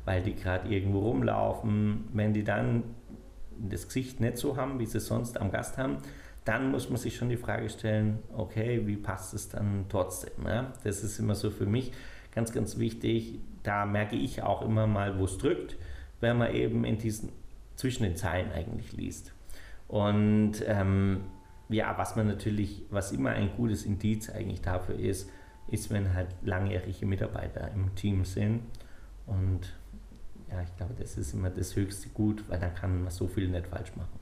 weil 0.06 0.22
die 0.22 0.34
gerade 0.34 0.68
irgendwo 0.68 1.00
rumlaufen, 1.00 2.08
wenn 2.14 2.32
die 2.32 2.44
dann 2.44 2.84
das 3.58 3.86
Gesicht 3.86 4.20
nicht 4.20 4.38
so 4.38 4.56
haben, 4.56 4.78
wie 4.78 4.86
sie 4.86 5.00
sonst 5.00 5.38
am 5.38 5.50
Gast 5.50 5.76
haben, 5.76 5.98
dann 6.46 6.70
muss 6.70 6.88
man 6.88 6.96
sich 6.96 7.16
schon 7.16 7.28
die 7.28 7.36
Frage 7.36 7.68
stellen, 7.68 8.20
okay, 8.34 8.80
wie 8.86 8.96
passt 8.96 9.34
es 9.34 9.50
dann 9.50 9.84
trotzdem? 9.90 10.46
Ja? 10.46 10.72
Das 10.84 11.04
ist 11.04 11.18
immer 11.18 11.34
so 11.34 11.50
für 11.50 11.66
mich 11.66 11.92
ganz, 12.32 12.52
ganz 12.52 12.78
wichtig. 12.78 13.38
Da 13.62 13.86
merke 13.86 14.16
ich 14.16 14.42
auch 14.42 14.62
immer 14.62 14.86
mal, 14.86 15.18
wo 15.18 15.24
es 15.24 15.38
drückt, 15.38 15.76
wenn 16.20 16.38
man 16.38 16.54
eben 16.54 16.84
in 16.84 16.98
diesen 16.98 17.30
zwischen 17.76 18.02
den 18.02 18.16
Zeilen 18.16 18.52
eigentlich 18.52 18.92
liest. 18.92 19.32
Und 19.88 20.62
ähm, 20.66 21.22
ja, 21.70 21.96
was 21.96 22.14
man 22.14 22.26
natürlich, 22.26 22.82
was 22.90 23.10
immer 23.10 23.30
ein 23.30 23.50
gutes 23.56 23.84
Indiz 23.84 24.28
eigentlich 24.28 24.60
dafür 24.60 24.98
ist, 24.98 25.30
ist, 25.68 25.90
wenn 25.90 26.14
halt 26.14 26.28
langjährige 26.42 27.06
Mitarbeiter 27.06 27.70
im 27.74 27.94
Team 27.94 28.24
sind. 28.24 28.62
Und 29.26 29.72
ja, 30.50 30.60
ich 30.62 30.76
glaube, 30.76 30.94
das 30.98 31.16
ist 31.16 31.32
immer 31.32 31.48
das 31.48 31.74
höchste 31.74 32.08
Gut, 32.10 32.44
weil 32.48 32.58
dann 32.58 32.74
kann 32.74 33.02
man 33.02 33.10
so 33.10 33.28
viel 33.28 33.48
nicht 33.48 33.66
falsch 33.66 33.92
machen. 33.96 34.18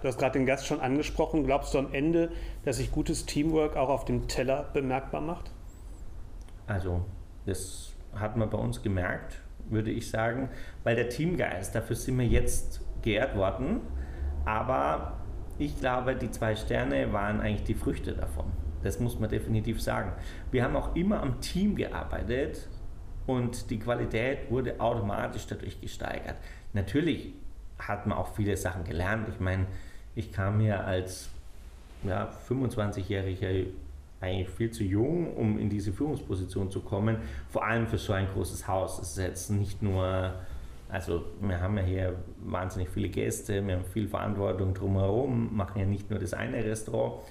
Du 0.00 0.08
hast 0.08 0.18
gerade 0.18 0.38
den 0.38 0.46
Gast 0.46 0.66
schon 0.66 0.80
angesprochen. 0.80 1.44
Glaubst 1.44 1.74
du 1.74 1.78
am 1.78 1.92
Ende, 1.92 2.32
dass 2.64 2.78
sich 2.78 2.90
gutes 2.90 3.26
Teamwork 3.26 3.76
auch 3.76 3.88
auf 3.88 4.04
dem 4.04 4.26
Teller 4.26 4.68
bemerkbar 4.72 5.20
macht? 5.20 5.51
Also, 6.66 7.04
das 7.46 7.92
hat 8.14 8.36
man 8.36 8.50
bei 8.50 8.58
uns 8.58 8.82
gemerkt 8.82 9.42
würde 9.68 9.90
ich 9.90 10.10
sagen, 10.10 10.48
weil 10.84 10.96
der 10.96 11.08
Teamgeist, 11.08 11.74
dafür 11.74 11.96
sind 11.96 12.18
wir 12.18 12.26
jetzt 12.26 12.80
geehrt 13.02 13.36
worden, 13.36 13.80
aber 14.44 15.18
ich 15.58 15.78
glaube, 15.78 16.14
die 16.14 16.30
zwei 16.30 16.56
Sterne 16.56 17.12
waren 17.12 17.40
eigentlich 17.40 17.64
die 17.64 17.74
Früchte 17.74 18.12
davon. 18.12 18.46
Das 18.82 18.98
muss 18.98 19.18
man 19.18 19.30
definitiv 19.30 19.80
sagen. 19.80 20.12
Wir 20.50 20.64
haben 20.64 20.76
auch 20.76 20.96
immer 20.96 21.22
am 21.22 21.40
Team 21.40 21.76
gearbeitet 21.76 22.68
und 23.26 23.70
die 23.70 23.78
Qualität 23.78 24.50
wurde 24.50 24.80
automatisch 24.80 25.46
dadurch 25.46 25.80
gesteigert. 25.80 26.36
Natürlich 26.72 27.32
hat 27.78 28.06
man 28.06 28.18
auch 28.18 28.34
viele 28.34 28.56
Sachen 28.56 28.84
gelernt. 28.84 29.28
Ich 29.28 29.38
meine, 29.38 29.66
ich 30.14 30.32
kam 30.32 30.58
hier 30.60 30.84
als 30.84 31.28
ja, 32.02 32.28
25-jähriger 32.48 33.66
eigentlich 34.22 34.48
viel 34.48 34.70
zu 34.70 34.84
jung, 34.84 35.34
um 35.34 35.58
in 35.58 35.68
diese 35.68 35.92
Führungsposition 35.92 36.70
zu 36.70 36.80
kommen, 36.80 37.18
vor 37.48 37.64
allem 37.64 37.86
für 37.86 37.98
so 37.98 38.12
ein 38.12 38.28
großes 38.32 38.68
Haus. 38.68 38.98
Es 38.98 39.10
ist 39.10 39.18
jetzt 39.18 39.50
nicht 39.50 39.82
nur, 39.82 40.32
also 40.88 41.24
wir 41.40 41.60
haben 41.60 41.76
ja 41.76 41.82
hier 41.82 42.14
wahnsinnig 42.38 42.88
viele 42.88 43.08
Gäste, 43.08 43.66
wir 43.66 43.74
haben 43.74 43.84
viel 43.84 44.08
Verantwortung 44.08 44.74
drumherum, 44.74 45.54
machen 45.56 45.80
ja 45.80 45.86
nicht 45.86 46.10
nur 46.10 46.18
das 46.18 46.34
eine 46.34 46.64
Restaurant, 46.64 47.22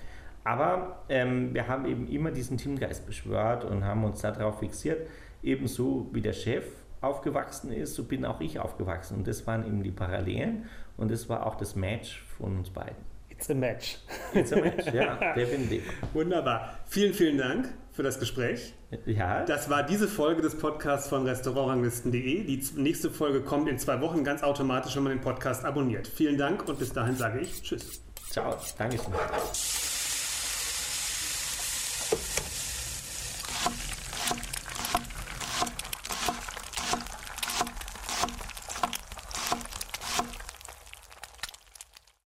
aber 0.44 1.04
ähm, 1.10 1.54
wir 1.54 1.68
haben 1.68 1.86
eben 1.86 2.08
immer 2.08 2.32
diesen 2.32 2.58
Teamgeist 2.58 3.06
beschwört 3.06 3.64
und 3.64 3.84
haben 3.84 4.04
uns 4.04 4.22
darauf 4.22 4.60
fixiert, 4.60 5.08
ebenso 5.44 6.10
wie 6.12 6.22
der 6.22 6.34
Chef 6.34 6.66
aufgewachsen 7.02 7.72
ist, 7.72 7.96
so 7.96 8.04
bin 8.04 8.26
auch 8.26 8.42
ich 8.42 8.60
aufgewachsen. 8.60 9.18
Und 9.18 9.28
das 9.28 9.46
waren 9.48 9.66
eben 9.66 9.84
die 9.84 9.92
Parallelen 9.92 10.66
und 10.98 11.12
das 11.12 11.30
war 11.30 11.46
auch 11.46 11.56
das 11.56 11.76
Match 11.76 12.24
von 12.38 12.58
uns 12.58 12.70
beiden. 12.70 13.11
It's 13.42 13.50
a 13.50 13.56
match. 13.56 13.98
It's 14.36 14.54
a 14.54 14.58
match, 14.58 14.94
ja, 14.94 15.16
definitiv. 15.36 15.82
Wunderbar. 16.14 16.78
Vielen, 16.86 17.12
vielen 17.16 17.39
Dank 17.39 17.74
für 17.92 18.04
das 18.04 18.20
Gespräch. 18.20 18.76
Ja. 19.08 19.46
Das 19.46 19.68
war 19.68 19.82
diese 19.82 20.08
Folge 20.08 20.44
des 20.44 20.60
Podcasts 20.60 21.10
von 21.10 21.26
Restaurantranglisten.de. 21.26 22.44
Die 22.44 22.64
nächste 22.76 23.10
Folge 23.10 23.42
kommt 23.42 23.68
in 23.68 23.80
zwei 23.80 24.00
Wochen 24.00 24.24
ganz 24.24 24.44
automatisch, 24.44 24.96
wenn 24.96 25.04
man 25.04 25.14
den 25.14 25.22
Podcast 25.22 25.66
abonniert. 25.66 26.08
Vielen 26.08 26.38
Dank 26.38 26.70
und 26.70 26.78
bis 26.78 26.94
dahin 26.94 27.16
sage 27.16 27.39
ich 27.39 27.64
Tschüss. 27.64 28.04
Ciao. 28.30 28.56
Dankeschön. 28.78 29.12